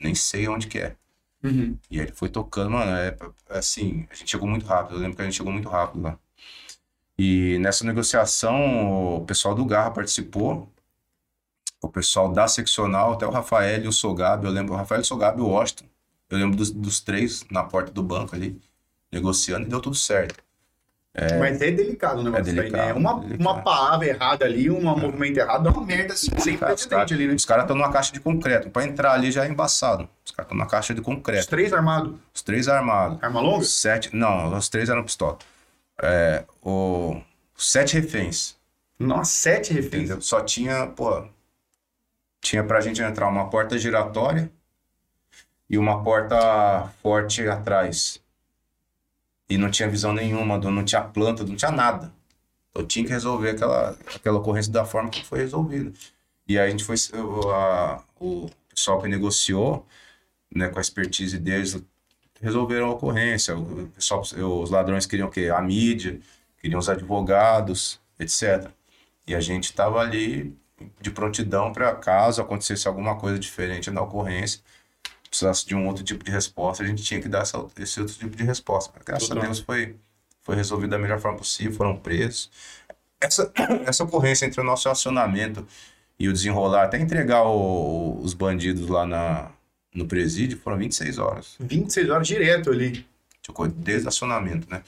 [0.00, 0.96] nem sei onde que é.
[1.42, 1.78] Uhum.
[1.90, 3.16] E aí ele foi tocando, mano, é
[3.50, 6.18] assim, a gente chegou muito rápido, eu lembro que a gente chegou muito rápido lá.
[7.16, 10.72] E nessa negociação, o pessoal do Garra participou,
[11.80, 15.04] o pessoal da seccional, até o Rafael e o Sogabe, eu lembro, o Rafael, o
[15.04, 15.84] Sogabe e o Washington,
[16.30, 18.60] eu lembro dos, dos três na porta do banco ali,
[19.12, 20.42] negociando e deu tudo certo.
[21.40, 22.92] Mas é delicado o negócio É daí, né?
[22.92, 23.40] delicado, Uma, delicado.
[23.40, 26.90] uma palavra errada ali, um movimento errado, dá uma merda assim, sem Cara, os precedente
[26.90, 27.34] caras ali, né?
[27.34, 30.08] os caras estão numa caixa de concreto, pra entrar ali já é embaçado.
[30.24, 32.14] Os caras estão numa caixa de Os concreto, três armados.
[32.32, 33.18] os três armados.
[33.20, 33.58] Arma longa?
[33.62, 34.14] Os sete.
[34.14, 35.38] Não, os três eram pistola.
[36.00, 37.20] É, o,
[37.56, 38.56] os sete reféns,
[38.96, 40.04] Nossa, sete reféns.
[40.04, 40.20] entendeu?
[40.20, 41.24] Só tinha, pô.
[42.40, 44.50] Tinha pra gente entrar uma porta giratória
[45.68, 48.22] e uma porta forte atrás.
[49.48, 52.12] E não tinha visão nenhuma, não tinha planta, não tinha nada.
[52.74, 55.92] Eu tinha que resolver aquela, aquela ocorrência da forma que foi resolvida.
[56.46, 56.96] E aí a gente foi.
[57.52, 59.86] a- o pessoal que negociou,
[60.54, 61.80] né, com a expertise deles,
[62.40, 63.56] resolveram a ocorrência.
[63.56, 65.50] O pessoal, os ladrões queriam o quê?
[65.54, 66.20] A mídia,
[66.60, 68.70] queriam os advogados, etc.
[69.26, 70.56] E a gente estava ali
[71.00, 74.60] de prontidão para caso acontecesse alguma coisa diferente na ocorrência,
[75.28, 78.14] precisasse de um outro tipo de resposta, a gente tinha que dar essa, esse outro
[78.14, 78.92] tipo de resposta.
[78.94, 79.42] Mas, graças Total.
[79.42, 79.96] a Deus foi,
[80.42, 82.50] foi resolvido da melhor forma possível, foram presos.
[83.20, 83.52] Essa,
[83.84, 85.66] essa ocorrência entre o nosso acionamento
[86.18, 89.50] e o desenrolar, até entregar o- os bandidos lá na,
[89.94, 91.54] no presídio, foram 26 horas.
[91.60, 93.06] 26 horas direto ali.
[93.76, 94.82] Desde acionamento, né?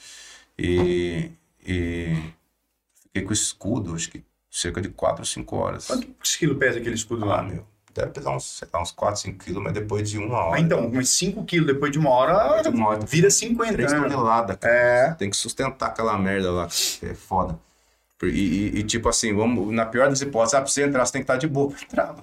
[0.57, 1.31] E,
[1.65, 2.15] e
[3.03, 5.87] fiquei com o escudo, acho que cerca de 4 ou 5 horas.
[5.87, 7.43] Quantos quilos pesa aquele escudo Ah, lá?
[7.43, 10.57] meu, deve pesar uns, sei lá, uns 4, 5 quilos, mas depois de uma hora.
[10.57, 13.91] Ah, então, mas 5 quilos depois de uma hora, de uma hora, vira 50, 3
[13.93, 13.99] né?
[14.01, 14.73] toneladas, cara.
[14.75, 15.13] É.
[15.13, 17.57] Tem que sustentar aquela merda lá, que é foda.
[18.23, 21.11] E, e- e, tipo assim, vamos, na pior das hipóteses, ah, pra você entrar, você
[21.13, 22.13] tem que estar de boa entrar.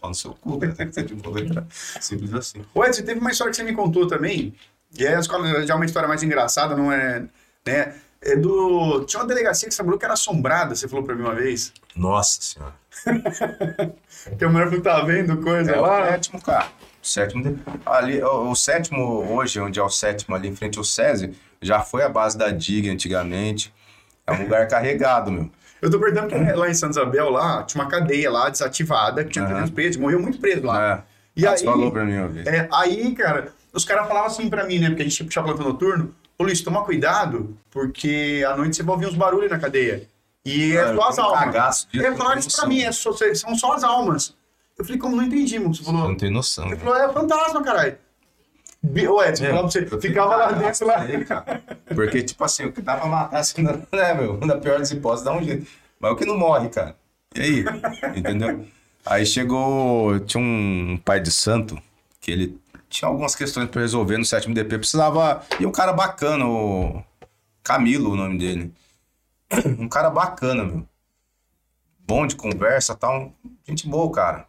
[0.00, 0.68] Pau no seu cu, né?
[0.68, 1.66] tem que estar de boa pra entrar.
[1.70, 2.64] Simples assim.
[2.72, 4.54] Ô Edson, teve uma história que você me contou também,
[4.96, 7.24] e é escola- já é uma história mais engraçada, não é,
[7.66, 7.94] né?
[8.22, 9.04] É do...
[9.06, 11.72] Tinha uma delegacia que você falou que era assombrada, você falou pra mim uma vez.
[11.96, 12.74] Nossa senhora.
[14.38, 16.06] Que a mulher falou que tava vendo coisa É o lá.
[16.08, 16.66] sétimo, cara.
[17.02, 17.58] O sétimo.
[17.86, 21.32] Ali, o, o sétimo, hoje, onde é o sétimo ali em frente ao SESI,
[21.62, 23.72] já foi a base da DIG antigamente.
[24.26, 25.50] É um lugar carregado, meu.
[25.80, 29.30] Eu tô perguntando que lá em Santa Isabel, lá, tinha uma cadeia lá desativada, que
[29.30, 29.46] tinha.
[29.46, 30.96] 300 presos, morreu muito preso lá.
[30.98, 31.02] É.
[31.34, 32.46] E Ah, aí- Você falou pra mim uma vez.
[32.46, 34.88] É, aí, cara, os caras falavam assim pra mim, né?
[34.88, 36.14] Porque a gente tinha plantão noturno.
[36.40, 40.08] Ô, Luiz, toma cuidado, porque à noite você vai ouvir uns barulhos na cadeia.
[40.42, 41.86] E é eu só as almas.
[41.92, 44.34] disso, É, falaram isso pra mim, é só- são só as almas.
[44.78, 45.74] Eu falei, como não entendi, mano?
[45.74, 46.64] Você falou, Não tem noção.
[46.64, 46.80] ele né?
[46.80, 47.98] falou, é fantasma, caralho.
[49.10, 51.00] Ô, Edson, É, pra você, ficava lá dentro, lá.
[51.02, 51.62] aí, cara.
[51.94, 54.38] Porque, tipo assim, o que dá pra matar, assim, não- né, meu?
[54.38, 55.66] Na pior das hipóteses, dá um jeito.
[56.00, 56.96] Mas o que não morre, cara?
[57.34, 57.64] E aí?
[58.16, 58.64] Entendeu?
[59.04, 60.18] Aí chegou.
[60.20, 61.78] Tinha um pai de santo
[62.18, 62.58] que ele
[62.90, 64.78] tinha algumas questões pra resolver no sétimo DP.
[64.78, 65.42] Precisava.
[65.58, 67.02] E um cara bacana, o.
[67.62, 68.74] Camilo, o nome dele.
[69.78, 70.86] Um cara bacana, meu.
[72.00, 73.32] Bom de conversa tal.
[73.66, 74.46] Gente boa, cara.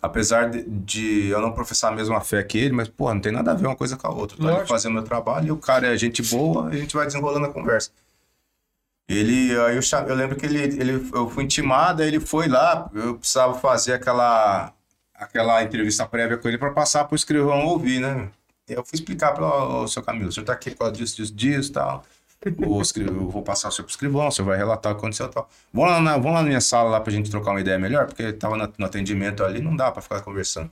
[0.00, 3.32] Apesar de, de eu não professar a mesma fé que ele, mas, pô, não tem
[3.32, 4.36] nada a ver uma coisa com a outra.
[4.38, 4.68] Lógico.
[4.68, 7.90] fazendo meu trabalho e o cara é gente boa, a gente vai desenrolando a conversa.
[9.08, 13.16] Ele, aí eu, eu lembro que ele, ele, eu fui intimado, ele foi lá, eu
[13.16, 14.72] precisava fazer aquela,
[15.18, 18.28] aquela entrevista prévia com ele para passar para o escrivão ouvir, né?
[18.68, 21.34] Eu fui explicar para o seu Camilo, o senhor está aqui por causa disso, disso,
[21.34, 22.04] disso tal.
[22.66, 25.28] O escri- eu vou passar o seu escrivão, o senhor vai relatar o que aconteceu
[25.28, 25.48] tal.
[25.72, 28.06] Vamos lá, na, vamos lá na minha sala lá pra gente trocar uma ideia melhor,
[28.06, 30.70] porque tava na- no atendimento ali, não dá pra ficar conversando.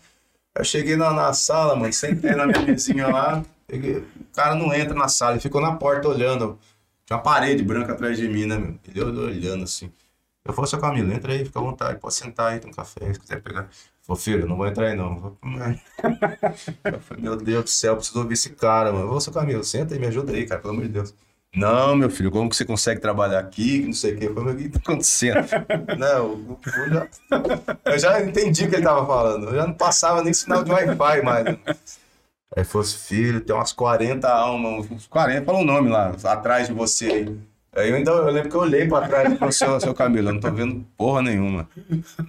[0.54, 3.42] Eu cheguei na, na sala, mano, sentei na minha mesinha lá,
[3.72, 6.58] o cara não entra na sala, ele ficou na porta olhando.
[7.04, 8.78] Tinha uma parede branca atrás de mim, né, meu?
[8.86, 9.90] Ele olhando assim.
[10.46, 13.12] Eu falei, seu Camilo, entra aí, fica à vontade, pode sentar aí, tem um café,
[13.12, 13.68] se quiser pegar.
[14.02, 15.16] Falou, filho, não vou entrar aí não.
[15.16, 19.12] Eu falei, falei, meu Deus do céu, preciso ouvir esse cara, mano.
[19.12, 21.14] Ô, seu Camilo, senta aí, me ajuda aí, cara, pelo amor de Deus.
[21.56, 23.80] Não, meu filho, como que você consegue trabalhar aqui?
[23.80, 24.26] Não sei o quê.
[24.26, 25.38] Eu falei, o que tá acontecendo?
[25.98, 27.08] não, eu já,
[27.92, 29.48] eu já entendi o que ele tava falando.
[29.48, 31.44] Eu já não passava nem sinal de Wi-Fi mais.
[31.44, 31.58] né?
[32.54, 36.74] Aí fosse, filho, tem umas 40 almas, uns 40, fala o nome lá, atrás de
[36.74, 37.38] você aí.
[37.76, 40.30] Aí eu ainda eu lembro que eu olhei pra trás e falei, seu, seu Camilo,
[40.30, 41.68] eu não tô vendo porra nenhuma.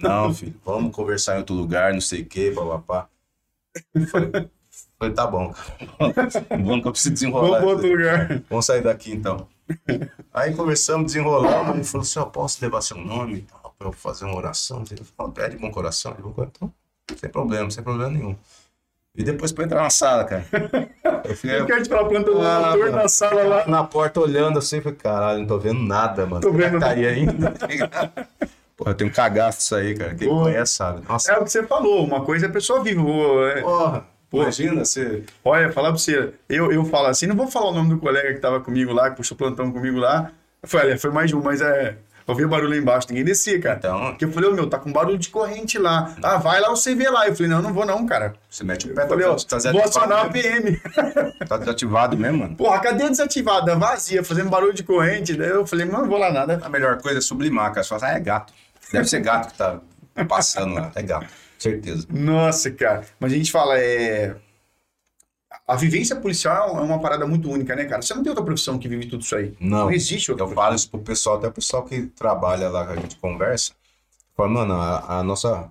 [0.02, 3.08] Não, filho, vamos conversar em outro lugar, não sei o quê, papapá.
[4.10, 4.50] Falei,
[4.98, 6.14] falei, tá bom, cara.
[6.62, 7.60] Vamos que eu preciso desenrolar.
[7.60, 8.42] Vamos isso outro lugar.
[8.50, 9.46] Vamos sair daqui então.
[10.32, 13.46] Aí conversamos, desenrolamos, ele falou assim, eu posso levar seu nome
[13.78, 14.82] pra eu fazer uma oração?
[14.90, 16.72] Ele falou, é de bom coração, de bom coração.
[17.06, 18.36] Então, sem problema, sem problema nenhum.
[19.18, 20.44] E depois pra entrar na sala, cara.
[21.24, 22.92] Eu fiquei Eu quero te falar, plantando Ah, mano.
[22.92, 23.66] na sala lá.
[23.66, 26.40] na porta olhando assim, falei, caralho, não tô vendo nada, mano.
[26.40, 27.52] Tô vendo Tá aí ainda.
[28.76, 30.14] Pô, eu tenho um cagaço isso aí, cara.
[30.14, 30.44] Quem Boa.
[30.44, 31.02] conhece sabe.
[31.08, 33.02] Nossa, É o que você falou, uma coisa é a pessoa viva.
[33.56, 34.06] é- porra.
[34.30, 34.42] Pô.
[34.42, 35.24] Imagina você.
[35.44, 38.34] Olha, falar pra você, eu, eu falo assim, não vou falar o nome do colega
[38.34, 40.30] que tava comigo lá, que puxou plantão comigo lá.
[40.64, 41.96] Falei, olha, foi mais de um, mas é.
[42.28, 43.76] Eu vi barulho lá embaixo, ninguém descia, cara.
[43.78, 46.14] Então, Porque eu falei, ô meu, tá com barulho de corrente lá.
[46.22, 47.26] Ah, vai lá você vê lá.
[47.26, 48.34] Eu falei, não, não vou não, cara.
[48.50, 50.78] você mete o pé, Eu falei, ó, tá vou acionar a PM.
[51.48, 52.54] tá desativado mesmo, mano.
[52.54, 55.34] Porra, a cadeia desativada, vazia, fazendo barulho de corrente.
[55.34, 56.60] Daí eu falei, não, não vou lá nada.
[56.62, 57.82] A melhor coisa é sublimar, cara.
[57.82, 58.52] Você fala, ah, é gato.
[58.92, 59.80] Deve ser gato que tá
[60.28, 60.92] passando lá.
[60.94, 61.26] É gato,
[61.58, 62.06] certeza.
[62.10, 63.04] Nossa, cara.
[63.18, 64.34] Mas a gente fala, é.
[65.68, 68.00] A vivência policial é uma parada muito única, né, cara?
[68.00, 69.54] Você não tem outra profissão que vive tudo isso aí.
[69.60, 69.90] Não.
[69.90, 72.96] existe outra Eu falo isso pro pessoal, até o pessoal que trabalha lá, que a
[72.96, 73.72] gente conversa.
[74.34, 75.70] Fala, mano, a, a nossa,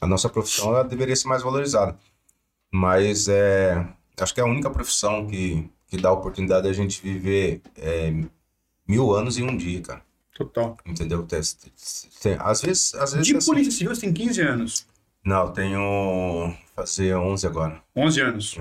[0.00, 1.94] a nossa profissão ela deveria ser mais valorizada.
[2.72, 3.86] Mas é,
[4.18, 8.12] acho que é a única profissão que, que dá a oportunidade da gente viver é,
[8.88, 10.02] mil anos em um dia, cara.
[10.34, 10.76] Total.
[10.86, 11.22] Entendeu?
[11.24, 11.40] Tem-
[12.22, 12.94] tem- às vezes.
[12.94, 14.86] Às vezes De assim- polícia civil, você tem 15 anos.
[15.24, 16.54] Não, eu tenho.
[16.74, 17.80] Fazer 11 agora.
[17.94, 18.58] 11 anos.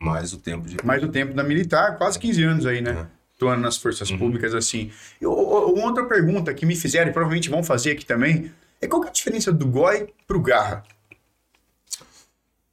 [0.00, 0.76] Mais o tempo de.
[0.84, 3.06] Mais o tempo da militar, quase 15 anos aí, né?
[3.36, 4.90] Atuando nas forças públicas, assim.
[5.20, 8.86] E o- o- outra pergunta que me fizeram, e provavelmente vão fazer aqui também, é
[8.88, 10.82] qual que é a diferença do GOI pro Garra?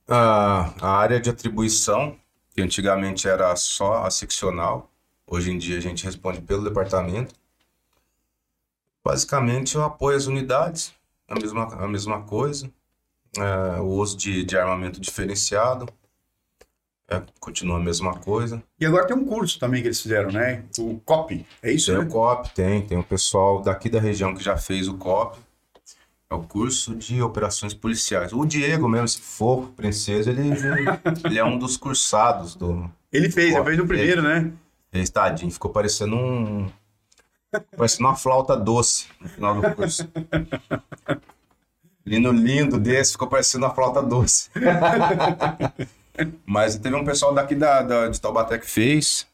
[0.08, 2.18] A, a área de atribuição,
[2.54, 4.90] que antigamente era só a seccional,
[5.26, 7.36] hoje em dia a gente responde pelo departamento.
[9.04, 10.94] Basicamente, o apoio às unidades,
[11.28, 12.70] a mesma, a mesma coisa.
[13.38, 15.88] É, o uso de, de armamento diferenciado,
[17.10, 18.62] é, continua a mesma coisa.
[18.80, 20.64] E agora tem um curso também que eles fizeram, né?
[20.78, 22.06] O COP, é isso, Tem né?
[22.06, 25.40] o COP, tem, tem o pessoal daqui da região que já fez o COP.
[26.30, 28.34] É o curso de operações policiais.
[28.34, 30.42] O Diego mesmo, esse fofo, princesa, ele,
[31.24, 34.52] ele é um dos cursados do, Ele fez, ele fez o primeiro, né?
[34.92, 36.70] Esse tadinho, ficou parecendo um.
[37.78, 40.06] Parecendo uma flauta doce no final do curso.
[42.06, 44.50] Lindo, lindo desse, ficou parecendo uma flauta doce.
[46.46, 49.28] Mas teve um pessoal daqui da, da- de Taubaté que fez.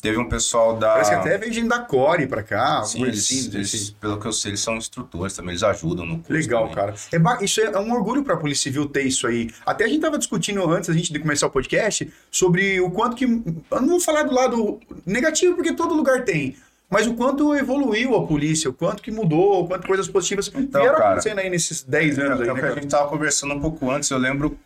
[0.00, 0.92] Teve um pessoal da.
[0.92, 4.32] Parece que até veio gente da Core pra cá, Sim, eles, eles- pelo que eu
[4.32, 6.32] sei, eles são instrutores também, eles ajudam no curso.
[6.32, 6.74] Legal, também.
[6.76, 6.94] cara.
[7.10, 9.50] É ba- Isso é um orgulho para a Polícia Civil ter isso aí.
[9.66, 13.16] Até a gente tava discutindo antes a gente de começar o podcast sobre o quanto
[13.16, 13.24] que.
[13.24, 16.54] Eu não vou falar do lado negativo, porque todo lugar tem.
[16.88, 20.80] Mas o quanto evoluiu a polícia, o quanto que mudou, o quanto coisas positivas Então,
[20.80, 22.86] vieram cara, acontecendo aí nesses 10 anos É, aí, é o né, que a gente
[22.86, 24.56] tava conversando um pouco antes, eu lembro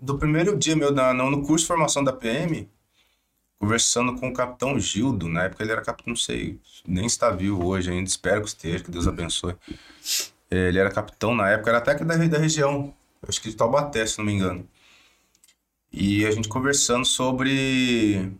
[0.00, 2.68] do primeiro dia meu na, no curso de formação da PM,
[3.58, 7.64] conversando com o capitão Gildo, na época ele era capitão, não sei, nem está vivo
[7.66, 9.54] hoje ainda, espero que esteja, que Deus abençoe.
[10.50, 12.94] É, Ele era capitão na época, era até que da, da região,
[13.26, 14.68] acho que de Taubaté, se não me engano.
[15.92, 18.30] E a gente conversando sobre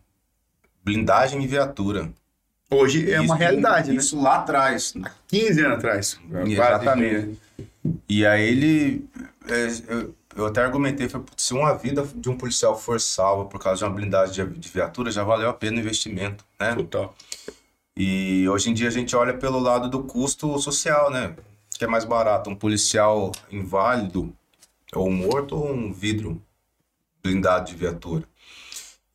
[0.85, 2.13] blindagem e viatura.
[2.71, 5.11] Hoje é uma Isso- realidade, Isso lá atrás, né?
[5.29, 6.21] 15 anos atrás.
[6.47, 7.39] Exatamente.
[8.09, 9.09] E aí ele.
[9.49, 13.45] é, eu, eu até argumentei, foi, "Putz, se uma vida de um policial for salva
[13.47, 16.75] por causa de uma blindagem de, de viatura, já valeu a pena o investimento, né?
[16.75, 17.15] Total.
[17.97, 21.37] E hoje em dia a gente olha pelo lado do custo social, né?
[21.79, 24.35] Que é mais barato, um policial inválido
[24.95, 26.41] ou morto ou um vidro
[27.23, 28.25] blindado de viatura.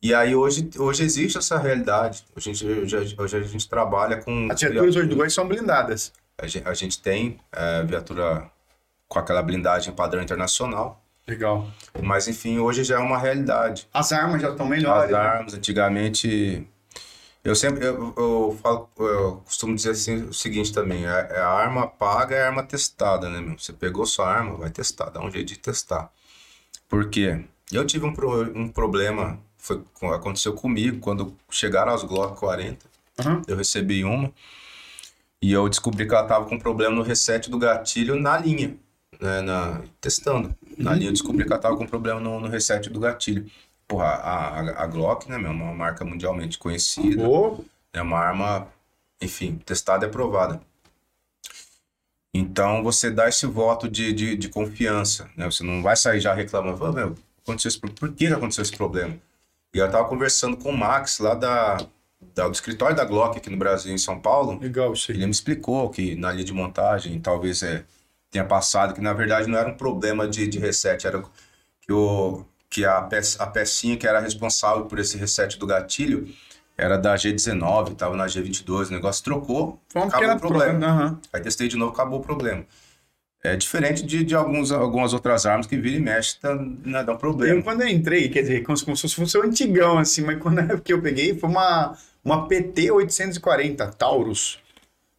[0.02, 2.24] E aí hoje, hoje existe essa realidade.
[2.34, 4.48] Hoje a gente, hoje, hoje a gente trabalha com.
[4.50, 6.12] As viaturas hoje do Goiás são blindadas.
[6.38, 8.50] A gente, a gente tem é, viatura
[9.06, 10.99] com aquela blindagem padrão internacional.
[11.30, 11.68] Legal.
[12.02, 13.86] Mas enfim, hoje já é uma realidade.
[13.94, 15.10] As armas já estão As melhores.
[15.12, 15.18] né?
[15.18, 16.66] armas, antigamente.
[17.44, 17.86] Eu sempre.
[17.86, 22.34] Eu, eu, falo, eu costumo dizer assim o seguinte também: é, é a arma paga
[22.34, 23.58] é a arma testada, né, meu?
[23.58, 26.10] Você pegou sua arma, vai testar, dá um jeito de testar.
[26.88, 27.44] Por quê?
[27.72, 29.80] Eu tive um, pro- um problema, foi,
[30.14, 32.84] aconteceu comigo quando chegaram as Glock 40.
[33.20, 33.42] Aham.
[33.46, 34.32] Eu recebi uma
[35.40, 38.76] e eu descobri que ela tava com problema no reset do gatilho na linha,
[39.20, 40.54] né, na, testando.
[40.82, 43.50] Na linha eu descobri que ela tava com problema no, no reset do gatilho.
[43.86, 48.18] Porra, a, a, a Glock, né, meu, é uma marca mundialmente conhecida, Ô, é uma
[48.18, 48.68] arma,
[49.20, 50.60] enfim, testada e aprovada.
[52.32, 55.46] Então você dá esse voto de, de, de confiança, né?
[55.46, 59.16] Você não vai sair já reclamando, "Pô, meu, aconteceu esse, por que aconteceu esse problema?
[59.74, 61.78] E eu tava conversando com o Max lá da,
[62.34, 64.58] da- do escritório da Glock aqui no Brasil, em São Paulo.
[64.60, 64.98] legal aí.
[65.08, 67.84] Ele me explicou que na linha de montagem talvez é,
[68.30, 71.22] tenha passado que na verdade não era um problema de, de reset, era
[71.80, 76.28] que, o, que a, peça, a pecinha que era responsável por esse reset do gatilho
[76.76, 80.72] era da G19, estava na G22, o negócio trocou, Foi uma acabou o problema.
[80.72, 80.86] problema.
[80.86, 81.20] Aham.
[81.32, 82.64] Aí testei de novo, acabou o problema.
[83.42, 87.12] É diferente de, de alguns, algumas outras armas que vira e mexe, tá, né, dá
[87.12, 87.62] um Eu, problema.
[87.62, 90.76] quando eu entrei, quer dizer, como, como se fosse um antigão, assim, mas quando é
[90.80, 94.58] que eu peguei foi uma, uma PT 840 Taurus.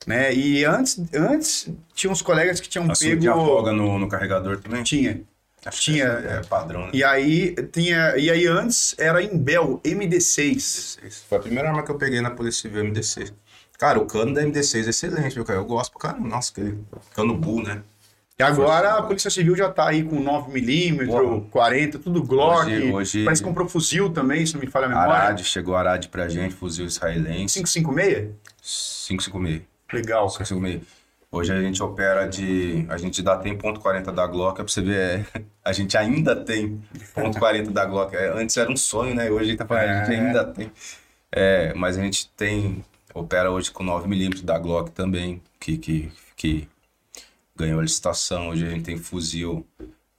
[0.08, 0.34] Né?
[0.34, 3.22] E antes, antes tinha uns colegas que tinham A sua pego.
[3.22, 4.82] tinha folga no, no carregador também?
[4.84, 5.22] Tinha.
[5.64, 6.06] Acho que tinha.
[6.06, 6.90] É, é padrão, né?
[6.92, 8.18] E aí tinha.
[8.18, 10.98] E aí antes era Imbel MD6.
[11.30, 13.32] Foi a primeira arma que eu peguei na Polícia Civil MD6.
[13.78, 15.60] Cara, o cano da MD6 é excelente, viu, cara?
[15.60, 16.28] Eu gosto caramba.
[16.28, 16.80] Nossa, aquele
[17.16, 17.82] cano bull, né?
[18.40, 19.04] E agora a.
[19.04, 21.42] Polícia Civil já tá aí com 9mm, Porra.
[21.52, 22.66] 40, tudo Glock.
[22.66, 25.14] Hoje- hoje- Parece que comprou fuzil também, se não me falha a memória.
[25.14, 27.54] Arad, chegou Arad pra gente, fuzil israelense.
[27.60, 28.30] 556?
[29.08, 29.71] 556.
[29.94, 30.46] Legal, cara.
[30.46, 31.02] 556.
[31.34, 32.86] Hoje a gente opera de.
[32.90, 35.96] A gente já tem ponto .40 da Glock, é pra você ver, é, a gente
[35.98, 36.82] ainda tem
[37.14, 38.14] ponto .40 da Glock.
[38.14, 39.32] É, antes era um sonho, né?
[39.32, 40.20] Hoje a gente tá falando, a gente É.
[40.20, 40.72] ainda tem.
[41.32, 42.84] É, mas a gente tem.
[43.14, 46.68] Opera hoje com 9mm da Glock também, que, que, que
[47.56, 48.50] ganhou a licitação.
[48.50, 49.66] Hoje a gente tem fuzil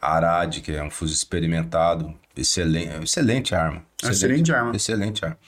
[0.01, 2.15] Arad, que é um fuzil experimentado.
[2.35, 3.83] Excelente, excelente arma.
[4.03, 4.75] Excelente arma.
[4.77, 5.39] Excelente arma.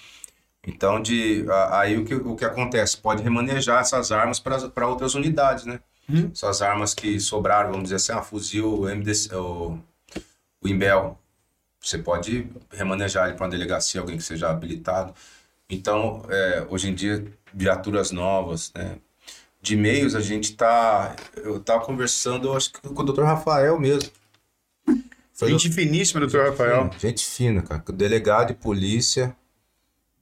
[0.67, 2.97] Então, de, a- aí o que, o que acontece?
[2.97, 5.81] Pode remanejar essas armas para outras unidades, né?
[6.09, 6.31] Hum.
[6.33, 9.79] Essas armas que sobraram, vamos dizer assim, ah, fuzil, o MDC, o,
[10.63, 11.19] o Imbel.
[11.81, 15.15] Você pode remanejar ele para uma delegacia, alguém que seja habilitado.
[15.69, 18.97] Então, é, hoje em dia, viaturas novas, né?
[19.61, 21.17] De meios, a gente tá.
[21.37, 23.23] Eu tava conversando, eu acho que com o Dr.
[23.23, 24.11] Rafael mesmo.
[25.33, 26.91] Foi Gente finíssima, doutor Rafael.
[26.99, 27.83] Gente fina, cara.
[27.93, 29.35] Delegado de polícia,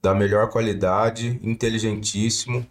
[0.03, 2.67] da melhor qualidade, inteligentíssimo,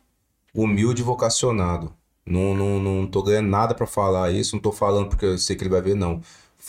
[0.54, 1.90] humilde e vocacionado.
[2.26, 5.56] Não, não, não tô ganhando nada pra falar isso, não tô falando porque eu sei
[5.56, 6.20] que ele vai ver, não.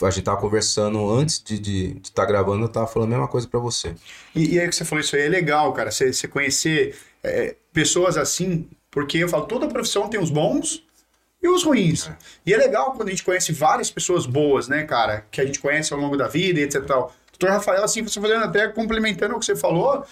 [0.02, 3.46] A gente tava conversando antes de estar tá gravando, eu tava falando a mesma coisa
[3.46, 3.94] pra você.
[4.34, 5.92] E, e aí que você falou isso aí é legal, cara.
[5.92, 10.82] Você, você conhecer é, pessoas assim, porque eu falo, toda profissão tem os bons
[11.42, 12.10] e os ruins.
[12.44, 15.26] E é legal quando a gente conhece várias pessoas boas, né, cara?
[15.30, 17.14] Que a gente conhece ao longo da vida e etc tal.
[17.38, 20.04] Doutor Rafael, assim, você fazendo até complementando o que você falou,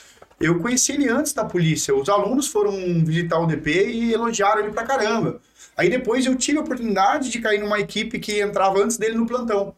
[0.42, 1.94] eu conheci ele antes da polícia.
[1.94, 2.72] Os alunos foram
[3.04, 5.40] visitar o DP e elogiaram ele pra caramba.
[5.76, 9.26] Aí depois eu tive a oportunidade de cair numa equipe que entrava antes dele no
[9.26, 9.74] plantão.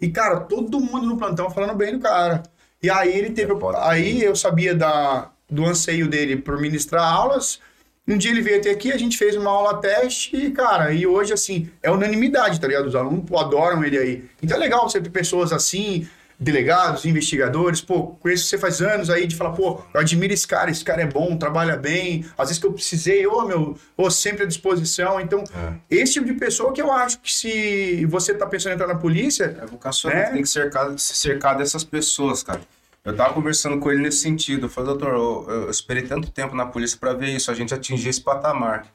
[0.00, 2.42] E, cara, todo mundo no plantão falando bem do cara.
[2.82, 3.52] E aí ele teve.
[3.52, 3.56] É.
[3.78, 7.60] Aí eu sabia da, do anseio dele por ministrar aulas.
[8.08, 11.04] Um dia ele veio até aqui, a gente fez uma aula teste e, cara, e
[11.04, 12.86] hoje, assim, é unanimidade, tá ligado?
[12.86, 14.24] Os alunos adoram ele aí.
[14.40, 16.06] Então é legal você ter pessoas assim,
[16.38, 20.70] delegados, investigadores, pô, conheço você faz anos aí de falar, pô, eu admiro esse cara,
[20.70, 24.42] esse cara é bom, trabalha bem, às vezes que eu precisei, ô meu, ô, sempre
[24.44, 25.20] à disposição.
[25.20, 25.72] Então, É.
[25.90, 28.96] esse tipo de pessoa que eu acho que se você tá pensando em entrar na
[28.96, 30.30] polícia, É vocacional, É.
[30.30, 32.60] tem que cercar, se cercar dessas pessoas, cara.
[33.04, 34.66] Eu tava conversando com ele nesse sentido.
[34.66, 37.72] Eu falei, doutor, eu, eu esperei tanto tempo na polícia pra ver isso, a gente
[37.72, 38.86] atingir esse patamar.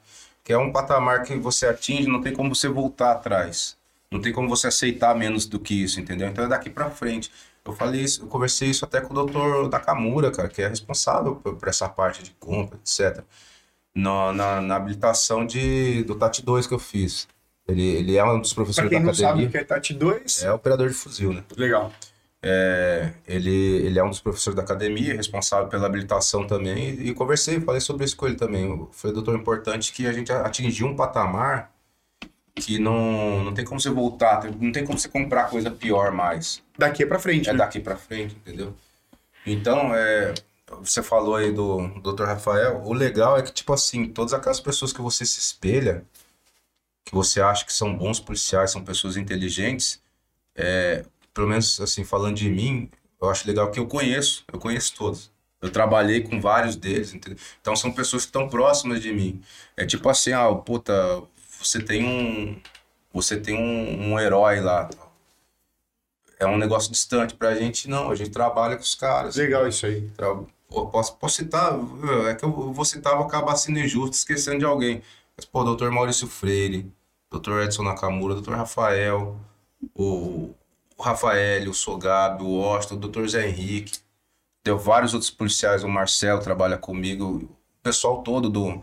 [0.44, 3.74] Que é um patamar que você atinge, não tem como você voltar atrás.
[4.12, 6.28] Não tem como você aceitar menos do que isso, entendeu?
[6.28, 7.30] Então é daqui pra frente.
[7.64, 11.36] Eu falei isso, eu conversei isso até com o doutor Nakamura, cara, que é responsável
[11.36, 13.24] por, por essa parte de compra, etc.
[13.94, 17.28] Na, na, na habilitação de, do TAT 2 que eu fiz.
[17.68, 19.48] Ele, ele é um dos pra professores quem da não sabe academia.
[19.48, 21.44] o que é TAT 2, É operador de fuzil, né?
[21.56, 21.92] legal.
[22.44, 23.50] É, ele,
[23.86, 27.80] ele é um dos professores da academia, responsável pela habilitação também, e, e conversei, falei
[27.80, 28.88] sobre isso com ele também.
[28.92, 31.71] Foi, doutor, importante que a gente atingiu um patamar
[32.54, 36.62] que não, não tem como você voltar, não tem como você comprar coisa pior mais.
[36.76, 37.58] Daqui pra frente, É né?
[37.58, 38.74] daqui pra frente, entendeu?
[39.46, 40.34] Então, é,
[40.80, 42.24] você falou aí do Dr.
[42.24, 46.04] Rafael, o legal é que, tipo assim, todas aquelas pessoas que você se espelha,
[47.04, 50.00] que você acha que são bons policiais, são pessoas inteligentes,
[50.54, 51.04] é,
[51.34, 55.30] pelo menos, assim, falando de mim, eu acho legal que eu conheço, eu conheço todos.
[55.60, 57.38] Eu trabalhei com vários deles, entendeu?
[57.60, 59.40] Então são pessoas que estão próximas de mim.
[59.76, 60.92] É tipo assim, ah, puta,
[61.62, 62.60] você tem um,
[63.12, 64.84] você tem um, um herói lá.
[64.86, 65.12] tal.
[66.38, 68.10] É um negócio distante pra gente, não.
[68.10, 69.36] A gente trabalha com os caras.
[69.36, 70.08] Legal isso aí.
[70.10, 70.38] Tra-
[70.90, 71.74] Posso, posso citar,
[72.30, 75.02] é que eu vou citar, vou acabar sendo injusto, esquecendo de alguém.
[75.36, 76.90] Mas, pô, doutor Maurício Freire,
[77.30, 79.38] doutor Edson Nakamura, doutor Rafael,
[79.94, 80.54] o,
[80.96, 83.98] o Rafael, o Sogabi, o Austin, o doutor Zé Henrique.
[84.64, 88.80] Deu vários outros policiais, o Marcelo trabalha comigo, o pessoal todo do,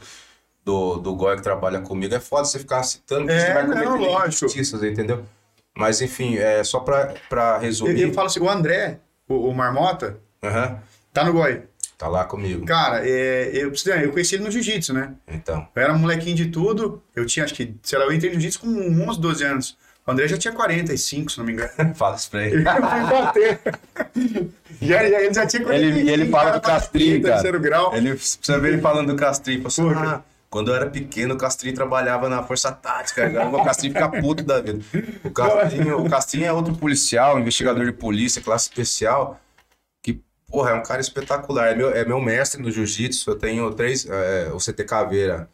[0.63, 2.13] do, do GOI que trabalha comigo.
[2.13, 4.27] É foda você ficar citando, porque É, você vai não, cometer lógico.
[4.45, 5.23] injustiças, entendeu?
[5.75, 8.01] Mas, enfim, é só pra, pra Eu, resumir.
[8.01, 10.77] eu falo assim, o André, o, o Marmota, Aham,
[11.13, 11.61] tá no Goi.
[11.97, 12.65] tá lá comigo.
[12.65, 15.13] Cara, é, eu, preciso- eu conheci ele no jiu-jitsu, né?
[15.27, 15.67] Então.
[15.75, 17.01] Eu era um molequinho de tudo.
[17.15, 18.67] Eu tinha, acho que, sei lá, eu entrei no jiu-jitsu com
[19.09, 19.77] 11, 12 anos.
[20.07, 21.69] O André já tinha 45, se não me engano.
[21.95, 22.55] Fala isso pra ele.
[22.55, 23.59] Ele foi bater.
[24.81, 25.69] Já, já, ele já tinha 45.
[25.73, 27.33] Ele, ele fala do Castrinho, cara.
[27.35, 27.95] Terceiro grau.
[27.95, 29.67] Ele, precisa ver ele falando do Castrinho.
[29.67, 30.21] Assim, ah.
[30.49, 33.25] Quando eu era pequeno, o Castrinho trabalhava na Força Tática.
[33.25, 34.83] Agora o Castrinho fica puto da vida.
[35.23, 39.39] O Castrinho, o Castrinho é outro policial, investigador de polícia, classe especial.
[40.01, 41.67] Que, porra, é um cara espetacular.
[41.67, 43.29] É meu, é meu mestre no jiu-jitsu.
[43.29, 44.07] Eu tenho três...
[44.09, 45.47] é, o CT Caveira,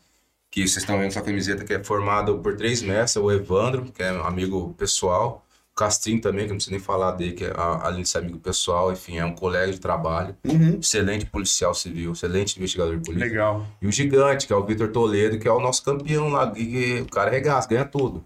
[0.49, 3.21] que vocês estão vendo essa camiseta, que é formado por três mestres.
[3.21, 5.44] O Evandro, que é um amigo pessoal.
[5.75, 8.93] Castrinho também, que não preciso nem falar dele, que é, além de ser amigo pessoal,
[8.93, 10.35] enfim, é um colega de trabalho.
[10.45, 10.79] Uhum.
[10.81, 13.27] Excelente policial civil, excelente investigador de polícia.
[13.27, 13.67] Legal.
[13.81, 16.53] E o gigante, que é o Vitor Toledo, que é o nosso campeão lá.
[16.55, 18.23] e- o cara regaça, ganha tudo.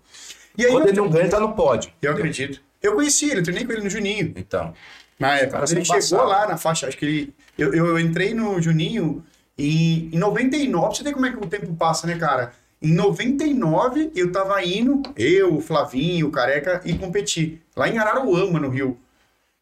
[0.58, 1.92] E aí, Quando ele não ganha, ele tá no pódio.
[2.02, 2.62] eu acredito.
[2.82, 4.32] Eu conheci ele, eu treinei com ele no Juninho.
[4.36, 4.74] Então,
[5.20, 5.66] Na época.
[5.72, 7.34] Ele chegou lá na faixa, acho que ele.
[7.58, 9.24] Eu, eu entrei no Juninho
[9.58, 10.88] em, em 99.
[10.88, 12.54] Pra você ver como é que o tempo passa, né, cara?
[12.82, 17.62] Em 99, eu tava indo, eu, Flavinho, o Careca, e competir.
[17.76, 18.98] Lá em Araruama, no Rio.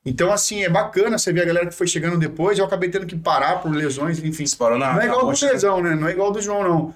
[0.05, 2.57] Então, assim, é bacana você ver a galera que foi chegando depois.
[2.57, 4.43] Eu acabei tendo que parar por lesões, enfim.
[4.43, 4.93] disparou na.
[4.93, 5.51] Não é igual do rocha.
[5.51, 5.95] Lesão, né?
[5.95, 6.95] Não é igual do João, não.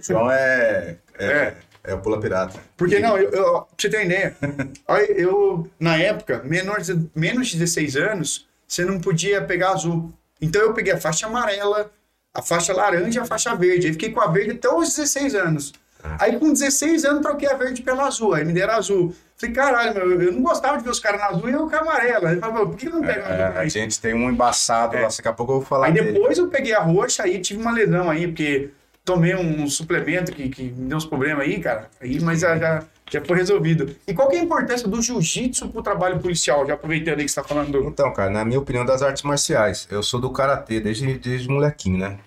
[0.00, 0.96] João é.
[1.18, 1.54] É, É.
[1.84, 2.58] é o Pula Pirata.
[2.76, 4.36] Porque, não, eu, eu, pra você ter uma ideia,
[5.16, 10.12] eu, na época, menor de, menos de 16 anos, você não podia pegar azul.
[10.40, 11.90] Então eu peguei a faixa amarela,
[12.34, 13.86] a faixa laranja e a faixa verde.
[13.86, 15.72] Aí fiquei com a verde até os 16 anos.
[16.18, 19.14] Aí com 16 anos troquei a verde pela azul, aí me deram azul.
[19.38, 21.74] Falei, caralho, meu, eu não gostava de ver os caras na azul e eu com
[21.74, 22.32] a amarela.
[22.34, 23.60] Eu falei, por que não pego a É, azul?
[23.60, 26.12] a gente tem um embaçado lá, daqui a pouco eu vou falar Aí dele.
[26.12, 28.68] depois eu peguei a roxa, aí tive uma lesão aí, porque
[29.02, 31.88] tomei um suplemento que, que me deu uns problemas aí, cara.
[32.00, 32.82] Aí, mas já, já,
[33.14, 33.94] já foi resolvido.
[34.06, 36.66] E qual que é a importância do jiu-jitsu pro trabalho policial?
[36.66, 37.88] Já aproveitando aí que você tá falando do...
[37.88, 41.98] Então, cara, na minha opinião das artes marciais, eu sou do karatê desde, desde molequinho,
[41.98, 42.18] né?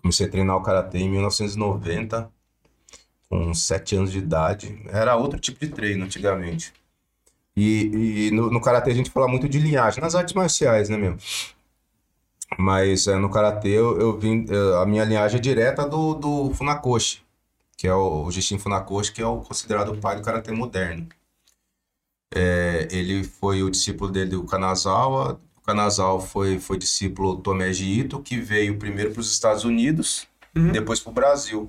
[0.00, 2.28] Comecei a treinar o karatê em 1990,
[3.30, 4.82] com 7 anos de idade.
[4.90, 6.72] Era outro tipo de treino antigamente.
[7.56, 10.96] E, e no, no karatê a gente fala muito de linhagem, nas artes marciais, né,
[10.96, 11.16] meu?
[12.58, 16.50] Mas é, no karatê eu, eu vim, eh, a minha linhagem é direta do, do
[16.54, 17.22] Funakoshi,
[17.82, 21.08] que é o, o Gishin Funakoshi, que é o considerado o pai do karatê moderno.
[22.32, 25.40] É, ele foi o discípulo dele, o Kanazawa.
[25.56, 30.28] O Kanazawa foi, foi discípulo do Tomeji Ito, que veio primeiro para os Estados Unidos,
[30.54, 30.70] Uhum.
[30.70, 31.68] depois para o Brasil.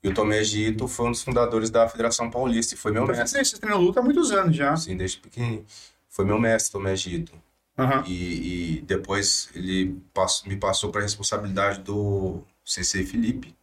[0.00, 3.44] E o Tomeji Ito foi um dos fundadores da Federação Paulista e foi meu mestre,
[3.44, 4.72] Você treinou luta há muitos anos já.
[4.74, 5.66] assim, desde pequenininho.
[6.08, 7.32] Foi meu mestre, Tomeji Ito.
[7.76, 8.04] Aham.
[8.06, 13.56] E, e depois ele passou- me passou para a responsabilidade do Sensei Felipe.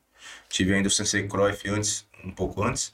[0.49, 2.91] Tive ainda o Sensei Cruyff antes, um pouco antes.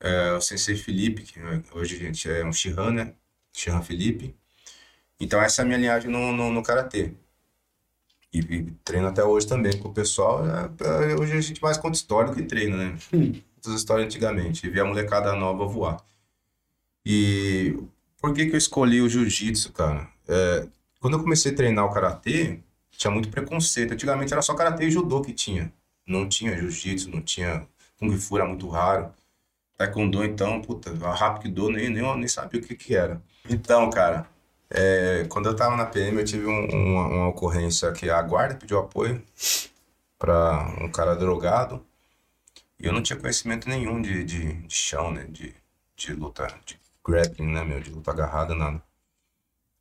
[0.00, 1.40] É, o Sensei Felipe, que
[1.72, 3.14] hoje, gente, é um Shihan, né?
[3.52, 4.34] Shihan Felipe.
[5.20, 7.12] Então essa é a minha linhagem no, no, no Karatê.
[8.32, 10.42] E, e treino até hoje também com o pessoal.
[10.46, 12.98] É, hoje a gente mais conta história do que treina, né?
[13.12, 14.66] Muitas histórias antigamente.
[14.66, 16.04] E ver a molecada nova voar.
[17.04, 17.76] E
[18.20, 20.08] por que que eu escolhi o jiu-jitsu, cara?
[20.26, 20.66] É,
[21.00, 22.60] quando eu comecei a treinar o karatê,
[22.90, 23.92] tinha muito preconceito.
[23.92, 25.72] Antigamente era só karatê e judô que tinha.
[26.06, 27.66] Não tinha jiu-jitsu, não tinha
[27.98, 29.12] kung fu, era muito raro.
[29.78, 33.22] Taekwondo, então, puta, a nem, nem, nem sabia o que que era.
[33.48, 34.26] Então, cara,
[34.70, 38.54] é, quando eu tava na PM, eu tive um- uma, uma ocorrência que a guarda
[38.56, 39.22] pediu apoio
[40.18, 41.84] para um cara drogado.
[42.78, 45.24] E eu não tinha conhecimento nenhum de, de, de chão, né?
[45.24, 45.54] De,
[45.96, 47.80] de luta, de grappling, né, meu?
[47.80, 48.82] De luta agarrada, nada.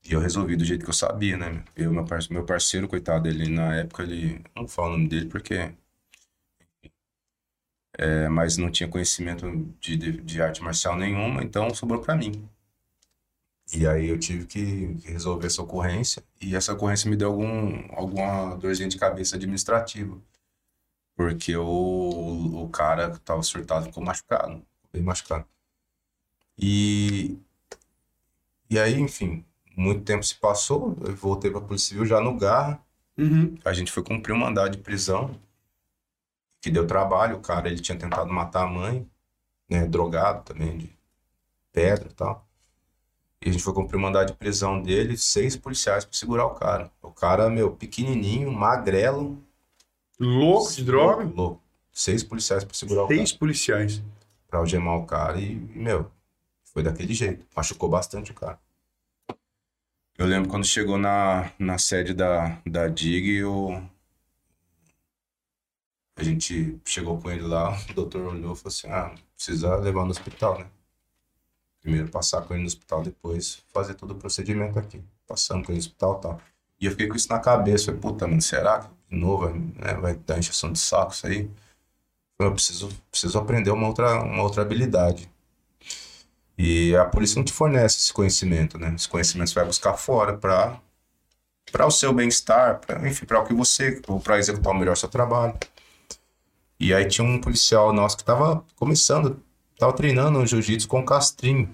[0.03, 1.63] E eu resolvi do jeito que eu sabia, né?
[1.75, 4.39] Eu, meu parceiro, meu parceiro, coitado, ele na época, ele.
[4.55, 5.71] Não vou falar o nome dele porque.
[8.01, 9.45] É, mas não tinha conhecimento
[9.79, 12.49] de, de, de arte marcial nenhuma, então sobrou pra mim.
[13.73, 16.23] E aí eu tive que que resolver essa ocorrência.
[16.41, 20.17] E essa ocorrência me deu algum, alguma dorzinha de cabeça administrativa.
[21.15, 24.65] Porque o, o cara que tava surtado ficou machucado.
[24.91, 25.45] Bem machucado.
[26.57, 27.37] E,
[28.69, 29.45] e aí, enfim,
[29.77, 30.97] muito tempo se passou.
[31.01, 32.81] Eu voltei pra Polícia Civil já no Garra.
[33.17, 33.55] Uhum.
[33.63, 35.39] A gente foi cumprir um mandado de prisão
[36.61, 37.37] que deu trabalho.
[37.37, 39.09] O cara ele tinha tentado matar a mãe,
[39.69, 39.85] né?
[39.87, 40.97] Drogado também, de
[41.71, 42.47] pedra e tal.
[43.43, 46.53] E a gente foi cumprir o mandado de prisão dele, seis policiais pra segurar o
[46.53, 46.91] cara.
[47.01, 49.43] O cara, meu, pequenininho, magrelo.
[50.19, 51.23] Louco de droga.
[51.23, 51.61] Louco.
[51.91, 53.97] Seis policiais pra segurar o Seis policiais.
[53.97, 54.11] cara,
[54.47, 55.39] pra algemar o cara.
[55.39, 56.11] E, e, meu,
[56.65, 57.45] foi daquele jeito.
[57.55, 58.59] Machucou bastante o cara.
[60.17, 63.81] Eu lembro quando chegou na, na sede da, da DIG, o,
[66.21, 70.05] a gente chegou com ele lá, o doutor olhou e falou assim, ah, precisa levar
[70.05, 70.67] no hospital, né?
[71.81, 75.03] Primeiro passar com ele no hospital, depois fazer todo o procedimento aqui.
[75.27, 76.41] Passando com ele no hospital e tal.
[76.79, 79.93] E eu fiquei com isso na cabeça, falei, puta, mano, será que de novo né,
[79.99, 81.49] vai dar injeção de saco isso aí?
[82.39, 85.29] Eu preciso, preciso aprender uma outra, uma outra habilidade.
[86.57, 88.93] E a polícia não te fornece esse conhecimento, né?
[88.95, 90.79] Esse conhecimento você vai buscar fora para
[91.71, 95.57] para o seu bem-estar, enfim, para o que você, para executar o melhor seu trabalho.
[96.81, 99.39] E aí tinha um policial nosso que estava começando,
[99.73, 101.69] estava treinando o jiu-jitsu com o Castrinho.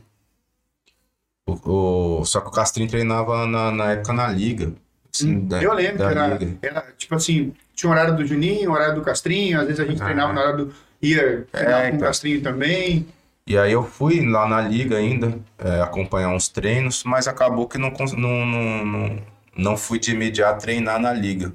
[1.47, 4.73] O, o- só que o Castrinho treinava na, na época na liga.
[5.13, 6.57] assim, da- Hum, Eu lembro que da era, liga.
[6.61, 9.85] era, tipo assim, tinha o horário do Juninho, o horário do Castrinho, às vezes a
[9.85, 10.05] gente Ah.
[10.05, 10.73] treinava na hora do.
[11.01, 11.99] ia treinar com o então.
[12.07, 13.07] Castrinho também.
[13.47, 17.77] E aí eu fui lá na liga ainda, é, acompanhar uns treinos, mas acabou que
[17.77, 19.17] não, não, não, não,
[19.55, 21.53] não fui de imediato treinar na liga.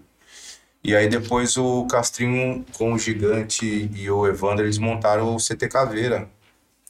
[0.85, 5.69] E aí depois o Castrinho com o Gigante e o Evandro, eles montaram o CT
[5.69, 6.29] Caveira,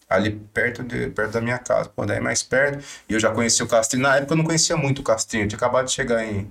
[0.08, 2.82] ali perto, de, perto da minha casa, pô, daí mais perto.
[3.08, 5.48] E eu já conheci o Castrinho, na época eu não conhecia muito o Castrinho, eu
[5.48, 6.50] tinha acabado de chegar em,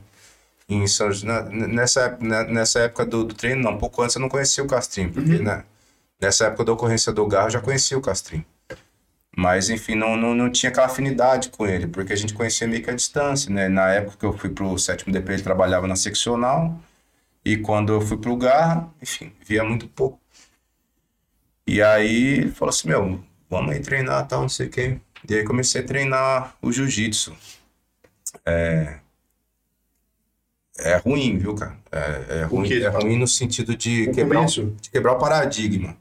[0.69, 1.09] em São
[1.49, 5.11] nessa, nessa época do, do treino, não, um pouco antes eu não conhecia o Castrinho,
[5.11, 5.63] porque né,
[6.21, 8.45] nessa época da ocorrência do Garro eu já conhecia o Castrinho.
[9.35, 12.83] Mas, enfim, não, não, não tinha aquela afinidade com ele, porque a gente conhecia meio
[12.83, 13.69] que a distância, né?
[13.69, 16.77] Na época que eu fui pro sétimo DP, ele trabalhava na seccional,
[17.43, 20.19] e quando eu fui pro Garra, enfim, via muito pouco.
[21.65, 23.19] E aí ele falou assim, meu,
[23.49, 24.99] vamos aí treinar, tal, não sei o quê.
[25.27, 27.35] E aí comecei a treinar o jiu-jitsu.
[28.45, 28.99] É...
[30.79, 31.77] é ruim, viu, cara?
[31.91, 34.75] É, é ruim, é ruim no sentido de quebrar, começo?
[34.81, 35.95] de quebrar o paradigma.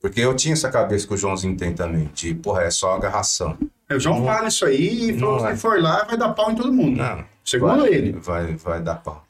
[0.00, 3.56] Porque eu tinha essa cabeça que o Joãozinho tem também, de, porra, é só agarração.
[3.90, 5.54] O João Não- fala isso aí e falou que é.
[5.54, 6.98] se for lá, vai dar pau em todo mundo.
[6.98, 7.24] Não.
[7.44, 8.12] Segundo vai, ele.
[8.12, 9.23] Vai, vai dar pau.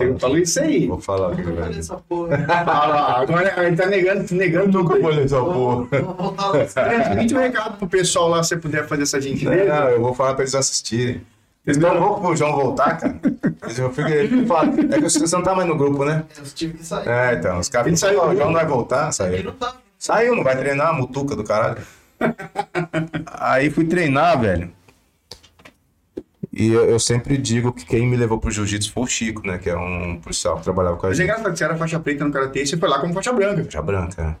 [0.00, 0.88] Ele falou isso aí.
[0.88, 1.78] Vou falar aqui, Olha velho.
[1.78, 2.46] essa porra.
[2.50, 5.04] Ah, lá, agora ele tá negando, negando tudo.
[5.06, 5.86] Olha essa porra.
[5.90, 6.64] Vamos voltar lá.
[6.66, 9.64] Transmite um recado pro pessoal lá, se você puder fazer essa gentileza.
[9.72, 11.22] Não, eu vou falar pra eles assistirem.
[11.64, 13.18] Eles não vão pro João voltar, cara.
[13.78, 16.24] Eu fico, eu é que você não tá mais no grupo, né?
[16.36, 17.08] Eu tive que sair.
[17.08, 19.44] É, então, os caras do o João não vai voltar, saiu.
[19.44, 19.76] não tá.
[19.98, 21.78] Saiu, não vai treinar, mutuca do caralho.
[23.32, 24.70] Aí fui treinar, velho.
[26.56, 29.58] E eu, eu sempre digo que quem me levou pro jiu-jitsu foi o Chico, né?
[29.58, 31.30] Que é um policial que trabalhava com a Mas é gente.
[31.30, 33.66] engraçado que você era faixa preta no Karatê e você foi lá como faixa branca.
[33.68, 34.22] Já branca.
[34.24, 34.36] né?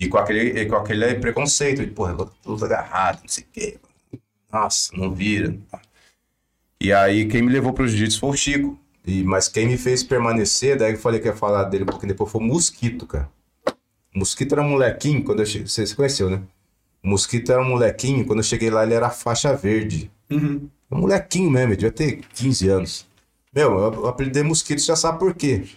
[0.00, 2.16] E com aquele, e com aquele preconceito, de, porra,
[2.46, 3.78] luta agarrada, não sei o quê.
[4.50, 5.54] Nossa, não vira.
[6.80, 8.78] E aí, quem me levou pro jiu-jitsu foi o Chico.
[9.04, 12.12] E, mas quem me fez permanecer, daí eu falei que ia falar dele um pouquinho
[12.12, 13.28] depois, foi o Mosquito, cara.
[14.14, 15.66] O Mosquito era um molequinho, quando eu cheguei.
[15.66, 16.40] Você, você conheceu, né?
[17.02, 20.10] O Mosquito era um molequinho, quando eu cheguei lá, ele era faixa verde.
[20.30, 20.68] Uhum.
[20.90, 23.06] Um molequinho mesmo, ele devia ter 15 anos.
[23.54, 25.68] Meu, eu apelidei Mosquito, você já sabe por quê.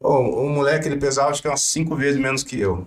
[0.00, 2.86] O, o moleque, ele pesava acho que umas 5 vezes menos que eu.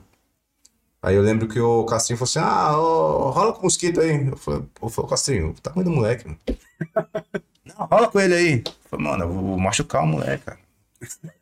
[1.05, 4.27] Aí eu lembro que o Castrinho falou assim: Ah, rola com o Mosquito aí.
[4.27, 6.39] Eu falei, pô, foi o Castrinho, o tamanho do moleque, mano.
[7.63, 8.63] Não, rola com ele aí.
[8.65, 10.59] Eu falei, mano, eu vou machucar o moleque, cara.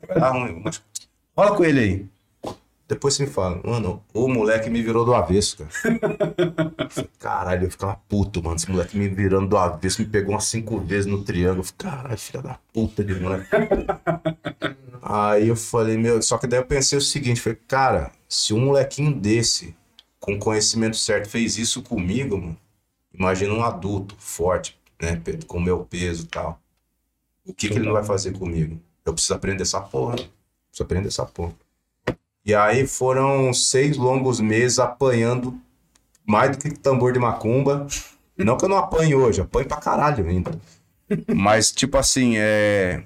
[0.06, 0.88] Vai dar ruim, eu vou machucar.
[1.38, 2.06] Rola com ele aí.
[2.88, 5.70] Depois você me fala, mano, o moleque me virou do avesso, cara.
[7.18, 8.56] Caralho, eu ficava puto, mano.
[8.58, 11.62] Esse moleque me virando do avesso, me pegou umas cinco vezes no triângulo.
[11.62, 13.48] Eu falei, caralho, filha da puta de moleque.
[15.02, 18.60] Aí eu falei, meu, só que daí eu pensei o seguinte, falei, cara, se um
[18.66, 19.76] molequinho desse,
[20.20, 22.58] com conhecimento certo, fez isso comigo, mano,
[23.14, 26.60] imagina um adulto forte, né, com meu peso e tal.
[27.46, 28.80] O que, que ele não vai fazer comigo?
[29.06, 30.16] Eu preciso aprender essa porra.
[30.16, 30.24] né?
[30.70, 31.54] Preciso aprender essa porra.
[32.46, 35.58] E aí foram seis longos meses apanhando
[36.26, 37.88] mais do que tambor de macumba.
[38.38, 40.52] Não que eu não apanhe hoje, apanho pra caralho ainda.
[41.34, 43.04] Mas, tipo assim, é.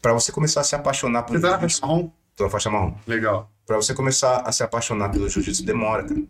[0.00, 2.10] Pra você começar a se apaixonar por Você tá na faixa marrom?
[2.36, 2.94] Tô na faixa marrom.
[3.06, 3.50] Legal.
[3.66, 6.20] Pra você começar a se apaixonar pelo jiu-jitsu demora, cara.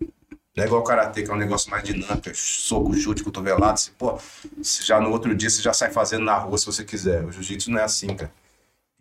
[0.56, 3.72] Não é igual o karatê, que é um negócio mais dinâmico, é soco, chute, cotovelado.
[3.72, 4.16] Assim, pô,
[4.56, 7.24] você já no outro dia você já sai fazendo na rua se você quiser.
[7.24, 8.32] O jiu-jitsu não é assim, cara.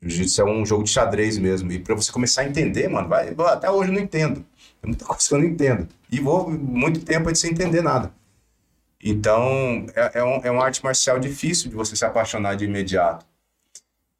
[0.06, 1.72] Jiu-jitsu é um jogo de xadrez mesmo.
[1.72, 4.46] E pra você começar a entender, mano, vai, até hoje eu não entendo.
[4.82, 5.88] Tem muita coisa que eu não entendo.
[6.12, 8.12] E vou muito tempo aí sem entender nada.
[9.02, 13.26] Então, é, é, um, é uma arte marcial difícil de você se apaixonar de imediato.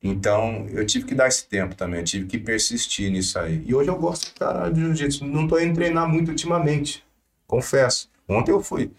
[0.02, 3.64] Então, eu tive que dar esse tempo também, eu tive que persistir nisso aí.
[3.66, 5.26] E hoje eu gosto, cara, de jiu-jitsu.
[5.26, 7.02] Não tô indo treinar muito ultimamente,
[7.48, 8.12] confesso.
[8.28, 8.92] Ontem eu fui.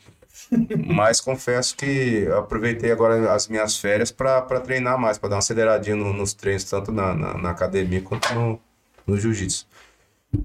[0.86, 5.96] Mas confesso que aproveitei agora as minhas férias para treinar mais, para dar uma aceleradinha
[5.96, 8.60] no, nos treinos, tanto na, na, na academia quanto no,
[9.06, 9.66] no jiu-jitsu.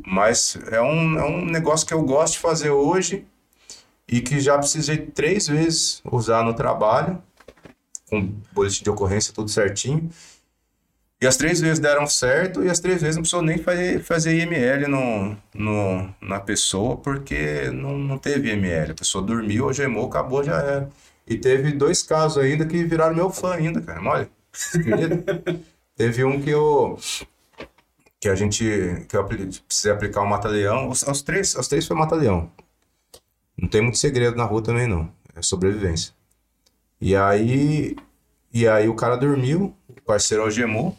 [0.06, 3.26] Mas é um, é um negócio que eu gosto de fazer hoje
[4.08, 7.22] e que já precisei três vezes usar no trabalho,
[8.10, 10.10] com boletim de ocorrência tudo certinho.
[11.22, 14.38] E as três vezes deram certo e as três vezes não precisou nem fazer, fazer
[14.38, 18.92] IML no, no, na pessoa, porque não, não teve IML.
[18.92, 20.90] A pessoa dormiu, algemou, acabou, já era.
[21.28, 24.02] E teve dois casos ainda que viraram meu fã ainda, cara.
[24.02, 24.30] Olha,
[25.96, 26.98] teve um que eu
[28.20, 30.90] que a gente que eu precisei aplicar o um mata-leão.
[30.90, 32.50] Os, os, três, os três foi mata-leão.
[33.58, 36.14] Não tem muito segredo na rua também não, é sobrevivência.
[37.02, 37.96] E aí
[38.54, 40.98] e aí o cara dormiu, o parceiro algemou.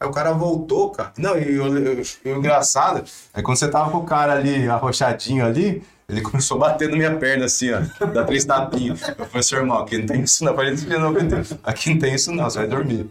[0.00, 1.12] Aí o cara voltou, cara.
[1.18, 3.04] Não, e o, engraçado
[3.34, 6.96] é quando você tava com o cara ali, arrochadinho ali, ele começou a bater na
[6.96, 7.80] minha perna assim, ó.
[8.06, 9.02] Dá três tapinhas.
[9.02, 10.52] Eu falei, seu irmão, aqui não tem isso não.
[10.52, 11.14] Eu falei, não,
[11.62, 13.10] aqui não tem isso não, você vai dormir.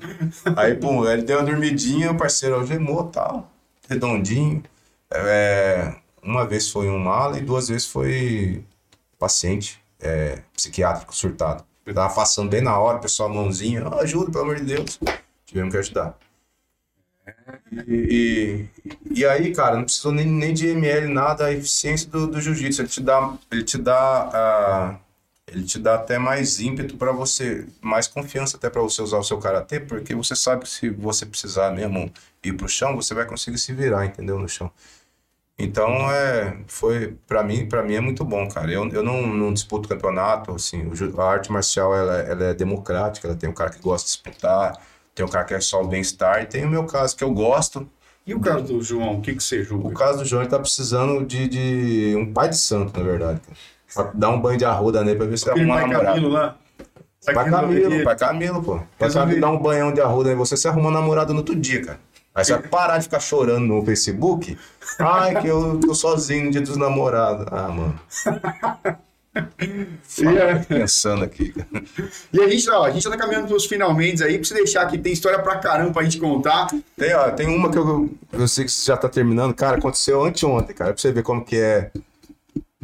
[0.58, 3.52] Aí, pum, ele deu uma dormidinha, o parceiro algemou tal,
[3.88, 4.64] redondinho.
[5.12, 5.94] É,
[6.24, 8.64] uma vez foi um mala e duas vezes foi
[9.20, 11.64] paciente é, psiquiátrico surtado.
[11.86, 15.00] Ele tava passando bem na hora, pessoal mãozinha, oh, ajuda, pelo amor de Deus.
[15.46, 16.18] Tivemos que ajudar.
[17.88, 22.28] E, e, e, aí, cara, não precisou nem, nem de ML, nada, a eficiência do,
[22.28, 22.82] do jiu-jitsu.
[22.82, 25.00] Ele te dá, ele te dá, uh,
[25.48, 29.24] ele te dá até mais ímpeto para você, mais confiança até para você usar o
[29.24, 32.12] seu karatê, porque você sabe que se você precisar mesmo
[32.44, 34.72] ir pro chão, você vai conseguir se virar, entendeu, no chão.
[35.62, 38.72] Então, é, foi, para mim, para mim é muito bom, cara.
[38.72, 43.36] Eu, eu não, não disputo campeonato, assim, a arte marcial, ela, ela é democrática, ela
[43.36, 44.80] tem um cara que gosta de disputar,
[45.14, 47.32] tem um cara que é só o bem-estar, e tem o meu caso, que eu
[47.34, 47.88] gosto.
[48.26, 49.88] E o caso do João, o que, que você julga?
[49.88, 53.42] O caso do João, ele tá precisando de, de um pai de santo, na verdade.
[53.94, 56.06] Pra dar um banho de arruda nele pra ver se arruma uma namorada.
[56.06, 56.56] Camilo lá.
[57.26, 58.80] Pai Camilo, pai Camilo, pô.
[58.98, 61.56] Pai Camilo dá um banhão de arruda aí, você se arruma uma namorada no outro
[61.56, 62.00] dia, cara.
[62.34, 64.58] Aí você vai parar de ficar chorando no Facebook.
[65.00, 67.48] Ai, que eu tô sozinho no dia dos namorados.
[67.52, 68.00] Ah, mano.
[69.36, 71.54] E, pensando aqui.
[72.34, 74.98] E a gente, ó, a gente tá caminhando pros finalmente aí, pra você deixar aqui,
[74.98, 76.68] tem história pra caramba pra gente contar.
[76.98, 79.54] Tem, ó, tem uma que eu, eu sei que já tá terminando.
[79.54, 81.92] Cara, aconteceu anteontem, cara, pra você ver como que é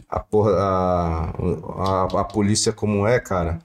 [0.08, 1.34] a, porra, a,
[1.78, 3.60] a, a polícia como é, cara.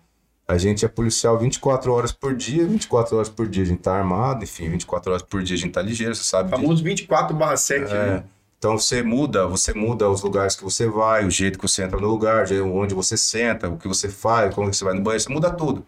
[0.48, 3.94] A gente é policial 24 horas por dia, 24 horas por dia a gente tá
[3.94, 6.50] armado, enfim, 24 horas por dia a gente tá ligeiro, você sabe.
[6.50, 7.94] Famoso 24 barra 7, é.
[7.94, 8.24] né?
[8.60, 11.98] Então você muda, você muda os lugares que você vai, o jeito que você entra
[11.98, 15.32] no lugar, onde você senta, o que você faz, como você vai no banheiro, você
[15.32, 15.86] muda tudo.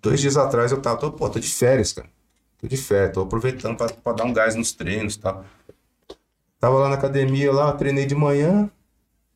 [0.00, 2.08] Dois dias atrás eu tava, tô, pô, tô de férias, cara.
[2.56, 5.42] Tô de férias, tô aproveitando para dar um gás nos treinos, tá?
[6.60, 8.70] Tava lá na academia lá, treinei de manhã,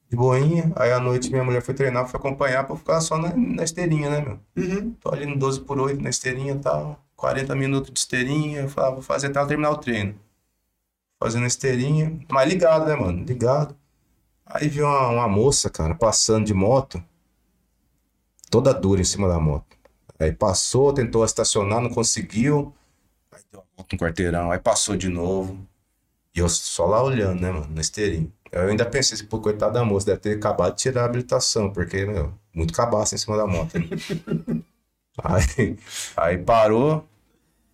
[0.09, 3.35] de boinha, aí à noite minha mulher foi treinar, foi acompanhar pra ficar só na,
[3.37, 4.39] na esteirinha, né, meu?
[4.57, 4.93] Uhum.
[5.01, 8.69] Tô ali no 12 por 8 na esteirinha e tal, 40 minutos de esteirinha, eu
[8.69, 10.26] falava, vou fazer até terminar o treino
[11.19, 12.19] fazendo esteirinha.
[12.31, 13.25] Mas ligado, né, mano?
[13.25, 13.77] Ligado.
[14.45, 17.03] Aí viu uma, uma moça, cara, passando de moto,
[18.51, 19.77] toda dura em cima da moto.
[20.19, 22.75] Aí passou, tentou estacionar, não conseguiu.
[23.33, 25.59] Aí deu uma volta no quarteirão, aí passou de novo.
[26.35, 28.31] E eu só lá olhando, né, mano, na esteirinha.
[28.53, 31.73] Eu ainda pensei, assim, pô, coitado da moça, deve ter acabado de tirar a habilitação,
[31.73, 33.79] porque, meu, muito cabaço em cima da moto.
[33.79, 34.63] Né?
[35.23, 35.79] aí,
[36.17, 37.07] aí parou,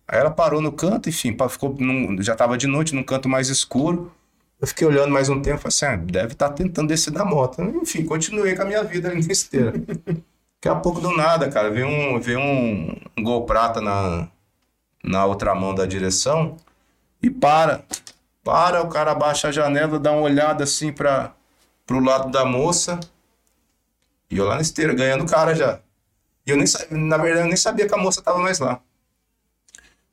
[0.07, 3.49] Aí ela parou no canto, enfim, ficou num, já estava de noite, num canto mais
[3.49, 4.11] escuro.
[4.59, 7.25] Eu fiquei olhando mais um tempo, falei assim, ah, deve estar tá tentando descer da
[7.25, 7.61] moto.
[7.61, 9.71] Enfim, continuei com a minha vida ali na esteira.
[9.71, 14.29] Daqui a pouco do nada, cara, veio um, veio um, gol prata na,
[15.03, 16.55] na outra mão da direção
[17.21, 17.83] e para.
[18.43, 21.33] Para, o cara abaixa a janela, dá uma olhada assim para
[21.85, 22.99] pro lado da moça.
[24.29, 25.79] E eu lá na esteira, ganhando o cara já.
[26.45, 28.81] E eu nem na verdade, eu nem sabia que a moça tava mais lá.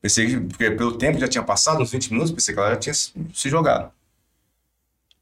[0.01, 2.77] Pensei que, porque pelo tempo já tinha passado, uns 20 minutos, pensei que ela já
[2.77, 3.93] tinha se jogado.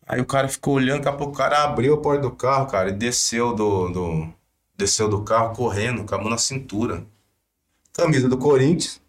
[0.07, 2.67] Aí o cara ficou olhando, daqui a pouco o cara abriu a porta do carro,
[2.67, 4.29] cara, e desceu do, do,
[4.77, 7.05] desceu do carro correndo, com a mão na cintura.
[7.93, 9.03] Camisa do Corinthians.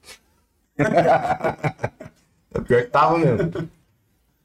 [0.77, 3.69] é pior que tava mesmo.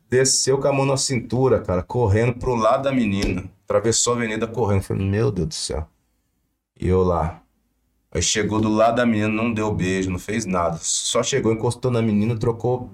[0.09, 3.45] desceu com a mão na cintura, cara, correndo pro lado da menina.
[3.65, 4.83] Atravessou a avenida correndo.
[4.83, 5.89] Falei, meu Deus do céu.
[6.79, 7.44] E eu lá.
[8.15, 10.78] Aí chegou do lado da menina, não deu beijo, não fez nada.
[10.81, 12.89] Só chegou, encostou na menina, trocou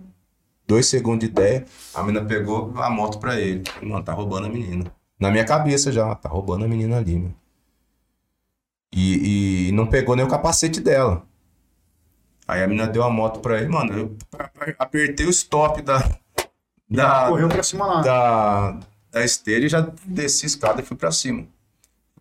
[0.67, 1.67] dois segundos de ideia.
[1.95, 3.63] A menina pegou a moto pra ele.
[3.83, 4.91] Mano, tá roubando a menina.
[5.19, 7.35] Na minha cabeça já, tá roubando a menina ali, mano.
[8.93, 11.23] E, e não pegou nem o capacete dela.
[12.49, 13.93] Aí a menina deu a moto pra ele, mano.
[13.93, 14.17] Eu
[14.79, 15.99] apertei o stop da.
[16.89, 18.01] da Correu pra cima lá.
[18.01, 18.81] da,
[19.13, 21.47] da esteira e já desci a escada e fui pra cima.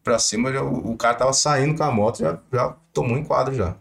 [0.09, 3.53] Pra cima, já- o cara tava saindo com a moto, já, já tomou um enquadro
[3.53, 3.75] já.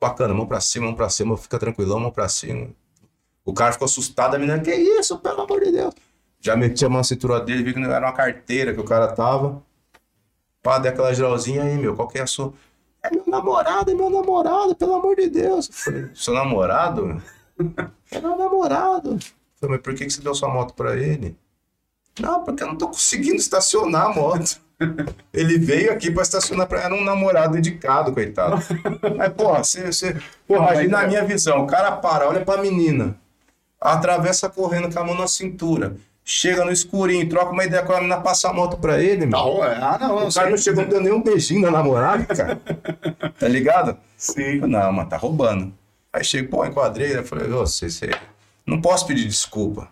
[0.00, 2.68] Bacana, mão pra cima, mão pra cima, fica tranquilão, mão pra cima.
[3.44, 5.92] O cara ficou assustado, a menina, que isso, pelo amor de Deus.
[6.38, 8.84] Já meti a mão na cintura dele, vi que não era uma carteira que o
[8.84, 9.60] cara tava.
[10.62, 12.54] Pá, dei aquela geralzinha aí, meu, qual que é a sua?
[13.02, 15.68] É meu namorado, é meu namorado, pelo amor de Deus.
[15.68, 17.20] Eu falei, seu namorado?
[18.12, 19.18] É meu namorado.
[19.56, 21.36] Falei, mas por que, que você deu sua moto pra ele?
[22.20, 24.60] Não, porque eu não tô conseguindo estacionar a moto.
[25.32, 26.80] Ele veio aqui pra estacionar pra.
[26.80, 28.62] Era um namorado dedicado, coitado.
[29.16, 29.86] Mas, porra, você.
[29.92, 33.16] você porra, mas é- minha visão, o cara para, olha pra menina,
[33.80, 37.96] atravessa correndo com a mão na cintura, chega no escurinho, troca uma ideia com a
[37.96, 39.42] menina, passa a moto pra ele, Tá mano.
[39.50, 42.24] rou- Ah, não, não O cara não chegou, não deu nem um beijinho na namorada,
[42.26, 42.60] cara.
[43.38, 43.96] Tá ligado?
[44.16, 44.58] Sim.
[44.60, 45.72] Não, mas tá roubando.
[46.12, 48.10] Aí chega, pô, enquadrei, eu falei, você, você.
[48.66, 49.88] Não posso pedir desculpa.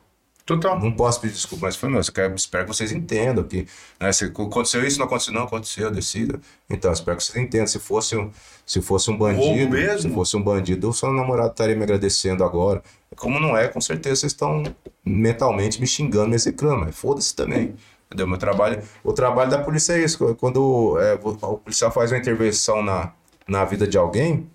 [0.51, 0.81] Total.
[0.81, 3.69] Não posso pedir desculpa, mas foi meu, eu quero, espero que vocês entendam que
[4.01, 6.41] né, se aconteceu isso, não aconteceu, não aconteceu, decida.
[6.69, 7.69] Então, espero que vocês entendam.
[7.69, 8.33] Se fosse um,
[8.67, 10.09] se fosse um bandido, mesmo?
[10.09, 12.83] se fosse um bandido, o seu namorado estaria me agradecendo agora.
[13.15, 14.65] Como não é, com certeza vocês estão
[15.05, 17.77] mentalmente me xingando, me execrando, mas foda-se também.
[18.07, 18.27] Entendeu?
[18.27, 20.35] Meu trabalho, o trabalho da polícia é isso.
[20.35, 23.13] Quando é, o policial faz uma intervenção na,
[23.47, 24.51] na vida de alguém,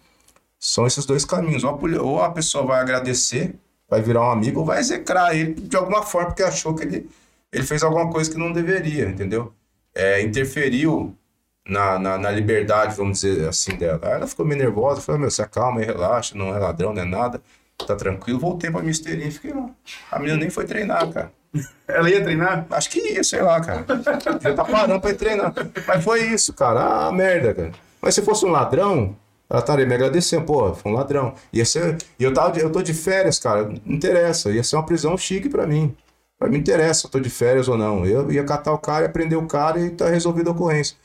[0.59, 1.63] são esses dois caminhos.
[1.63, 3.55] Ou a, ou a pessoa vai agradecer,
[3.89, 7.09] vai virar um amigo, ou vai execrar ele de alguma forma, porque achou que ele,
[7.51, 9.53] ele fez alguma coisa que não deveria, entendeu?
[9.93, 11.15] É, interferiu
[11.67, 13.99] na, na, na liberdade, vamos dizer assim, dela.
[14.03, 17.01] Aí ela ficou meio nervosa, falou, meu, se acalma aí, relaxa, não é ladrão, não
[17.01, 17.41] é nada,
[17.85, 18.39] tá tranquilo.
[18.39, 19.69] Voltei pra minha esteirinha e fiquei lá.
[20.11, 21.31] A menina nem foi treinar, cara.
[21.87, 22.65] Ela ia treinar?
[22.69, 23.85] Acho que ia, sei lá, cara.
[24.41, 25.53] Já tá parando pra ir treinar.
[25.87, 27.07] Mas foi isso, cara.
[27.07, 27.71] Ah, merda, cara.
[28.01, 29.15] Mas se fosse um ladrão,
[29.49, 30.45] ela estaria me agradecendo.
[30.45, 31.33] Pô, foi um ladrão.
[31.53, 31.97] Ia ser...
[32.19, 33.63] E eu, tava, eu tô de férias, cara.
[33.63, 34.51] Não interessa.
[34.51, 35.95] Ia ser uma prisão chique pra mim.
[36.37, 38.05] Pra mim interessa se eu tô de férias ou não.
[38.05, 40.97] Eu ia catar o cara, ia prender o cara e tá resolvida a ocorrência.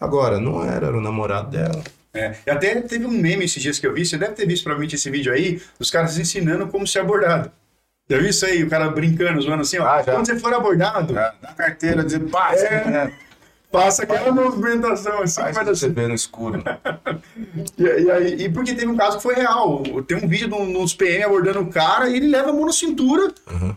[0.00, 1.82] Agora, não era, era o namorado dela.
[2.12, 2.34] É.
[2.46, 4.94] E até teve um meme esses dias que eu vi, você deve ter visto provavelmente
[4.94, 7.50] esse vídeo aí, dos caras ensinando como ser abordado.
[8.08, 8.62] Já viu isso aí?
[8.62, 9.86] O cara brincando, zoando assim, ó.
[9.86, 10.02] Ah.
[10.02, 13.25] Quando você for abordado, Na carteira, dizer, pá, É.
[13.82, 16.62] faça aquela movimentação assim, Faz vai pra dar você ver no escuro.
[17.78, 19.82] E, e, aí- e porque teve um caso que foi real.
[20.06, 22.66] Tem um vídeo de um- dos PM abordando o cara e ele leva a mão
[22.66, 23.32] na cintura.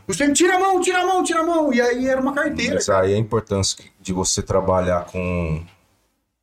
[0.07, 1.73] Os PM, tira a mão, tira a mão, tira a mão.
[1.73, 2.75] E aí era uma carteira.
[2.75, 5.63] Mas aí a importância de você trabalhar com,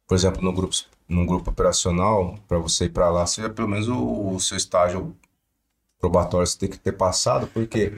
[0.07, 0.75] por exemplo, no grupo,
[1.09, 5.15] num grupo operacional, para você ir para lá, seja pelo menos o, o seu estágio
[5.99, 7.93] probatório você tem que ter passado, porque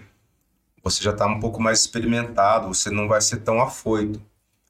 [0.83, 4.21] você já está um pouco mais experimentado, você não vai ser tão afoito.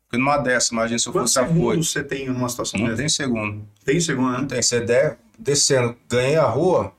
[0.09, 1.61] Porque numa dessa, imagina se eu Quantos fosse afoito.
[1.61, 2.97] segundos você tem numa situação Não dessa?
[2.99, 3.69] tem segundo.
[3.85, 4.39] Tem segundo, né?
[4.39, 4.63] Não tem.
[4.63, 6.93] Você der, descendo, ganhei a rua.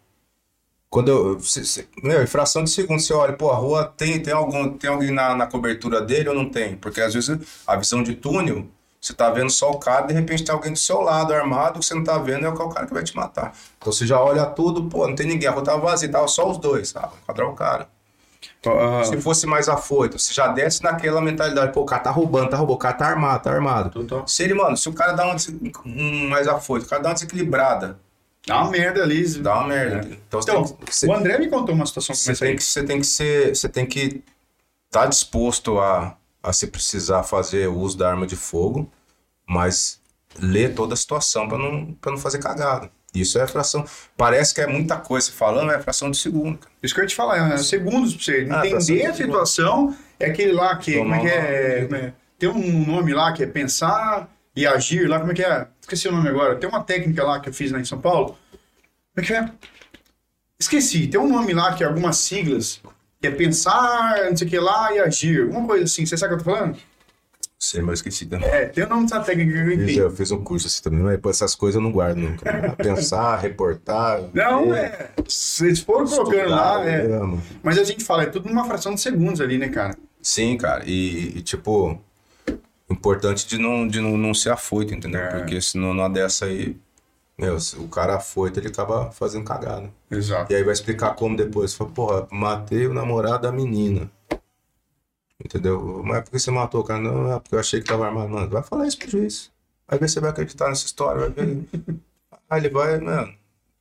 [0.90, 1.40] Quando eu.
[1.40, 4.78] cê- cê- meu, em fração de segundo, você olha, pô, a rua tem, tem, algum,
[4.78, 6.76] tem alguém na, na cobertura dele ou não tem?
[6.76, 8.68] Porque às vezes a visão de túnel,
[9.00, 11.86] você tá vendo só o cara, de repente tem alguém do seu lado armado, que
[11.86, 13.56] você não tá vendo, é o cara que vai te matar.
[13.78, 16.50] Então você já olha tudo, pô, não tem ninguém, a rua tava vazia, tava só
[16.50, 17.88] os dois, vou enquadrar o cara.
[18.66, 22.50] Ah, Se fosse mais afoito, você já desce naquela mentalidade, pô, o cara tá roubando,
[22.50, 23.90] tá roubando, o cara tá armado, tá armado.
[23.90, 24.28] Total.
[24.28, 25.36] Se ele, mano, se o cara dá um,
[25.86, 28.00] um mais afoito, o cara dá uma desequilibrada,
[28.48, 29.28] Dá uma merda ali.
[29.40, 30.08] Dá uma merda.
[30.28, 32.46] Então, você Então, tem que, você, o André me contou uma situação como você essa
[32.46, 34.24] tem que, você tem que ser, você tem que
[34.88, 38.90] estar disposto a, a se precisar fazer uso da arma de fogo,
[39.46, 40.02] mas
[40.40, 42.90] ler toda a situação para não, pra não fazer cagada.
[43.14, 43.86] Isso é fração.
[44.16, 46.58] Parece que é muita coisa se falando, é fração de segundo.
[46.60, 46.72] cara.
[46.84, 49.96] Isso que eu ia te falar, é segundos pra você Ah, entender a situação.
[50.20, 53.48] É aquele lá que, como é que é, é, Tem um nome lá que é
[53.48, 55.68] pensar e agir lá, como é que é?
[55.82, 56.56] Esqueci o nome agora.
[56.56, 58.38] Tem uma técnica lá que eu fiz lá em São Paulo.
[59.16, 59.50] Como é que é?
[60.60, 61.08] Esqueci.
[61.08, 62.82] Tem um nome lá que é algumas siglas.
[63.22, 65.44] Que é pensar, não sei o que lá, e agir.
[65.44, 66.06] Alguma coisa assim.
[66.06, 66.78] Você sabe o que eu tô falando?
[67.62, 68.48] Sei, mas esqueci também.
[68.48, 69.98] É, tem o nome dessa técnica que eu entendi.
[69.98, 72.74] Eu fiz um curso assim também, mas essas coisas eu não guardo nunca.
[72.78, 74.22] Pensar, reportar.
[74.34, 75.10] Não, é.
[75.28, 77.06] Vocês foram colocando lá, é.
[77.12, 77.44] amo.
[77.62, 79.94] Mas a gente fala, é tudo numa fração de segundos ali, né, cara?
[80.22, 80.86] Sim, cara.
[80.86, 82.02] E, e, tipo,
[82.90, 85.20] importante de não, de não, não ser afoito, entendeu?
[85.20, 85.40] É.
[85.40, 86.78] Porque senão numa dessa aí,
[87.38, 89.90] meu, se o cara afoito, ele acaba fazendo cagada.
[90.10, 90.52] Exato.
[90.54, 91.74] E aí vai explicar como depois.
[91.74, 94.10] Fala, porra, matei o namorado da menina.
[95.44, 96.02] Entendeu?
[96.04, 97.00] Mas por que você matou o cara?
[97.00, 98.30] Não, é porque eu achei que tava armado.
[98.30, 99.52] Mano, vai falar isso pro juiz.
[99.88, 101.66] Vai ver se você vai acreditar nessa história, vai ver.
[102.50, 103.34] Aí ele vai, mano.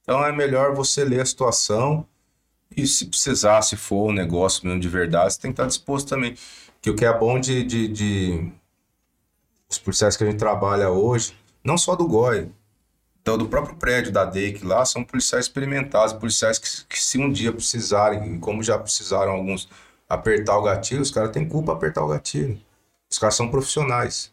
[0.03, 2.07] Então é melhor você ler a situação
[2.77, 6.09] e se precisar, se for um negócio mesmo de verdade, você tem que estar disposto
[6.09, 6.37] também.
[6.81, 8.53] Que o que é bom de, de, de
[9.69, 12.49] os policiais que a gente trabalha hoje, não só do GOI,
[13.21, 17.31] então do próprio prédio da DEIC lá, são policiais experimentados, policiais que, que se um
[17.31, 19.69] dia precisarem, como já precisaram alguns
[20.09, 22.59] apertar o gatilho, os caras têm culpa apertar o gatilho.
[23.11, 24.33] Os caras são profissionais.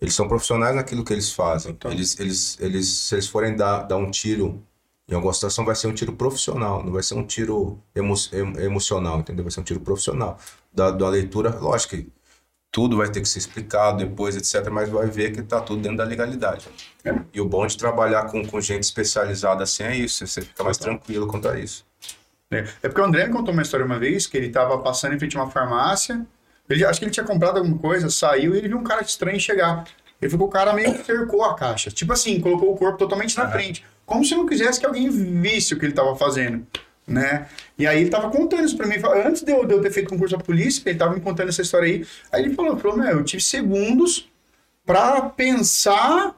[0.00, 1.72] Eles são profissionais naquilo que eles fazem.
[1.72, 1.90] Então.
[1.90, 4.62] Eles, eles, eles, se eles forem dar, dar um tiro
[5.08, 8.62] em alguma situação, vai ser um tiro profissional, não vai ser um tiro emo, em-
[8.62, 9.44] emocional, entendeu?
[9.44, 10.38] Vai ser um tiro profissional.
[10.72, 12.10] Da, da leitura, lógico que
[12.72, 15.98] tudo vai ter que ser explicado depois, etc., mas vai ver que tá tudo dentro
[15.98, 16.68] da legalidade.
[17.04, 17.14] É.
[17.32, 20.76] E o bom de trabalhar com, com gente especializada assim é isso, você fica mais
[20.76, 21.86] tranquilo quanto a isso.
[22.54, 25.14] É, é porque o André me contou uma história uma vez que ele tava passando
[25.14, 26.24] em frente a uma farmácia.
[26.68, 29.38] Ele, acho que ele tinha comprado alguma coisa, saiu e ele viu um cara estranho
[29.38, 29.84] chegar.
[30.20, 31.90] Ele ficou, o cara meio que cercou a caixa.
[31.90, 33.84] Tipo assim, colocou o corpo totalmente na frente.
[34.06, 36.66] Como se não quisesse que alguém visse o que ele tava fazendo.
[37.06, 37.46] Né?
[37.76, 38.96] E aí ele tava contando isso pra mim.
[39.26, 41.60] Antes de eu, de eu ter feito concurso da polícia, ele tava me contando essa
[41.60, 42.06] história aí.
[42.32, 44.30] Aí ele falou, falou meu, eu tive segundos
[44.86, 46.34] pra pensar,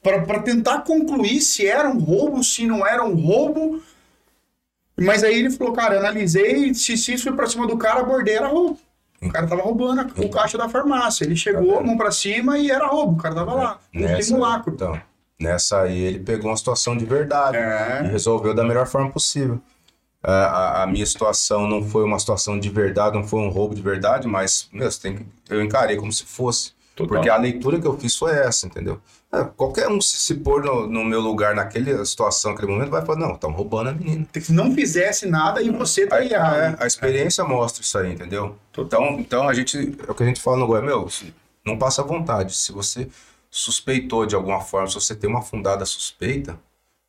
[0.00, 3.82] pra tentar concluir se era um roubo, se não era um roubo.
[5.00, 8.34] Mas aí ele falou, cara, eu analisei, se, isso foi pra cima do cara, abordei,
[8.36, 8.78] era roubo.
[9.20, 11.24] O cara tava roubando a- o caixa da farmácia.
[11.24, 13.14] Ele chegou, mão pra cima e era roubo.
[13.14, 13.78] O cara tava lá.
[13.94, 14.72] Um simulacro.
[14.74, 15.00] então,
[15.40, 18.02] nessa aí ele pegou uma situação de verdade e É.
[18.10, 19.60] resolveu da melhor forma possível.
[20.22, 23.74] A, a- a minha situação não foi uma situação de verdade, não foi um roubo
[23.74, 26.72] de verdade, mas meu, tem que, eu encarei como se fosse.
[26.98, 27.16] Total.
[27.16, 29.00] Porque a leitura que eu fiz foi essa, entendeu?
[29.32, 33.04] É, qualquer um se, se pôr no, no meu lugar naquela situação, naquele momento, vai
[33.06, 34.26] falar, não, estão roubando a menina.
[34.40, 38.56] Se não fizesse nada e você tá Aí, é, a experiência mostra isso aí, entendeu?
[38.76, 41.32] Então, então a gente, é o que a gente fala no Goiás, meu, se-
[41.64, 42.56] não passa vontade.
[42.56, 43.08] Se você
[43.50, 46.58] suspeitou de alguma forma, se você tem uma fundada suspeita,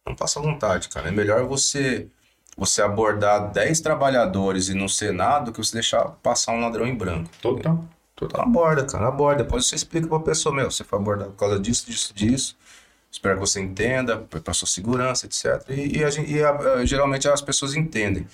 [0.06, 1.08] não passa vontade, cara.
[1.10, 2.08] É melhor você
[2.58, 6.86] você abordar 10 trabalhadores e não ser nada do que você deixar passar um ladrão
[6.86, 7.30] em branco.
[7.42, 7.82] Total.
[8.26, 9.44] Então aborda, cara, aborda.
[9.44, 12.58] Depois você explica pra pessoa, meu, você foi abordado por causa disso, disso, disso.
[13.12, 15.68] Espero que você entenda, para sua segurança, etc.
[15.70, 18.28] E, e a gente- e a- geralmente as pessoas entendem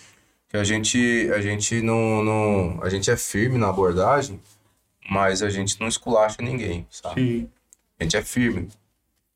[0.50, 4.40] que a gente, a gente não, não, a gente é firme na abordagem,
[5.10, 7.22] mas a gente não esculacha ninguém, sabe?
[7.22, 7.50] Sim.
[8.00, 8.68] A gente é firme.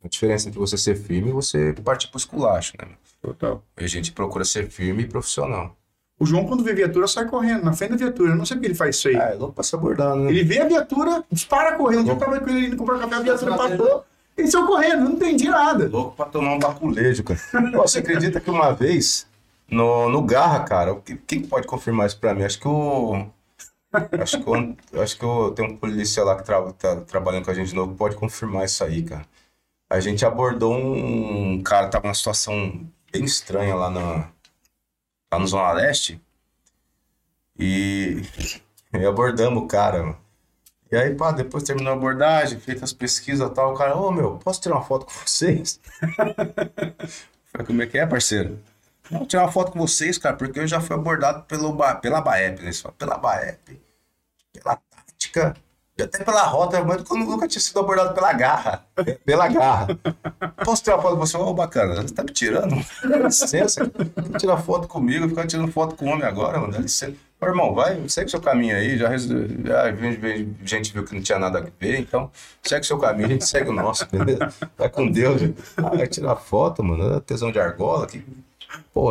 [0.04, 2.88] A diferença entre você ser firme e você partir pro esculacho, né?
[3.22, 3.64] Total.
[3.78, 5.76] A gente procura ser firme e profissional.
[6.20, 8.32] O João, quando vê viatura, sai correndo na frente da viatura.
[8.32, 9.16] Eu não sei porque ele faz isso aí.
[9.16, 10.30] É, louco pra se abordar, né?
[10.30, 12.02] Ele vê a viatura, dispara correndo.
[12.02, 14.06] Um dia eu tava com ele indo comprar café, a viatura passou.
[14.38, 15.88] Ele saiu correndo, eu não entendi nada.
[15.88, 17.40] Louco pra tomar um baculejo, cara.
[17.72, 19.28] Você acredita que uma vez,
[19.70, 22.44] no, no Garra, cara, quem pode confirmar isso pra mim?
[22.44, 23.26] Acho que o.
[24.22, 27.52] Acho que o, acho que o, tem um policial lá que tra, tá trabalhando com
[27.52, 29.26] a gente de novo pode confirmar isso aí, cara.
[29.90, 34.30] A gente abordou um cara que tava numa situação bem estranha lá, na,
[35.32, 36.22] lá no Zona Leste.
[37.58, 38.24] E,
[38.94, 40.30] e abordamos o cara, mano.
[40.92, 44.12] E aí, pá, depois terminou a abordagem, feitas as pesquisas e tal, o cara, ô
[44.12, 45.80] meu, posso tirar uma foto com vocês?
[47.52, 48.60] Falei, como é que é, parceiro?
[49.12, 52.62] Não, tirar uma foto com vocês, cara, porque eu já fui abordado pelo, pela Baep,
[52.64, 52.72] né?
[52.98, 53.80] Pela Baep,
[54.52, 55.56] pela tática,
[56.06, 58.86] até pela rota, mas eu nunca tinha sido abordado pela garra.
[59.26, 59.88] Pela garra.
[60.64, 61.38] Posso tirar foto com você?
[61.38, 62.76] Ô, bacana, você tá me tirando?
[63.04, 63.92] Dá licença,
[64.40, 67.14] tirar foto comigo, ficar tirando foto com o homem agora, mano, dá licença.
[67.42, 71.22] Ô, irmão, vai, segue seu caminho aí, já, resol- já vi- gente viu que não
[71.22, 72.30] tinha nada a ver, então
[72.62, 74.52] segue seu caminho, a gente segue o nosso, beleza?
[74.78, 75.42] Vai com Deus.
[75.78, 78.22] Ah, vai tirar foto, mano, tesão de argola, que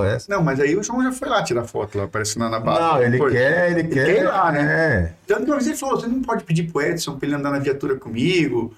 [0.05, 0.33] é essa?
[0.33, 2.81] Não, mas aí o João já foi lá tirar foto lá, aparecendo na, na base.
[2.81, 3.33] Não, ele Foi.
[3.33, 4.07] quer, ele quer.
[4.07, 4.61] quer ir lá, né?
[4.63, 5.13] É.
[5.27, 7.51] Tanto que uma vez ele falou, você não pode pedir pro Edson pra ele andar
[7.51, 8.75] na viatura comigo.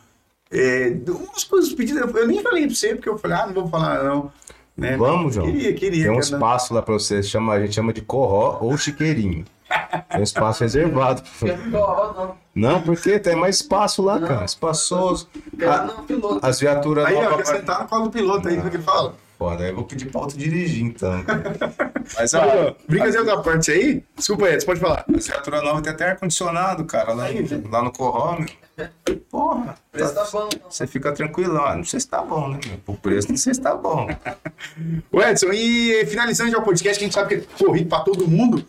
[0.51, 3.69] É, umas coisas pedidas, eu nem falei pra você, porque eu falei, ah, não vou
[3.69, 4.32] falar não.
[4.77, 4.97] Né?
[4.97, 5.47] Vamos, João.
[5.47, 6.05] Queria, queria.
[6.05, 9.44] Tem um espaço lá pra você, chama, a gente chama de corró ou chiqueirinho.
[10.09, 11.23] Tem um espaço reservado.
[11.43, 12.36] Não não.
[12.55, 14.27] Não, porque tem mais espaço lá, Não.
[14.27, 14.44] cara.
[14.44, 15.28] Espaçoso.
[16.43, 19.15] As viaturas Aí, ó, quer sentar no colo do piloto aí, o que ele fala.
[19.40, 21.24] Foda, aí eu vou pedir pra auto dirigir então.
[22.14, 24.04] Mas Aí, ó, Brincadeira da parte aí?
[24.14, 25.02] Desculpa, Edson, pode falar.
[25.08, 27.24] a viatura nova tem até ar-condicionado, cara, lá,
[27.70, 29.16] lá no corró, meu.
[29.30, 29.76] Porra.
[29.88, 30.48] O preço tá bom.
[30.62, 30.70] não.
[30.70, 31.64] Você fica tranquilão.
[31.64, 32.78] Ah, Não sei se tá bom, né, meu?
[32.86, 34.08] O preço não sei se tá bom.
[35.10, 38.00] O Edson, e finalizando já o podcast, que a gente sabe que é corrido pra
[38.00, 38.62] todo mundo.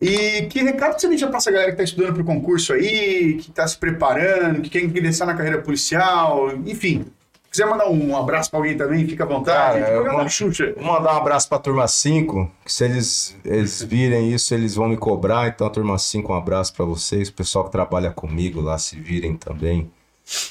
[0.00, 3.50] E que recado você deixa pra essa galera que tá estudando pro concurso aí, que
[3.50, 7.06] tá se preparando, que quer ingressar na carreira policial, enfim.
[7.54, 9.78] Quiser mandar um abraço pra alguém também, fica à vontade.
[9.78, 10.74] Cara, eu mando- Xuxa.
[10.76, 14.88] Vou mandar um abraço pra turma 5, que se eles, eles virem isso, eles vão
[14.88, 15.46] me cobrar.
[15.46, 17.28] Então, turma 5, um abraço pra vocês.
[17.28, 19.88] O pessoal que trabalha comigo lá, se virem também.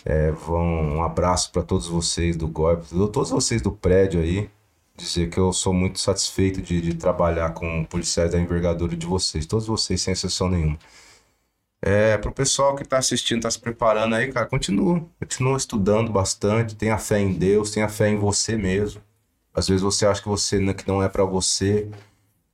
[0.06, 0.64] É, vão,
[0.96, 4.50] um abraço pra todos vocês do golpe, todos vocês do prédio aí.
[4.96, 9.46] Dizer que eu sou muito satisfeito de, de trabalhar com policiais da envergadura de vocês,
[9.46, 10.78] todos vocês, sem exceção nenhuma.
[11.86, 15.06] É, pro pessoal que tá assistindo, tá se preparando aí, cara, continua.
[15.20, 19.02] Continua estudando bastante, tenha fé em Deus, tenha fé em você mesmo.
[19.54, 21.90] Às vezes você acha que você que não é pra você,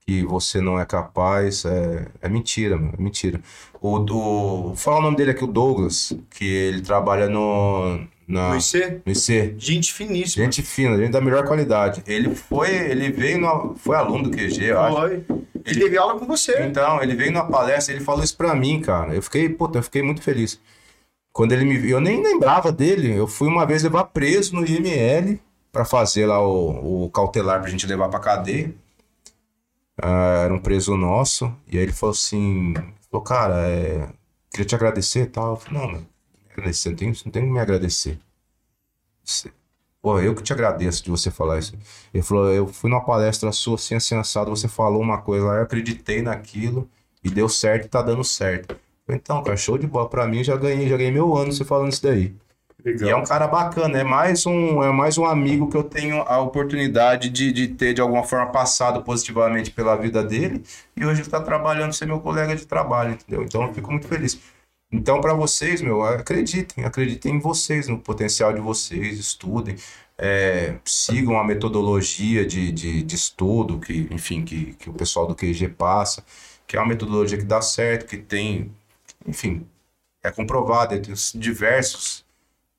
[0.03, 3.39] que você não é capaz, é, é mentira, meu, é mentira.
[3.80, 8.49] O, o, vou falar o nome dele aqui, o Douglas, que ele trabalha no, na,
[8.49, 9.56] No IC, no IC.
[9.60, 10.43] gente finíssima.
[10.43, 12.01] Gente fina, gente da melhor qualidade.
[12.07, 14.97] Ele foi, ele veio, no, foi aluno do QG, eu acho.
[14.97, 15.23] Foi.
[15.69, 16.63] Ele teve aula com você.
[16.63, 19.13] Então, ele veio numa palestra, ele falou isso pra mim, cara.
[19.13, 20.59] Eu fiquei, puta, eu fiquei muito feliz.
[21.31, 23.15] Quando ele me viu, eu nem lembrava dele.
[23.15, 25.39] Eu fui uma vez levar preso no IML
[25.71, 28.73] pra fazer lá o, o cautelar pra gente levar pra cadeia.
[30.01, 31.53] Ah, era um preso nosso.
[31.67, 32.73] E aí ele falou assim:
[33.09, 34.09] falou, cara, é,
[34.51, 35.51] queria te agradecer e tal.
[35.51, 36.07] Eu falei, não, não,
[36.51, 38.19] agradecer, não tem, não tem que me agradecer.
[39.23, 39.51] Você-
[40.01, 41.73] Pô, eu que te agradeço de você falar isso.
[42.13, 45.55] Ele falou, eu fui numa palestra sua assim, assim, assado, você falou uma coisa lá,
[45.57, 46.89] eu acreditei naquilo
[47.23, 48.77] e deu certo e tá dando certo.
[49.09, 50.07] Então, cara, show de bola.
[50.09, 52.34] Pra mim, já ganhei, já ganhei meu ano você falando isso daí.
[52.85, 56.21] E é um cara bacana, é mais um, é mais um amigo que eu tenho
[56.21, 60.63] a oportunidade de, de ter, de alguma forma, passado positivamente pela vida dele.
[60.95, 63.43] E hoje ele tá trabalhando, ser meu colega de trabalho, entendeu?
[63.43, 64.39] Então eu fico muito feliz.
[64.91, 69.75] Então, para vocês, meu, acreditem, acreditem em vocês, no potencial de vocês, estudem,
[70.17, 75.35] é, sigam a metodologia de, de, de estudo que, enfim, que, que o pessoal do
[75.35, 76.25] QG passa,
[76.65, 78.71] que é uma metodologia que dá certo, que tem,
[79.27, 79.65] enfim,
[80.23, 82.25] é comprovado, tem diversos,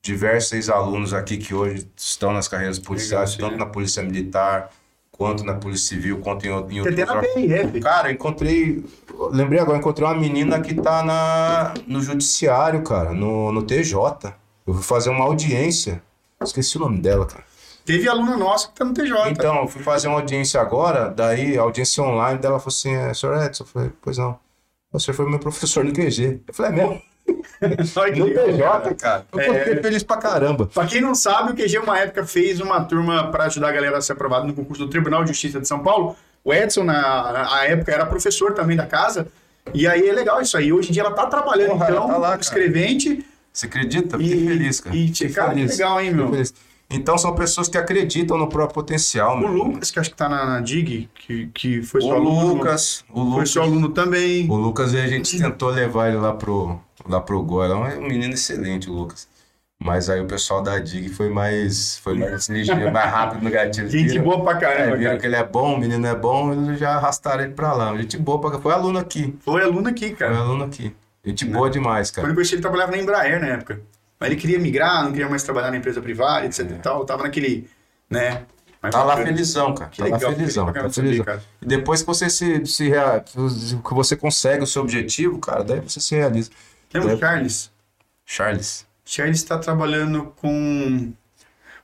[0.02, 4.70] diversos ex-alunos aqui que hoje estão nas carreiras policiais, tanto na Polícia Militar,
[5.20, 7.34] quanto na Polícia Civil, quanto em, em Tem até outros na órgãos.
[7.34, 7.80] PRF.
[7.80, 8.82] Cara, eu encontrei.
[9.30, 14.32] Lembrei agora, encontrei uma menina que tá na, no judiciário, cara, no, no TJ.
[14.66, 16.02] Eu fui fazer uma audiência.
[16.42, 17.44] Esqueci o nome dela, cara.
[17.84, 19.28] Teve aluna nossa que tá no TJ.
[19.28, 23.44] Então, eu fui fazer uma audiência agora, daí, audiência online, dela falou assim: é, senhor
[23.44, 23.64] Edson?
[23.64, 24.38] Eu falei, pois não.
[24.90, 26.40] O senhor foi meu professor no QG.
[26.48, 27.02] Eu falei, é mesmo?
[27.60, 29.26] Que No TJ, cara.
[29.32, 29.58] Eu É.
[29.64, 30.66] fiquei feliz pra caramba.
[30.66, 33.98] Pra quem não sabe, o QG uma época fez uma turma para ajudar a galera
[33.98, 36.16] a ser aprovada no concurso do Tribunal de Justiça de São Paulo.
[36.44, 39.26] O Edson, na, na época, era professor também da casa.
[39.74, 40.72] E aí é legal isso aí.
[40.72, 43.24] Hoje em dia ela tá trabalhando, Porra, então, tá lá, escrevente.
[43.52, 44.16] Você acredita?
[44.16, 44.96] E- Fiquei feliz, cara.
[44.96, 45.70] e, cara, feliz.
[45.78, 46.32] legal, hein, meu?
[46.92, 49.48] Então, são pessoas que acreditam no próprio potencial, O meu.
[49.52, 52.54] Lucas, que acho que tá na, na DIG, que, que foi O seu aluno.
[52.54, 53.50] Lucas, o Foi Lucas.
[53.50, 54.50] seu aluno também.
[54.50, 57.64] O Lucas, a gente tentou levar ele lá pro, lá pro Gol.
[57.64, 59.28] É um menino excelente, o Lucas.
[59.82, 63.88] Mas aí o pessoal da DIG foi mais, foi mais ligeiro, mais rápido no gatilho.
[63.88, 65.18] Gente Viram- boa pra É, caramba, viram cara.
[65.20, 67.96] que ele é bom, o menino é bom, eles já arrastaram ele pra lá.
[67.96, 69.34] Gente boa pra Foi aluno aqui.
[69.40, 70.36] Foi aluno aqui, Foi cara.
[70.36, 70.94] aluno aqui.
[71.24, 72.28] Gente boa demais, Quando cara.
[72.28, 73.80] eu conheci ele, trabalhava na Embraer na época.
[74.18, 77.04] Mas ele queria migrar, não queria mais trabalhar na empresa privada, etc e tal.
[77.06, 77.66] Tava naquele,
[78.10, 78.42] né?
[78.82, 78.98] Mas É.
[78.98, 79.90] Tá lá felizão, cara.
[79.90, 80.66] Que Tá legal, lá felizão.
[80.66, 81.24] Tá saber, felizão.
[81.24, 81.42] cara.
[81.62, 85.80] E depois que você se, se rea- que você consegue o seu objetivo, cara, daí
[85.80, 86.50] você se realiza.
[86.92, 87.14] Lembra É.
[87.14, 87.70] o Charles?
[88.24, 88.86] Charles.
[89.04, 91.12] Charles tá trabalhando com...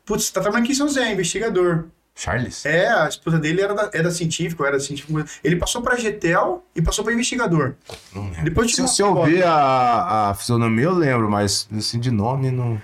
[0.04, 1.86] Putz, tá trabalhando aqui em São José, investigador.
[2.14, 2.64] Charles?
[2.64, 5.22] É, a esposa dele era da, era científico, era científico.
[5.44, 7.74] Ele passou pra GTEL e passou pra investigador.
[8.42, 12.80] Depois Se, se eu ver a, a fisionomia, eu lembro, mas assim, de nome não.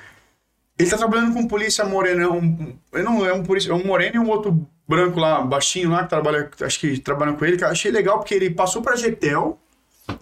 [0.79, 3.85] Ele tá trabalhando com um polícia morena, um, eu não é um polícia, é um
[3.87, 7.57] moreno e um outro branco lá, baixinho lá, que trabalha, acho que trabalham com ele,
[7.57, 9.59] que eu achei legal porque ele passou pra GTEL,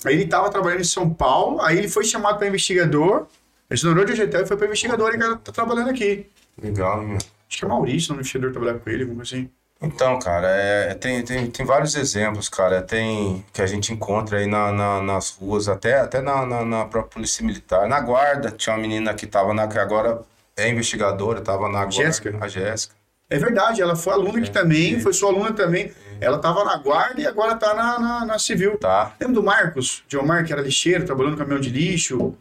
[0.04, 3.26] aí ele tava trabalhando em São Paulo, aí ele foi chamado pra investigador,
[3.68, 6.26] ele se tornou de GTEL e foi pra investigador e ele tá trabalhando aqui.
[6.60, 7.18] Legal, né?
[7.48, 9.50] Acho que é Maurício, o investigador trabalhar com ele, alguma coisa assim.
[9.82, 12.82] Então, cara, é, tem, tem, tem vários exemplos, cara.
[12.82, 16.84] Tem que a gente encontra aí na, na- nas ruas, até, até na, na, na
[16.84, 17.88] própria polícia militar.
[17.88, 20.20] Na guarda, tinha uma menina que tava na, que agora
[20.54, 21.92] é investigadora, tava na guarda.
[21.92, 22.36] Jéssica?
[22.42, 22.94] A Jéssica.
[23.30, 25.92] É verdade, ela foi aluna aqui também, foi sua aluna também.
[26.20, 28.76] Ela tava na guarda e agora tá na, na, na civil.
[28.76, 29.14] Tá.
[29.18, 30.02] Lembra do Marcos?
[30.08, 32.34] John Mark, que era lixeiro, trabalhando no caminhão de lixo.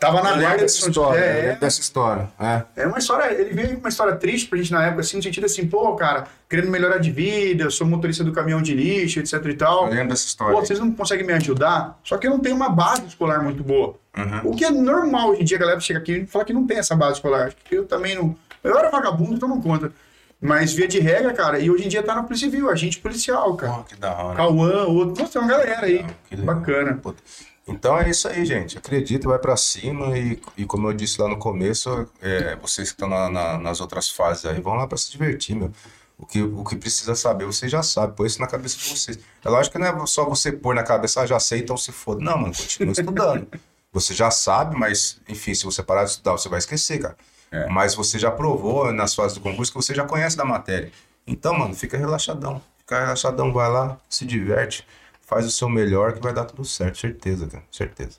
[0.00, 2.28] Tava na Eu guarda de dessa São história, eu É, lembro dessa história.
[2.38, 2.62] É.
[2.76, 5.22] É uma história, ele veio com uma história triste pra gente na época, assim, no
[5.24, 9.18] sentido assim, pô, cara, querendo melhorar de vida, eu sou motorista do caminhão de lixo,
[9.18, 9.88] etc e Eu tal.
[9.88, 10.54] lembro dessa história.
[10.54, 11.98] Pô, vocês não conseguem me ajudar?
[12.04, 13.96] Só que eu não tenho uma base escolar muito boa.
[14.16, 14.52] Uhum.
[14.52, 16.64] O que é normal hoje em dia, a galera chega aqui e fala que não
[16.64, 17.52] tem essa base escolar.
[17.64, 18.36] Que Eu também não.
[18.62, 19.92] Eu era vagabundo, então não conta.
[20.40, 23.56] Mas via de regra, cara, e hoje em dia tá na Polícia Civil, agente policial,
[23.56, 23.72] cara.
[23.72, 24.36] Pô, que da hora.
[24.36, 25.20] Cauã, outro.
[25.20, 26.04] Nossa, tem uma galera aí.
[26.28, 26.54] Que legal.
[26.54, 26.94] Bacana.
[26.94, 27.22] Puta.
[27.66, 28.78] Então é isso aí, gente.
[28.78, 32.94] Acredita, vai pra cima e, e como eu disse lá no começo, é, vocês que
[32.94, 35.72] estão na- na- nas outras fases aí, vão lá pra se divertir, meu.
[36.16, 39.18] O que, o que precisa saber, você já sabe, põe isso na cabeça de vocês.
[39.44, 41.92] É lógico que não é só você pôr na cabeça, ah, já sei, então se
[41.92, 42.20] foda.
[42.24, 43.46] Não, mano, continua estudando.
[43.92, 47.16] Você já sabe, mas, enfim, se você parar de estudar, você vai esquecer, cara.
[47.50, 47.66] É.
[47.68, 50.90] Mas você já provou nas fases do concurso que você já conhece da matéria.
[51.26, 52.60] Então, mano, fica relaxadão.
[52.78, 54.86] Fica relaxadão, vai lá, se diverte,
[55.20, 56.98] faz o seu melhor que vai dar tudo certo.
[56.98, 57.64] Certeza, cara.
[57.70, 58.18] Certeza.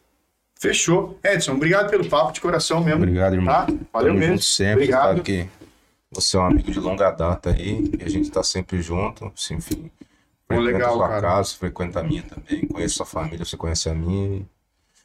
[0.60, 1.18] Fechou.
[1.24, 3.04] Edson, obrigado pelo papo de coração mesmo.
[3.04, 3.54] Obrigado, irmão.
[3.54, 3.68] Tá?
[3.94, 4.40] Valeu Tamo mesmo.
[4.40, 4.74] sempre.
[4.84, 5.08] Obrigado.
[5.08, 5.50] Sabe que
[6.12, 9.32] você é um amigo de longa data aí e a gente tá sempre junto.
[9.36, 9.90] Assim, enfim.
[10.48, 11.22] Frequenta legal, a sua cara.
[11.22, 12.68] casa, frequenta a minha também.
[12.68, 14.46] Conheço sua família, você conhece a minha.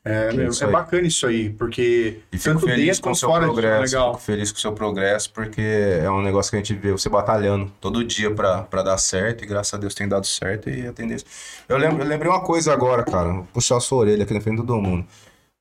[0.06, 0.72] É, isso é aí.
[0.72, 3.58] bacana isso aí, porque E fico tanto feliz dentro com o quanto seu fora disso
[3.58, 3.94] é progresso.
[3.94, 4.12] legal.
[4.14, 5.62] Fico feliz com o seu progresso, porque
[6.02, 9.44] é um negócio que a gente vê você batalhando todo dia pra, pra dar certo,
[9.44, 11.26] e graças a Deus tem dado certo e a tendência.
[11.66, 13.32] Eu, lembro, eu lembrei uma coisa agora, cara.
[13.32, 15.06] Vou puxar a sua orelha aqui na frente de todo mundo.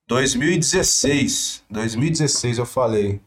[0.10, 1.64] 2016.
[1.70, 3.22] 2016 eu falei.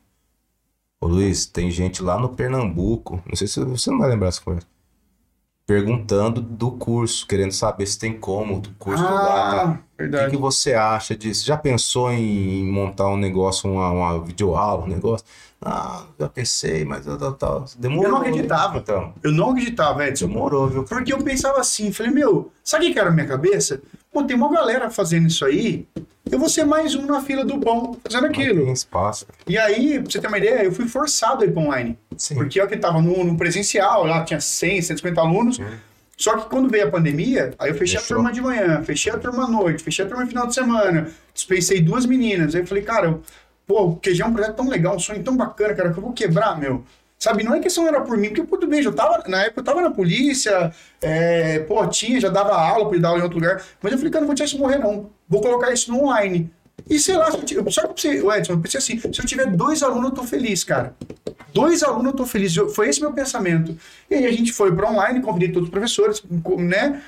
[1.01, 3.23] Ô Luiz, tem gente lá no Pernambuco.
[3.27, 4.61] Não sei se você não vai lembrar essa coisa.
[5.67, 9.63] Perguntando do curso, querendo saber se tem como do curso lá.
[9.63, 10.31] Ah, O que, verdade.
[10.31, 11.45] que você acha disso?
[11.45, 15.27] Já pensou em montar um negócio, uma, uma videoaula, um negócio?
[15.61, 17.19] Ah, já pensei, mas eu,
[17.77, 18.05] demorou.
[18.05, 18.79] Eu não acreditava.
[18.79, 20.29] Então, Eu não acreditava, Edson.
[20.29, 20.85] demorou, viu?
[20.85, 23.81] Porque eu pensava assim, falei, meu, sabe o que era na minha cabeça?
[24.13, 25.89] Pô, tem uma galera fazendo isso aí,
[26.31, 28.65] eu vou ser mais um na fila do pão fazendo aquilo.
[28.65, 29.27] tem espaço.
[29.47, 31.99] E aí, pra você ter uma ideia, eu fui forçado a ir pra online.
[32.17, 32.35] Sim.
[32.35, 35.61] Porque eu que tava no, no presencial, lá tinha 100, 150 alunos.
[36.19, 39.19] Só que quando veio a pandemia, aí eu fechei a turma de manhã, fechei a
[39.19, 42.55] turma à noite, fechei a turma no final de semana, dispensei duas meninas.
[42.55, 43.23] Aí eu falei, cara, eu-
[43.67, 46.03] pô, o QG é um projeto tão legal, um sonho tão bacana, cara, que eu
[46.03, 46.83] vou quebrar, meu.
[47.19, 49.61] Sabe, não é questão era por mim, porque, pô, tudo bem, eu tava, na época
[49.61, 50.71] eu tava na polícia,
[51.01, 54.13] é, pô, tinha, já dava aula, podia dar aula em outro lugar, mas eu falei,
[54.13, 55.09] cara, não vou deixar isso morrer, não.
[55.29, 56.51] Vou colocar isso no online.
[56.89, 59.83] E sei lá, eu só que o Edson, eu pensei assim, se eu tiver dois
[59.83, 60.95] alunos, eu tô feliz, cara.
[61.55, 62.55] Dois alunos, eu tô feliz.
[62.55, 63.77] Eu- foi esse meu pensamento.
[64.11, 66.23] E aí a gente foi para online, convidei todos os professores,
[66.59, 67.01] né?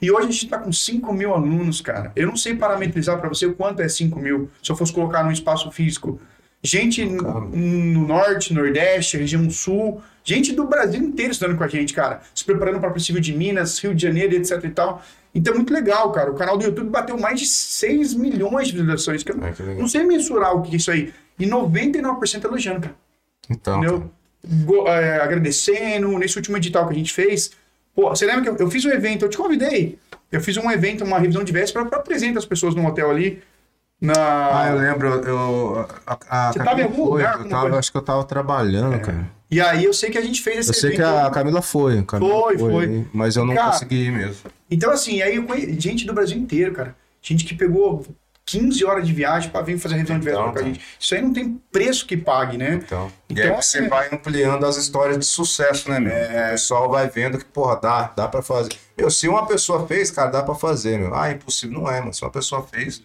[0.00, 2.12] E hoje a gente tá com 5 mil alunos, cara.
[2.14, 5.24] Eu não sei parametrizar para você o quanto é 5 mil, se eu fosse colocar
[5.24, 6.20] num espaço físico.
[6.66, 12.20] Gente no norte, nordeste, região sul, gente do Brasil inteiro estudando com a gente, cara.
[12.34, 15.02] Se preparando para o Civil de Minas, Rio de Janeiro, etc e tal.
[15.34, 16.30] Então é muito legal, cara.
[16.30, 19.22] O canal do YouTube bateu mais de 6 milhões de visualizações.
[19.22, 21.12] Que eu É, que não sei mensurar o que é isso aí.
[21.38, 22.94] E 99% elogiando, cara.
[23.48, 24.10] Então, Entendeu?
[24.64, 27.52] Go- é, agradecendo, nesse último edital que a gente fez.
[27.94, 29.98] Pô, você lembra que eu, eu fiz um evento, eu te convidei.
[30.32, 33.40] Eu fiz um evento, uma revisão de véspera para apresentar as pessoas no hotel ali.
[34.00, 34.60] Na...
[34.62, 35.88] Ah, eu lembro, eu.
[36.06, 38.02] A, a, Você a tava em Camila algum foi, lugar, Eu tava, acho que eu
[38.02, 39.30] tava trabalhando, cara.
[39.50, 42.02] E aí eu sei que a gente fez esse Eu sei que a Camila foi.
[42.02, 43.06] Camila Foi, foi.
[43.12, 44.50] Mas eu não Cara, consegui mesmo.
[44.70, 45.46] Então, assim, aí eu
[45.80, 46.94] gente do Brasil inteiro, cara.
[47.22, 48.04] Gente que pegou
[48.46, 50.80] 15 horas de viagem para vir fazer a revisão de Então, com a gente.
[50.98, 52.74] Isso aí não tem preço que pague, né?
[52.74, 56.14] Então, e Então, aí assim, você vai ampliando as histórias de sucesso, né, meu?
[56.14, 58.70] O pessoal vai vendo que, porra, dá, dá pra fazer.
[58.96, 61.14] Meu, se uma pessoa fez, cara, dá pra fazer, meu.
[61.14, 61.80] Ah, impossível.
[61.80, 62.14] Não é, mano.
[62.14, 63.02] Se uma pessoa fez,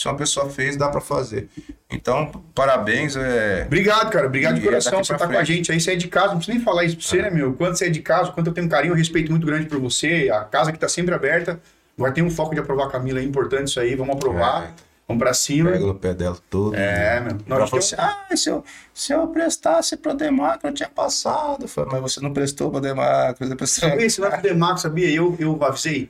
[0.00, 1.50] se uma pessoa fez, dá pra fazer.
[1.90, 3.16] Então, parabéns.
[3.16, 3.64] É...
[3.66, 4.28] Obrigado, cara.
[4.28, 5.04] Obrigado de é coração.
[5.04, 5.78] Você pra tá com a gente aí.
[5.78, 6.28] Você é de casa.
[6.28, 7.52] Não precisa nem falar isso pra você, né, meu?
[7.52, 9.78] Quanto você é de casa, quanto eu tenho um carinho, um respeito muito grande por
[9.78, 10.30] você.
[10.32, 11.60] A casa que tá sempre aberta.
[11.98, 13.20] Agora tem um foco de aprovar a Camila.
[13.20, 13.94] É importante isso aí.
[13.94, 14.68] Vamos aprovar.
[14.68, 14.70] É.
[15.06, 15.72] Vamos pra cima.
[15.72, 16.74] Pega no pé dela todo.
[16.74, 17.32] É, meu.
[17.32, 18.64] Gente falou assim, ah, se eu,
[18.94, 21.64] se eu prestasse pro Demarco, eu tinha passado.
[21.64, 23.44] Eu falei, mas você não prestou pro Demarco.
[23.44, 23.88] Você prestou...
[23.90, 25.10] lance do Demarco, sabia?
[25.10, 26.08] Eu, eu avisei.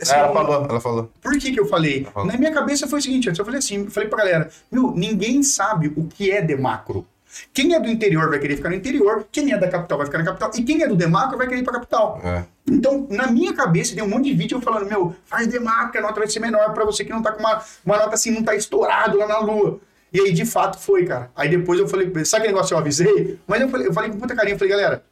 [0.00, 1.12] Assim, ela falou, ela falou.
[1.20, 2.06] Por que que eu falei?
[2.16, 5.42] Na minha cabeça foi o seguinte, eu falei assim, eu falei pra galera, meu, ninguém
[5.42, 7.06] sabe o que é demacro.
[7.52, 10.18] Quem é do interior vai querer ficar no interior, quem é da capital vai ficar
[10.18, 12.20] na capital, e quem é do demacro vai querer ir pra capital.
[12.22, 12.44] É.
[12.66, 16.20] Então, na minha cabeça, tem um monte de vídeo falando, meu, faz demacro, a nota
[16.20, 18.54] vai ser menor pra você que não tá com uma, uma nota assim, não tá
[18.54, 19.80] estourado lá na lua.
[20.12, 21.30] E aí, de fato, foi, cara.
[21.34, 23.38] Aí depois eu falei, sabe aquele negócio que eu avisei?
[23.46, 25.04] Mas eu falei, eu falei com puta carinho, eu falei, galera,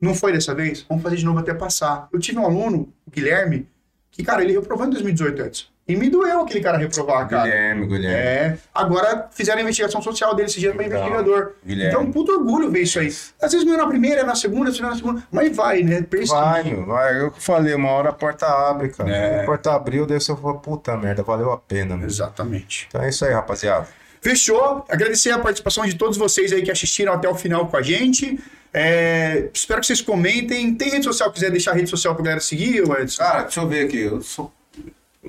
[0.00, 0.84] não foi dessa vez?
[0.88, 2.08] Vamos fazer de novo até passar.
[2.12, 3.68] Eu tive um aluno, o Guilherme,
[4.16, 5.68] que, cara, ele reprovou em 2018 antes.
[5.86, 7.44] E me doeu aquele cara reprovar, cara.
[7.44, 8.16] Guilherme, Guilherme.
[8.16, 11.52] É, agora fizeram a investigação social dele esse dia para Então, investigador.
[11.64, 11.92] Guilherme.
[11.92, 13.08] Então, um puto orgulho ver isso aí.
[13.08, 15.82] Às vezes não é na primeira, é na segunda, não é na segunda, mas vai,
[15.82, 16.00] né?
[16.00, 16.34] Persiste.
[16.34, 17.20] Vai, meu, vai.
[17.20, 19.10] Eu falei, uma hora a porta abre, cara.
[19.10, 19.42] É.
[19.42, 22.06] A porta abriu, daí você falou, puta merda, valeu a pena, meu.
[22.06, 22.86] Exatamente.
[22.88, 23.86] Então é isso aí, rapaziada.
[24.26, 24.84] Fechou.
[24.88, 28.40] Agradecer a participação de todos vocês aí que assistiram até o final com a gente.
[28.74, 30.74] É, espero que vocês comentem.
[30.74, 33.22] Tem rede social, quiser deixar a rede social pra galera seguir, Edson?
[33.22, 34.00] Cara, deixa eu ver aqui.
[34.00, 34.52] Eu sou...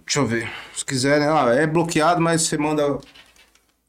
[0.04, 0.52] Deixa eu ver.
[0.76, 2.98] Se quiserem, ah, é bloqueado, mas você manda.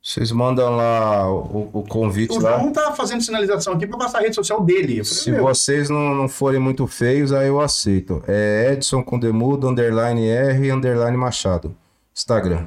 [0.03, 2.59] Vocês mandam lá o, o convite O lá.
[2.59, 5.03] João tá fazendo sinalização aqui pra passar a rede social dele.
[5.07, 8.23] Se meu, vocês não, não forem muito feios, aí eu aceito.
[8.29, 11.75] É Edson com demudo, underline R, underline Machado.
[12.15, 12.67] Instagram.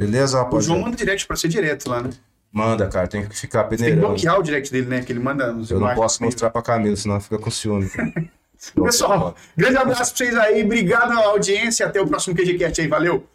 [0.00, 0.64] Beleza, O rapaziada?
[0.66, 2.10] João manda direct pra você direto lá, né?
[2.52, 4.06] Manda, cara, tem que ficar Tem que peneirando.
[4.08, 5.02] bloquear o direct dele, né?
[5.02, 7.88] Que ele manda nos Eu não posso meio- mostrar pra Camila, senão fica com ciúme.
[8.84, 10.62] Pessoal, grande abraço pra vocês aí.
[10.64, 11.86] Obrigado à audiência.
[11.86, 12.88] Até o próximo QGCast aí.
[12.88, 13.26] Valeu!